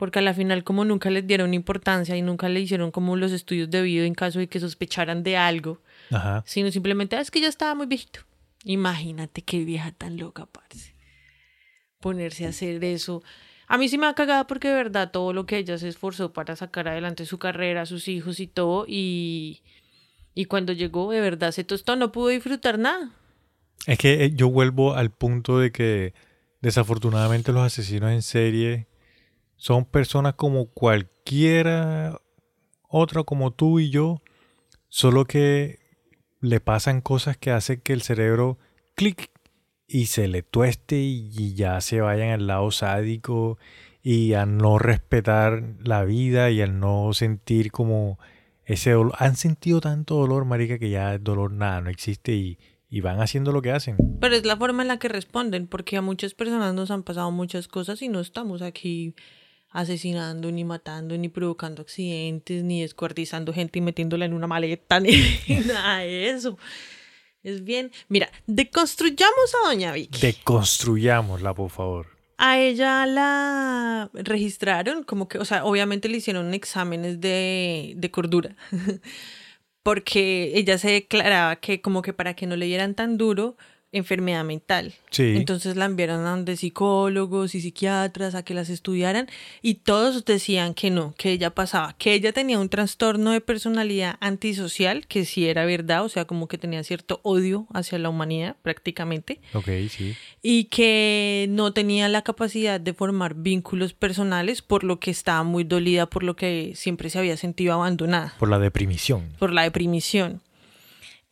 Porque 0.00 0.18
a 0.18 0.22
la 0.22 0.32
final, 0.32 0.64
como 0.64 0.86
nunca 0.86 1.10
les 1.10 1.26
dieron 1.26 1.52
importancia 1.52 2.16
y 2.16 2.22
nunca 2.22 2.48
le 2.48 2.58
hicieron 2.60 2.90
como 2.90 3.16
los 3.16 3.32
estudios 3.32 3.68
debidos 3.68 4.06
en 4.06 4.14
caso 4.14 4.38
de 4.38 4.48
que 4.48 4.58
sospecharan 4.58 5.22
de 5.22 5.36
algo, 5.36 5.82
Ajá. 6.10 6.42
sino 6.46 6.72
simplemente, 6.72 7.16
ah, 7.16 7.20
es 7.20 7.30
que 7.30 7.42
ya 7.42 7.48
estaba 7.48 7.74
muy 7.74 7.84
viejito. 7.84 8.20
Imagínate 8.64 9.42
qué 9.42 9.62
vieja 9.62 9.92
tan 9.92 10.16
loca, 10.16 10.46
parce. 10.46 10.94
Ponerse 11.98 12.46
a 12.46 12.48
hacer 12.48 12.82
eso. 12.82 13.22
A 13.66 13.76
mí 13.76 13.90
sí 13.90 13.98
me 13.98 14.06
ha 14.06 14.14
cagado 14.14 14.46
porque 14.46 14.68
de 14.68 14.74
verdad 14.74 15.10
todo 15.10 15.34
lo 15.34 15.44
que 15.44 15.58
ella 15.58 15.76
se 15.76 15.88
esforzó 15.88 16.32
para 16.32 16.56
sacar 16.56 16.88
adelante 16.88 17.26
su 17.26 17.38
carrera, 17.38 17.84
sus 17.84 18.08
hijos 18.08 18.40
y 18.40 18.46
todo, 18.46 18.86
y, 18.88 19.60
y 20.34 20.46
cuando 20.46 20.72
llegó 20.72 21.10
de 21.10 21.20
verdad 21.20 21.52
se 21.52 21.62
tostó, 21.62 21.94
no 21.96 22.10
pudo 22.10 22.28
disfrutar 22.28 22.78
nada. 22.78 23.10
Es 23.86 23.98
que 23.98 24.24
eh, 24.24 24.32
yo 24.34 24.48
vuelvo 24.48 24.94
al 24.94 25.10
punto 25.10 25.58
de 25.58 25.72
que 25.72 26.14
desafortunadamente 26.62 27.52
los 27.52 27.66
asesinos 27.66 28.12
en 28.12 28.22
serie 28.22 28.86
son 29.60 29.84
personas 29.84 30.34
como 30.36 30.70
cualquiera 30.70 32.18
otra 32.88 33.24
como 33.24 33.52
tú 33.52 33.78
y 33.78 33.90
yo, 33.90 34.22
solo 34.88 35.26
que 35.26 35.78
le 36.40 36.60
pasan 36.60 37.02
cosas 37.02 37.36
que 37.36 37.50
hacen 37.50 37.82
que 37.82 37.92
el 37.92 38.00
cerebro 38.00 38.58
clic 38.94 39.30
y 39.86 40.06
se 40.06 40.28
le 40.28 40.42
tueste 40.42 40.96
y 40.96 41.54
ya 41.54 41.78
se 41.82 42.00
vayan 42.00 42.30
al 42.30 42.46
lado 42.46 42.70
sádico 42.70 43.58
y 44.02 44.32
a 44.32 44.46
no 44.46 44.78
respetar 44.78 45.62
la 45.84 46.04
vida 46.04 46.50
y 46.50 46.62
al 46.62 46.80
no 46.80 47.12
sentir 47.12 47.70
como 47.70 48.18
ese 48.64 48.92
dolor. 48.92 49.12
Han 49.18 49.36
sentido 49.36 49.82
tanto 49.82 50.14
dolor, 50.14 50.46
marica, 50.46 50.78
que 50.78 50.88
ya 50.88 51.12
el 51.12 51.22
dolor 51.22 51.52
nada, 51.52 51.82
no 51.82 51.90
existe 51.90 52.32
y, 52.32 52.58
y 52.88 53.02
van 53.02 53.20
haciendo 53.20 53.52
lo 53.52 53.60
que 53.60 53.72
hacen. 53.72 53.98
Pero 54.22 54.36
es 54.36 54.46
la 54.46 54.56
forma 54.56 54.80
en 54.80 54.88
la 54.88 54.98
que 54.98 55.08
responden, 55.08 55.66
porque 55.66 55.98
a 55.98 56.02
muchas 56.02 56.32
personas 56.32 56.72
nos 56.72 56.90
han 56.90 57.02
pasado 57.02 57.30
muchas 57.30 57.68
cosas 57.68 58.00
y 58.00 58.08
no 58.08 58.20
estamos 58.20 58.62
aquí 58.62 59.14
asesinando, 59.70 60.50
ni 60.50 60.64
matando, 60.64 61.16
ni 61.16 61.28
provocando 61.28 61.82
accidentes, 61.82 62.62
ni 62.64 62.82
descuartizando 62.82 63.52
gente 63.52 63.78
y 63.78 63.82
metiéndola 63.82 64.24
en 64.24 64.34
una 64.34 64.46
maleta, 64.46 65.00
ni 65.00 65.12
nada 65.66 65.98
de 65.98 66.30
eso. 66.30 66.58
Es 67.42 67.64
bien. 67.64 67.90
Mira, 68.08 68.30
deconstruyamos 68.46 69.54
a 69.54 69.68
Doña 69.68 69.92
Vicky. 69.92 70.20
Deconstruyámosla, 70.20 71.54
por 71.54 71.70
favor. 71.70 72.06
A 72.36 72.58
ella 72.58 73.06
la 73.06 74.10
registraron, 74.14 75.04
como 75.04 75.28
que, 75.28 75.38
o 75.38 75.44
sea, 75.44 75.64
obviamente 75.64 76.08
le 76.08 76.18
hicieron 76.18 76.52
exámenes 76.54 77.20
de, 77.20 77.94
de 77.96 78.10
cordura. 78.10 78.56
Porque 79.82 80.52
ella 80.54 80.76
se 80.76 80.90
declaraba 80.90 81.56
que, 81.56 81.80
como 81.80 82.02
que 82.02 82.12
para 82.12 82.34
que 82.34 82.46
no 82.46 82.56
le 82.56 82.66
dieran 82.66 82.94
tan 82.94 83.16
duro, 83.16 83.56
enfermedad 83.92 84.44
mental. 84.44 84.94
Sí. 85.10 85.34
Entonces 85.36 85.76
la 85.76 85.86
enviaron 85.86 86.24
a 86.26 86.30
donde 86.30 86.56
psicólogos 86.56 87.54
y 87.54 87.60
psiquiatras 87.60 88.34
a 88.34 88.44
que 88.44 88.54
las 88.54 88.70
estudiaran 88.70 89.28
y 89.62 89.74
todos 89.74 90.24
decían 90.24 90.74
que 90.74 90.90
no, 90.90 91.14
que 91.16 91.32
ella 91.32 91.50
pasaba, 91.50 91.94
que 91.98 92.14
ella 92.14 92.32
tenía 92.32 92.58
un 92.58 92.68
trastorno 92.68 93.32
de 93.32 93.40
personalidad 93.40 94.16
antisocial, 94.20 95.06
que 95.06 95.24
sí 95.24 95.48
era 95.48 95.64
verdad, 95.64 96.04
o 96.04 96.08
sea, 96.08 96.24
como 96.24 96.46
que 96.46 96.58
tenía 96.58 96.84
cierto 96.84 97.20
odio 97.22 97.66
hacia 97.72 97.98
la 97.98 98.08
humanidad 98.08 98.56
prácticamente. 98.62 99.40
Ok, 99.54 99.68
sí. 99.88 100.14
Y 100.42 100.64
que 100.64 101.46
no 101.50 101.72
tenía 101.72 102.08
la 102.08 102.22
capacidad 102.22 102.80
de 102.80 102.94
formar 102.94 103.34
vínculos 103.34 103.92
personales, 103.92 104.62
por 104.62 104.84
lo 104.84 105.00
que 105.00 105.10
estaba 105.10 105.42
muy 105.42 105.64
dolida, 105.64 106.06
por 106.06 106.22
lo 106.22 106.36
que 106.36 106.72
siempre 106.74 107.10
se 107.10 107.18
había 107.18 107.36
sentido 107.36 107.74
abandonada. 107.74 108.34
Por 108.38 108.48
la 108.48 108.58
deprimición. 108.58 109.32
Por 109.38 109.52
la 109.52 109.62
deprimición. 109.62 110.40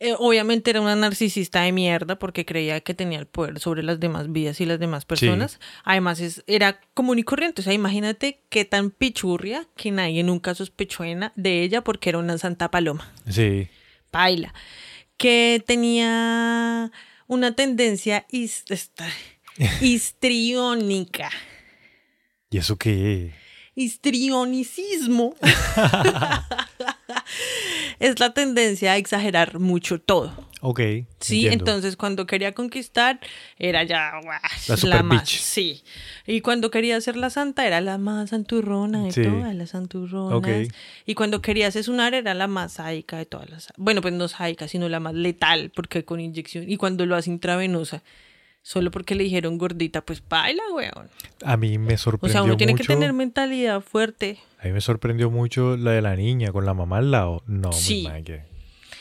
Eh, 0.01 0.15
obviamente 0.17 0.69
era 0.69 0.79
una 0.79 0.95
narcisista 0.95 1.61
de 1.61 1.73
mierda 1.73 2.17
porque 2.17 2.45
creía 2.45 2.79
que 2.79 2.93
tenía 2.93 3.19
el 3.19 3.25
poder 3.25 3.59
sobre 3.59 3.83
las 3.83 3.99
demás 3.99 4.31
vidas 4.31 4.61
y 4.61 4.65
las 4.65 4.79
demás 4.79 5.03
personas. 5.03 5.59
Además, 5.83 6.21
es, 6.21 6.41
era 6.47 6.79
común 6.93 7.19
y 7.19 7.23
corriente. 7.23 7.59
O 7.61 7.63
sea, 7.63 7.73
imagínate 7.73 8.39
qué 8.49 8.63
tan 8.63 8.91
pichurria 8.91 9.67
que 9.75 9.91
nadie 9.91 10.23
nunca 10.23 10.55
sospechó 10.55 11.03
de 11.35 11.63
ella 11.63 11.83
porque 11.83 12.09
era 12.09 12.17
una 12.17 12.37
santa 12.37 12.71
paloma. 12.71 13.11
Sí. 13.29 13.67
Paila. 14.09 14.53
Que 15.17 15.61
tenía 15.67 16.91
una 17.27 17.55
tendencia 17.55 18.25
histriónica. 19.81 21.29
¿Y 22.49 22.57
eso 22.57 22.77
qué? 22.77 23.33
Histrionicismo. 23.79 25.35
es 27.99 28.19
la 28.19 28.33
tendencia 28.33 28.93
a 28.93 28.97
exagerar 28.97 29.59
mucho 29.59 29.99
todo. 29.99 30.31
Ok. 30.61 30.79
Sí, 31.21 31.45
entiendo. 31.45 31.51
entonces 31.53 31.95
cuando 31.95 32.27
quería 32.27 32.53
conquistar 32.53 33.21
era 33.57 33.83
ya 33.83 34.11
La 34.67 34.75
super 34.75 35.03
más, 35.03 35.21
bitch. 35.23 35.39
sí. 35.39 35.83
Y 36.27 36.41
cuando 36.41 36.69
quería 36.69 36.99
ser 36.99 37.15
la 37.15 37.29
santa 37.29 37.65
era 37.65 37.79
la 37.79 37.97
más 37.97 38.31
santurrona 38.31 39.05
de 39.05 39.11
Sí. 39.13 39.23
todas 39.23 39.55
las 39.55 39.69
santurronas. 39.69 40.67
Y 41.05 41.15
cuando 41.15 41.41
quería 41.41 41.67
asesinar 41.67 42.13
era 42.13 42.33
la 42.33 42.47
más 42.47 42.73
sádica 42.73 43.17
de 43.17 43.25
todas 43.25 43.49
las. 43.49 43.67
Bueno, 43.77 44.01
pues 44.01 44.13
no 44.13 44.27
sádica, 44.27 44.67
sino 44.67 44.89
la 44.89 44.99
más 44.99 45.13
letal, 45.13 45.71
porque 45.73 46.03
con 46.03 46.19
inyección. 46.19 46.69
Y 46.69 46.75
cuando 46.75 47.05
lo 47.05 47.15
hace 47.15 47.29
intravenosa, 47.29 48.03
solo 48.61 48.91
porque 48.91 49.15
le 49.15 49.23
dijeron 49.23 49.57
gordita, 49.57 50.01
pues 50.01 50.21
baila, 50.27 50.63
weón. 50.73 51.09
A 51.43 51.57
mí 51.57 51.77
me 51.77 51.95
O 51.95 51.97
sorprendió 51.97 52.33
sea, 52.33 52.43
uno 52.43 52.57
tiene 52.57 52.73
mucho. 52.73 52.83
que 52.83 52.93
tener 52.93 53.13
mentalidad 53.13 53.81
fuerte. 53.81 54.37
A 54.61 54.65
mí 54.67 54.73
me 54.73 54.81
sorprendió 54.81 55.29
mucho 55.29 55.77
la 55.77 55.91
de 55.91 56.01
la 56.01 56.15
niña 56.15 56.51
con 56.51 56.65
la 56.65 56.73
mamá 56.73 56.97
al 56.97 57.11
lado. 57.11 57.43
No, 57.47 57.71
Sí. 57.71 58.07
que- 58.25 58.47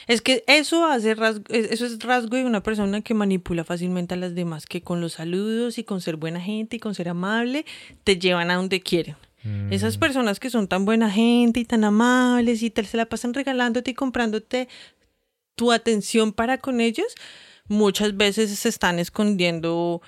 Es 0.07 0.23
que 0.23 0.43
eso 0.47 0.87
hace 0.87 1.15
rasgo, 1.15 1.45
es- 1.51 1.71
eso 1.71 1.85
es 1.85 1.99
rasgo 1.99 2.37
de 2.37 2.45
una 2.47 2.63
persona 2.63 3.03
que 3.03 3.13
manipula 3.13 3.63
fácilmente 3.63 4.15
a 4.15 4.17
las 4.17 4.35
demás, 4.35 4.65
que 4.65 4.81
con 4.81 5.03
los 5.03 5.13
saludos 5.15 5.77
y 5.77 5.85
con 5.85 6.01
ser 6.01 6.17
buena 6.17 6.41
gente 6.41 6.77
y 6.77 6.79
con 6.79 6.95
ser 6.95 7.11
amable 7.11 7.67
te 8.05 8.19
llevan 8.19 8.51
a 8.51 8.55
donde 8.55 8.81
quieren. 8.81 9.17
Mm. 9.45 9.71
Esas 9.71 9.99
personas 9.99 10.41
que 10.41 10.49
son 10.49 10.67
tan 10.67 10.87
buena 10.87 11.11
gente 11.11 11.61
y 11.61 11.67
tan 11.67 11.85
amables 11.85 12.63
y 12.63 12.71
te 12.71 12.83
se 12.85 12.97
la 12.97 13.05
pasan 13.07 13.35
regalándote 13.35 13.91
y 13.91 13.95
comprándote 13.95 14.69
tu 15.57 15.73
atención 15.73 16.33
para 16.33 16.57
con 16.57 16.81
ellos, 16.81 17.15
muchas 17.69 18.17
veces 18.17 18.59
se 18.59 18.69
están 18.69 18.99
escondiendo 18.99 20.03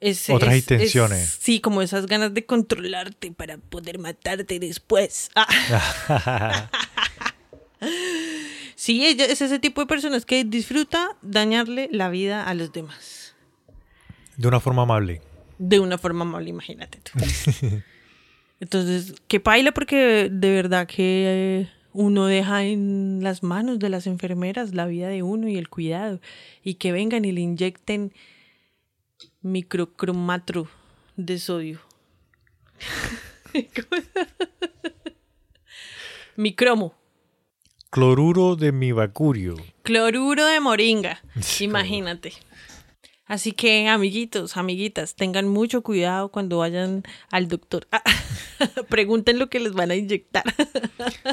ese- 0.00 0.32
Otras 0.32 0.54
es- 0.54 0.58
es- 0.64 0.70
intenciones. 0.70 1.38
sí, 1.40 1.60
como 1.60 1.82
esas 1.82 2.06
ganas 2.06 2.32
de 2.32 2.46
controlarte 2.46 3.32
para 3.32 3.58
poder 3.58 3.98
matarte 3.98 4.58
después. 4.58 5.30
Ah. 5.36 6.70
Sí, 8.76 9.06
ella 9.06 9.26
es 9.26 9.42
ese 9.42 9.58
tipo 9.58 9.80
de 9.82 9.86
personas 9.86 10.24
que 10.24 10.42
disfruta 10.44 11.16
dañarle 11.22 11.88
la 11.92 12.08
vida 12.08 12.44
a 12.44 12.54
los 12.54 12.72
demás. 12.72 13.34
De 14.36 14.48
una 14.48 14.58
forma 14.60 14.82
amable. 14.82 15.20
De 15.58 15.80
una 15.80 15.98
forma 15.98 16.22
amable, 16.22 16.48
imagínate 16.50 16.98
tú. 17.00 17.12
Entonces, 18.60 19.14
que 19.28 19.38
baila 19.38 19.72
porque 19.72 20.28
de 20.30 20.50
verdad 20.50 20.86
que 20.86 21.60
eh, 21.66 21.70
uno 21.92 22.26
deja 22.26 22.64
en 22.64 23.20
las 23.22 23.42
manos 23.42 23.78
de 23.78 23.88
las 23.88 24.06
enfermeras 24.06 24.74
la 24.74 24.86
vida 24.86 25.08
de 25.08 25.22
uno 25.22 25.48
y 25.48 25.56
el 25.56 25.68
cuidado. 25.68 26.20
Y 26.62 26.74
que 26.74 26.92
vengan 26.92 27.24
y 27.24 27.32
le 27.32 27.40
inyecten 27.40 28.12
microcromatro 29.42 30.68
de 31.16 31.38
sodio. 31.38 31.80
Micromo. 36.36 36.94
Cloruro 37.90 38.54
de 38.54 38.72
mi 38.72 38.92
bacurio. 38.92 39.56
Cloruro 39.82 40.46
de 40.46 40.60
moringa. 40.60 41.20
Sí, 41.40 41.64
Imagínate. 41.64 42.32
Así 43.30 43.52
que, 43.52 43.86
amiguitos, 43.86 44.56
amiguitas, 44.56 45.14
tengan 45.14 45.46
mucho 45.46 45.82
cuidado 45.82 46.32
cuando 46.32 46.58
vayan 46.58 47.04
al 47.30 47.46
doctor. 47.46 47.86
Ah, 47.92 48.02
pregunten 48.88 49.38
lo 49.38 49.48
que 49.48 49.60
les 49.60 49.72
van 49.72 49.92
a 49.92 49.94
inyectar. 49.94 50.42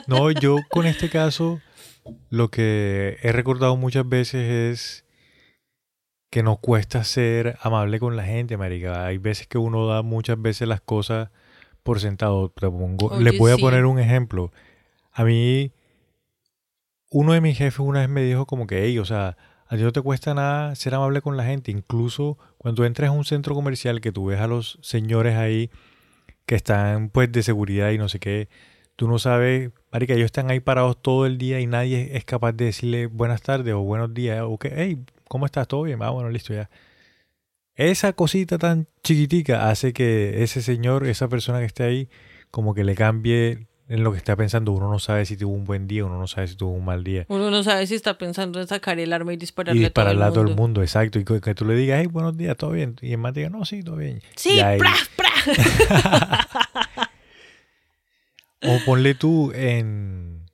No, 0.06 0.30
yo 0.42 0.58
con 0.70 0.86
este 0.86 1.10
caso 1.10 1.60
lo 2.30 2.50
que 2.52 3.18
he 3.24 3.32
recordado 3.32 3.76
muchas 3.78 4.08
veces 4.08 4.44
es 4.72 5.06
que 6.30 6.44
nos 6.44 6.60
cuesta 6.60 7.04
ser 7.04 7.58
amable 7.62 8.00
con 8.00 8.16
la 8.16 8.26
gente, 8.26 8.58
marica. 8.58 9.08
Hay 9.08 9.18
veces 9.18 9.48
que 9.48 9.58
uno 9.58 9.88
da 9.88 10.04
muchas 10.04 10.40
veces 10.40 10.68
las 10.68 10.82
cosas 10.82 11.30
por 11.82 12.00
sentado. 12.00 12.54
Pongo- 12.54 13.08
Oye, 13.12 13.24
les 13.24 13.40
voy 13.40 13.52
a 13.54 13.58
poner 13.58 13.86
un 13.86 13.98
ejemplo. 14.00 14.52
A 15.14 15.24
mí, 15.24 15.72
uno 17.10 17.34
de 17.34 17.42
mis 17.42 17.58
jefes 17.58 17.80
una 17.80 18.02
vez 18.02 18.10
me 18.10 18.22
dijo 18.22 18.46
como 18.46 18.68
que, 18.68 18.84
hey, 18.84 19.00
o 19.00 19.06
sea, 19.06 19.36
a 19.70 19.76
ti 19.76 19.84
no 19.84 19.92
te 19.92 20.02
cuesta 20.02 20.34
nada 20.34 20.76
ser 20.76 20.96
amable 20.96 21.22
con 21.22 21.38
la 21.38 21.44
gente. 21.44 21.72
Incluso 21.72 22.38
cuando 22.58 22.86
entras 22.86 23.10
a 23.10 23.12
un 23.12 23.26
centro 23.26 23.54
comercial 23.56 24.02
que 24.02 24.12
tú 24.12 24.26
ves 24.26 24.40
a 24.40 24.48
los 24.48 24.80
señores 24.82 25.36
ahí 25.36 25.70
que 26.46 26.56
están 26.56 27.10
pues 27.10 27.32
de 27.32 27.44
seguridad 27.44 27.92
y 27.92 27.98
no 27.98 28.08
sé 28.10 28.20
qué, 28.20 28.48
tú 28.96 29.08
no 29.08 29.20
sabes, 29.20 29.72
marica, 29.92 30.14
ellos 30.14 30.26
están 30.26 30.50
ahí 30.50 30.60
parados 30.60 31.02
todo 31.02 31.26
el 31.26 31.38
día 31.38 31.60
y 31.60 31.68
nadie 31.68 32.18
es 32.18 32.26
capaz 32.26 32.54
de 32.54 32.66
decirle 32.66 33.08
buenas 33.08 33.42
tardes 33.42 33.74
o 33.74 33.82
buenos 33.82 34.14
días 34.14 34.42
o 34.44 34.58
que, 34.58 34.72
hey, 34.76 35.04
¿cómo 35.28 35.46
estás? 35.46 35.68
¿Todo 35.68 35.84
bien? 35.84 36.02
Ah, 36.02 36.10
bueno, 36.12 36.30
listo 36.30 36.54
ya. 36.54 36.70
Esa 37.76 38.14
cosita 38.14 38.58
tan 38.58 38.88
chiquitica 39.04 39.70
hace 39.70 39.94
que 39.94 40.44
ese 40.44 40.62
señor, 40.62 41.06
esa 41.06 41.28
persona 41.28 41.60
que 41.60 41.66
esté 41.66 41.84
ahí, 41.84 42.10
como 42.50 42.74
que 42.74 42.84
le 42.84 42.96
cambie 42.96 43.68
en 43.90 44.04
lo 44.04 44.12
que 44.12 44.18
está 44.18 44.36
pensando. 44.36 44.72
Uno 44.72 44.90
no 44.90 45.00
sabe 45.00 45.26
si 45.26 45.38
tuvo 45.38 45.54
un 45.54 45.64
buen 45.64 45.88
día, 45.88 46.06
uno 46.06 46.18
no 46.20 46.28
sabe 46.28 46.48
si 46.48 46.56
tuvo 46.56 46.72
un 46.72 46.86
mal 46.86 47.04
día. 47.04 47.26
Uno 47.30 47.50
no 47.52 47.64
sabe 47.64 47.88
si 47.88 47.96
está 47.96 48.18
pensando 48.18 48.60
en 48.60 48.68
sacar 48.68 49.00
el 49.00 49.14
arma 49.14 49.34
y 49.34 49.38
dispararle, 49.38 49.80
Y 49.80 49.84
dispararle 49.86 50.24
a 50.24 50.30
todo 50.30 50.42
el 50.42 50.48
mundo. 50.48 50.62
mundo, 50.62 50.82
exacto. 50.82 51.20
Y 51.20 51.24
que, 51.26 51.56
tú 51.56 51.66
le 51.66 51.76
digas, 51.76 52.00
hey, 52.02 52.08
buenos 52.08 52.36
días, 52.38 52.58
¿todo 52.58 52.72
bien? 52.72 52.96
Y 53.02 53.14
el 53.14 53.22
te 53.34 53.40
diga, 53.42 53.50
no, 53.50 53.66
sí, 53.66 53.84
todo 53.84 53.96
bien. 53.98 54.22
Sí, 54.36 54.60
ahí- 54.60 54.78
pra, 54.80 54.94
pra. 55.16 57.10
O 58.64 58.80
ponle 58.86 59.14
tú 59.16 59.52
en... 59.54 60.46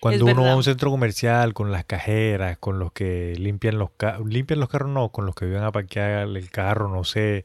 Cuando 0.00 0.26
Es 0.26 0.32
uno 0.32 0.44
va 0.44 0.52
a 0.52 0.56
un 0.56 0.64
centro 0.64 0.90
comercial 0.90 1.52
con 1.52 1.70
las 1.70 1.84
cajeras, 1.84 2.56
con 2.56 2.78
los 2.78 2.90
que 2.92 3.34
limpian 3.38 3.78
los 3.78 3.90
carros, 3.90 4.26
limpian 4.26 4.58
los 4.58 4.70
carros 4.70 4.88
no, 4.88 5.10
con 5.10 5.26
los 5.26 5.34
que 5.34 5.44
viven 5.44 5.62
a 5.62 5.70
parquear 5.72 6.26
el 6.26 6.50
carro, 6.50 6.88
no 6.88 7.04
sé, 7.04 7.44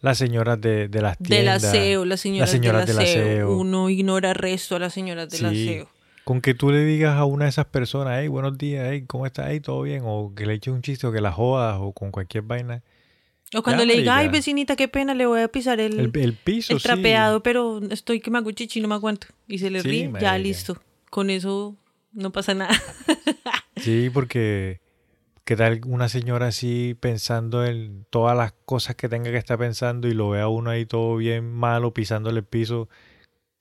las 0.00 0.18
señoras 0.18 0.60
de, 0.60 0.88
de 0.88 1.02
las 1.02 1.18
Del 1.18 1.28
tiendas. 1.28 1.64
aseo, 1.64 2.04
las 2.04 2.20
señoras, 2.20 2.50
señoras 2.50 2.86
del 2.86 2.96
del 2.96 3.04
aseo. 3.06 3.22
aseo. 3.24 3.56
Uno 3.56 3.90
ignora 3.90 4.30
el 4.30 4.34
resto 4.36 4.76
a 4.76 4.78
las 4.78 4.92
señoras 4.94 5.28
del 5.30 5.40
Sí. 5.40 5.68
aseo. 5.68 5.88
Con 6.24 6.40
que 6.40 6.54
tú 6.54 6.70
le 6.70 6.84
digas 6.84 7.16
a 7.16 7.24
una 7.24 7.46
de 7.46 7.50
esas 7.50 7.66
personas, 7.66 8.18
hey, 8.20 8.28
buenos 8.28 8.56
días, 8.56 8.86
hey, 8.90 9.04
¿cómo 9.06 9.26
estás? 9.26 9.46
Hey, 9.48 9.60
¿todo 9.60 9.82
bien? 9.82 10.02
O 10.04 10.32
que 10.34 10.46
le 10.46 10.54
eches 10.54 10.72
un 10.72 10.82
chiste 10.82 11.06
o 11.06 11.12
que 11.12 11.20
la 11.20 11.32
jodas 11.32 11.78
o 11.80 11.92
con 11.92 12.10
cualquier 12.12 12.44
vaina. 12.44 12.82
O 13.54 13.62
cuando 13.64 13.82
Ya, 13.82 13.86
le 13.88 13.96
diga, 13.98 14.16
ay, 14.18 14.28
vecinita, 14.28 14.76
qué 14.76 14.86
pena, 14.86 15.12
le 15.12 15.26
voy 15.26 15.40
a 15.40 15.48
pisar 15.48 15.80
el, 15.80 15.98
El, 15.98 16.10
el 16.14 16.34
piso, 16.34 16.72
el 16.74 16.78
sí. 16.78 16.84
trapeado, 16.84 17.42
pero 17.42 17.80
estoy 17.90 18.20
que 18.20 18.30
me 18.30 18.38
hago 18.38 18.52
chichi, 18.52 18.80
no 18.80 18.86
me 18.86 18.94
aguanto. 18.94 19.26
Y 19.48 19.58
se 19.58 19.70
le 19.70 19.82
Sí, 19.82 19.88
ríe, 19.88 20.12
ya 20.20 20.38
listo. 20.38 20.80
Con 21.10 21.30
eso 21.30 21.74
no 22.12 22.30
pasa 22.30 22.54
nada. 22.54 22.80
Sí, 23.78 24.08
porque 24.12 24.78
qué 25.50 25.56
tal 25.56 25.80
una 25.84 26.08
señora 26.08 26.46
así 26.46 26.94
pensando 27.00 27.64
en 27.64 28.06
todas 28.08 28.36
las 28.36 28.52
cosas 28.52 28.94
que 28.94 29.08
tenga 29.08 29.32
que 29.32 29.36
estar 29.36 29.58
pensando 29.58 30.06
y 30.06 30.14
lo 30.14 30.30
vea 30.30 30.46
uno 30.46 30.70
ahí 30.70 30.86
todo 30.86 31.16
bien 31.16 31.52
malo 31.52 31.92
pisándole 31.92 32.38
el 32.38 32.44
piso 32.44 32.88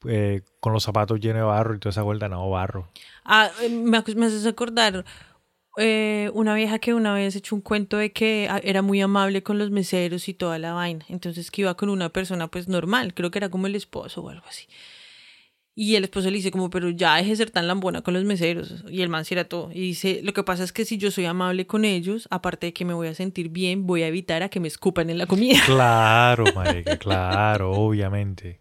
eh, 0.08 0.42
con 0.60 0.72
los 0.72 0.84
zapatos 0.84 1.20
llenos 1.20 1.38
de 1.38 1.46
barro 1.46 1.74
y 1.74 1.80
toda 1.80 1.90
esa 1.90 2.04
vuelta, 2.04 2.30
no, 2.30 2.48
barro. 2.48 2.92
Ah, 3.26 3.50
eh, 3.64 3.70
me, 3.70 4.04
me 4.16 4.26
haces 4.28 4.46
acordar 4.46 5.04
eh, 5.78 6.30
una 6.36 6.54
vieja 6.54 6.78
que 6.78 6.94
una 6.94 7.16
vez 7.16 7.36
echó 7.36 7.56
un 7.56 7.62
cuento 7.62 7.98
de 7.98 8.12
que 8.12 8.48
ah, 8.52 8.62
era 8.64 8.84
muy 8.84 9.02
amable 9.02 9.42
con 9.42 9.58
los 9.58 9.72
meseros 9.72 10.30
y 10.30 10.36
toda 10.36 10.60
la 10.60 10.74
vaina. 10.74 11.06
Entonces 11.10 11.50
que 11.50 11.64
iba 11.64 11.74
con 11.74 11.90
una 11.90 12.10
persona 12.10 12.50
pues 12.50 12.68
normal, 12.68 13.16
creo 13.16 13.32
que 13.32 13.40
era 13.40 13.50
como 13.50 13.66
el 13.66 13.76
esposo 13.76 14.22
o 14.22 14.30
algo 14.30 14.46
así. 14.48 14.68
Y 15.82 15.96
el 15.96 16.04
esposo 16.04 16.30
le 16.30 16.36
dice 16.36 16.52
como, 16.52 16.70
pero 16.70 16.90
ya 16.90 17.16
deje 17.16 17.30
de 17.30 17.36
ser 17.38 17.52
tan 17.52 17.66
lambona 17.66 18.02
con 18.02 18.14
los 18.14 18.26
meseros. 18.26 18.84
Y 18.90 19.02
el 19.02 19.08
man 19.08 19.24
era 19.30 19.46
todo. 19.46 19.72
Y 19.72 19.80
dice, 19.80 20.20
lo 20.24 20.34
que 20.34 20.44
pasa 20.44 20.66
es 20.66 20.74
que 20.74 20.84
si 20.84 20.98
yo 20.98 21.10
soy 21.10 21.24
amable 21.24 21.68
con 21.68 21.86
ellos, 21.86 22.28
aparte 22.32 22.68
de 22.68 22.74
que 22.74 22.84
me 22.84 22.94
voy 22.94 23.08
a 23.08 23.14
sentir 23.14 23.48
bien, 23.48 23.88
voy 23.88 24.04
a 24.04 24.08
evitar 24.08 24.44
a 24.44 24.50
que 24.50 24.60
me 24.60 24.68
escupan 24.68 25.10
en 25.10 25.18
la 25.18 25.26
comida. 25.26 25.58
Claro, 25.66 26.44
marica, 26.54 26.98
claro, 26.98 27.72
obviamente. 27.72 28.60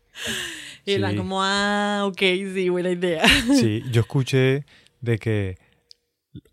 Y 0.87 1.17
como, 1.17 1.43
ah, 1.43 2.05
ok, 2.07 2.21
sí, 2.21 2.69
buena 2.69 2.91
idea. 2.91 3.25
Sí, 3.53 3.83
yo 3.91 4.03
escuché 4.03 4.65
de 5.01 5.19
que 5.19 5.59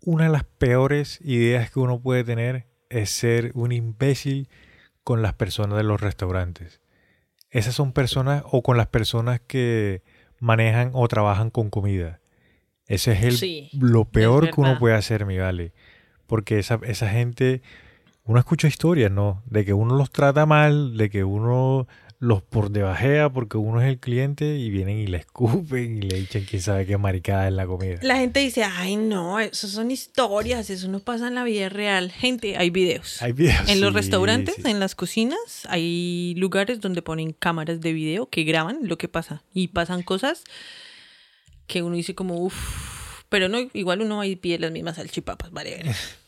una 0.00 0.24
de 0.24 0.30
las 0.30 0.42
peores 0.42 1.20
ideas 1.20 1.70
que 1.70 1.78
uno 1.78 2.00
puede 2.00 2.24
tener 2.24 2.66
es 2.90 3.10
ser 3.10 3.52
un 3.54 3.70
imbécil 3.70 4.48
con 5.04 5.22
las 5.22 5.34
personas 5.34 5.76
de 5.76 5.84
los 5.84 6.00
restaurantes. 6.00 6.80
Esas 7.50 7.76
son 7.76 7.92
personas 7.92 8.42
o 8.50 8.64
con 8.64 8.76
las 8.76 8.88
personas 8.88 9.38
que 9.38 10.02
manejan 10.38 10.90
o 10.94 11.06
trabajan 11.08 11.50
con 11.50 11.70
comida. 11.70 12.20
Ese 12.86 13.12
es 13.12 13.22
el, 13.22 13.36
Sí, 13.36 13.70
lo 13.72 14.04
peor 14.04 14.50
que 14.50 14.60
uno 14.60 14.78
puede 14.78 14.94
hacer, 14.94 15.26
mi 15.26 15.38
vale. 15.38 15.72
Porque 16.26 16.58
esa, 16.58 16.78
esa 16.84 17.08
gente, 17.08 17.62
uno 18.24 18.38
escucha 18.38 18.68
historias, 18.68 19.10
¿no? 19.10 19.42
De 19.46 19.64
que 19.64 19.72
uno 19.72 19.96
los 19.96 20.10
trata 20.10 20.46
mal, 20.46 20.96
de 20.96 21.10
que 21.10 21.24
uno 21.24 21.88
los 22.18 22.42
por 22.42 22.70
debajea 22.70 23.30
porque 23.30 23.58
uno 23.58 23.80
es 23.80 23.88
el 23.88 23.98
cliente 23.98 24.56
y 24.56 24.70
vienen 24.70 24.98
y 24.98 25.06
le 25.06 25.18
escupen 25.18 25.98
y 25.98 26.02
le 26.02 26.18
echan 26.18 26.44
quién 26.44 26.62
sabe 26.62 26.86
qué 26.86 26.96
maricada 26.96 27.46
en 27.46 27.56
la 27.56 27.66
comida. 27.66 27.98
La 28.02 28.16
gente 28.16 28.40
dice, 28.40 28.64
ay, 28.64 28.96
no, 28.96 29.38
eso 29.38 29.68
son 29.68 29.90
historias, 29.90 30.70
eso 30.70 30.88
no 30.88 31.00
pasa 31.00 31.28
en 31.28 31.34
la 31.34 31.44
vida 31.44 31.68
real. 31.68 32.10
Gente, 32.10 32.56
hay 32.56 32.70
videos. 32.70 33.20
Hay 33.22 33.32
videos. 33.32 33.68
en 33.68 33.80
los 33.80 33.90
sí, 33.90 33.96
restaurantes, 33.96 34.54
sí. 34.56 34.62
en 34.64 34.80
las 34.80 34.94
cocinas, 34.94 35.66
hay 35.68 36.34
lugares 36.36 36.80
donde 36.80 37.02
ponen 37.02 37.32
cámaras 37.32 37.80
de 37.80 37.92
video 37.92 38.28
que 38.30 38.44
graban 38.44 38.80
lo 38.82 38.96
que 38.96 39.08
pasa. 39.08 39.42
Y 39.52 39.68
pasan 39.68 40.02
cosas 40.02 40.44
que 41.66 41.82
uno 41.82 41.96
dice 41.96 42.14
como, 42.14 42.42
uff, 42.42 43.24
pero 43.28 43.48
no, 43.48 43.58
igual 43.74 44.00
uno 44.00 44.20
ahí 44.20 44.36
pide 44.36 44.58
las 44.58 44.72
mismas 44.72 44.96
salchipapas, 44.96 45.50
vale. 45.50 45.82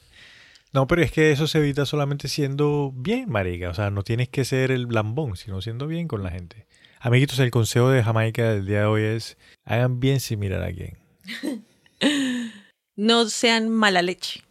No, 0.73 0.87
pero 0.87 1.03
es 1.03 1.13
que 1.13 1.33
eso 1.33 1.47
se 1.47 1.59
evita 1.59 1.87
solamente 1.87 2.29
siendo 2.29 2.93
bien, 2.95 3.31
marica. 3.31 3.71
O 3.71 3.75
sea, 3.75 3.91
no 3.91 4.03
tienes 4.03 4.29
que 4.29 4.45
ser 4.45 4.71
el 4.71 4.89
lambón, 4.89 5.37
sino 5.37 5.63
siendo 5.63 5.87
bien 5.87 6.09
con 6.09 6.23
la 6.23 6.31
gente. 6.31 6.67
Amiguitos, 7.01 7.39
el 7.39 7.51
consejo 7.51 7.91
de 7.91 8.03
Jamaica 8.03 8.53
del 8.53 8.67
día 8.67 8.81
de 8.81 8.87
hoy 8.87 9.03
es 9.03 9.39
hagan 9.65 10.01
bien 10.01 10.21
sin 10.21 10.41
mirar 10.41 10.63
a 10.63 10.73
quién. 10.73 10.99
No 12.99 13.29
sean 13.29 13.69
mala 13.69 14.03
leche. 14.03 14.43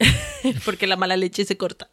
Porque 0.64 0.86
la 0.86 0.96
mala 0.96 1.18
leche 1.18 1.44
se 1.44 1.58
corta. 1.58 1.90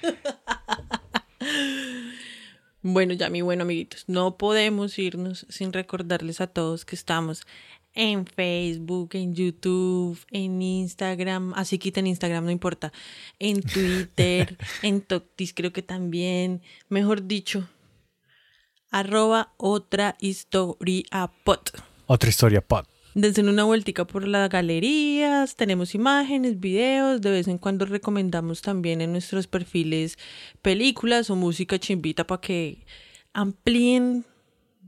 bueno, 2.82 3.12
ya 3.12 3.28
mi 3.28 3.42
bueno 3.42 3.64
amiguitos, 3.64 4.04
no 4.06 4.38
podemos 4.38 4.98
irnos 4.98 5.44
sin 5.50 5.74
recordarles 5.74 6.40
a 6.40 6.46
todos 6.46 6.86
que 6.86 6.96
estamos 6.96 7.46
en 7.94 8.26
Facebook, 8.26 9.10
en 9.14 9.34
YouTube, 9.34 10.18
en 10.30 10.62
Instagram, 10.62 11.52
así 11.54 11.78
quiten 11.78 12.06
Instagram, 12.06 12.44
no 12.44 12.50
importa, 12.50 12.92
en 13.38 13.60
Twitter, 13.62 14.56
en 14.82 15.00
Toctis 15.00 15.52
creo 15.54 15.72
que 15.72 15.82
también, 15.82 16.62
mejor 16.88 17.26
dicho, 17.26 17.68
arroba 18.90 19.52
otra 19.56 20.16
historia 20.20 21.30
pot. 21.44 21.70
Otra 22.06 22.30
historia 22.30 22.60
pot. 22.60 22.88
Dense 23.12 23.42
una 23.42 23.64
vueltica 23.64 24.06
por 24.06 24.28
las 24.28 24.48
galerías, 24.48 25.56
tenemos 25.56 25.96
imágenes, 25.96 26.60
videos, 26.60 27.20
de 27.20 27.32
vez 27.32 27.48
en 27.48 27.58
cuando 27.58 27.84
recomendamos 27.84 28.62
también 28.62 29.00
en 29.00 29.10
nuestros 29.10 29.48
perfiles 29.48 30.16
películas 30.62 31.28
o 31.28 31.34
música 31.34 31.76
chimbita 31.80 32.24
para 32.24 32.40
que 32.40 32.86
amplíen 33.32 34.24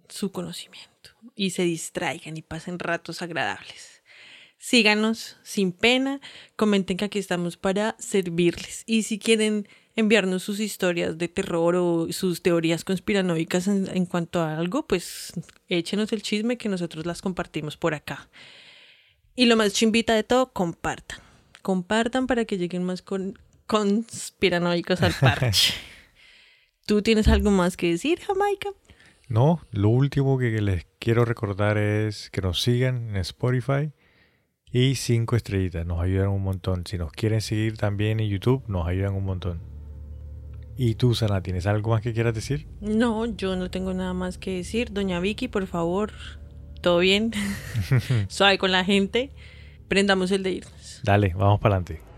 su 0.09 0.30
conocimiento 0.30 0.91
y 1.35 1.51
se 1.51 1.62
distraigan 1.62 2.37
y 2.37 2.43
pasen 2.43 2.78
ratos 2.78 3.22
agradables. 3.22 4.03
Síganos 4.59 5.39
sin 5.43 5.72
pena, 5.72 6.20
comenten 6.57 6.97
que 6.97 7.05
aquí 7.05 7.18
estamos 7.18 7.57
para 7.57 7.97
servirles 7.99 8.85
y 8.87 9.03
si 9.03 9.18
quieren 9.18 9.66
enviarnos 9.97 10.43
sus 10.43 10.61
historias 10.61 11.18
de 11.18 11.28
terror 11.28 11.76
o 11.76 12.07
sus 12.12 12.43
teorías 12.43 12.85
conspiranoicas 12.85 13.66
en, 13.68 14.07
cuanto 14.07 14.41
a 14.41 14.57
algo, 14.57 14.87
pues 14.87 15.33
échenos 15.68 16.12
el 16.12 16.22
chisme 16.22 16.57
que 16.57 16.68
nosotros 16.68 17.07
las 17.07 17.20
compartimos 17.20 17.76
por 17.76 17.95
acá. 17.95 18.28
Y 19.35 19.47
lo 19.47 19.57
más 19.57 19.72
chimbita 19.72 20.14
de 20.14 20.24
todo, 20.24 20.53
compartan. 20.53 21.18
Compartan 21.62 22.26
para 22.26 22.45
que 22.45 22.59
lleguen 22.59 22.85
más 22.85 23.03
con 23.03 23.39
conspiranoicos 23.66 25.03
al 25.03 25.14
parche. 25.14 25.74
¿Tú 26.87 27.03
tienes 27.03 27.28
algo 27.28 27.51
más 27.51 27.76
que 27.76 27.91
decir, 27.91 28.20
Jamaica? 28.20 28.70
No, 29.28 29.61
lo 29.70 29.89
último 29.89 30.39
que 30.39 30.51
les 30.61 30.85
quiero 31.03 31.24
recordar 31.24 31.78
es 31.78 32.30
que 32.30 32.40
nos 32.40 32.62
sigan 32.62 33.09
en 33.09 33.16
Spotify 33.16 33.90
y 34.70 34.94
cinco 34.94 35.34
estrellitas, 35.34 35.84
nos 35.84 36.00
ayudan 36.00 36.28
un 36.28 36.44
montón. 36.44 36.86
Si 36.86 36.96
nos 36.96 37.11
quieren 37.11 37.40
seguir 37.40 37.76
también 37.76 38.20
en 38.20 38.28
YouTube, 38.28 38.62
nos 38.68 38.86
ayudan 38.86 39.14
un 39.14 39.24
montón. 39.24 39.61
¿Y 40.76 40.94
tú, 40.94 41.16
Sana, 41.16 41.42
tienes 41.42 41.66
algo 41.66 41.90
más 41.90 42.03
que 42.03 42.12
quieras 42.12 42.34
decir? 42.34 42.68
No, 42.80 43.26
yo 43.26 43.57
no 43.57 43.68
tengo 43.68 43.92
nada 43.92 44.14
más 44.14 44.38
que 44.38 44.59
decir. 44.59 44.92
Doña 44.92 45.18
Vicky, 45.18 45.48
por 45.48 45.66
favor, 45.66 46.12
todo 46.80 47.00
bien. 47.00 47.32
Suave 48.28 48.57
con 48.59 48.70
la 48.70 48.84
gente. 48.84 49.32
Prendamos 49.88 50.30
el 50.30 50.44
de 50.44 50.53
irnos. 50.53 51.00
Dale, 51.03 51.34
vamos 51.36 51.59
para 51.59 51.74
adelante. 51.74 52.11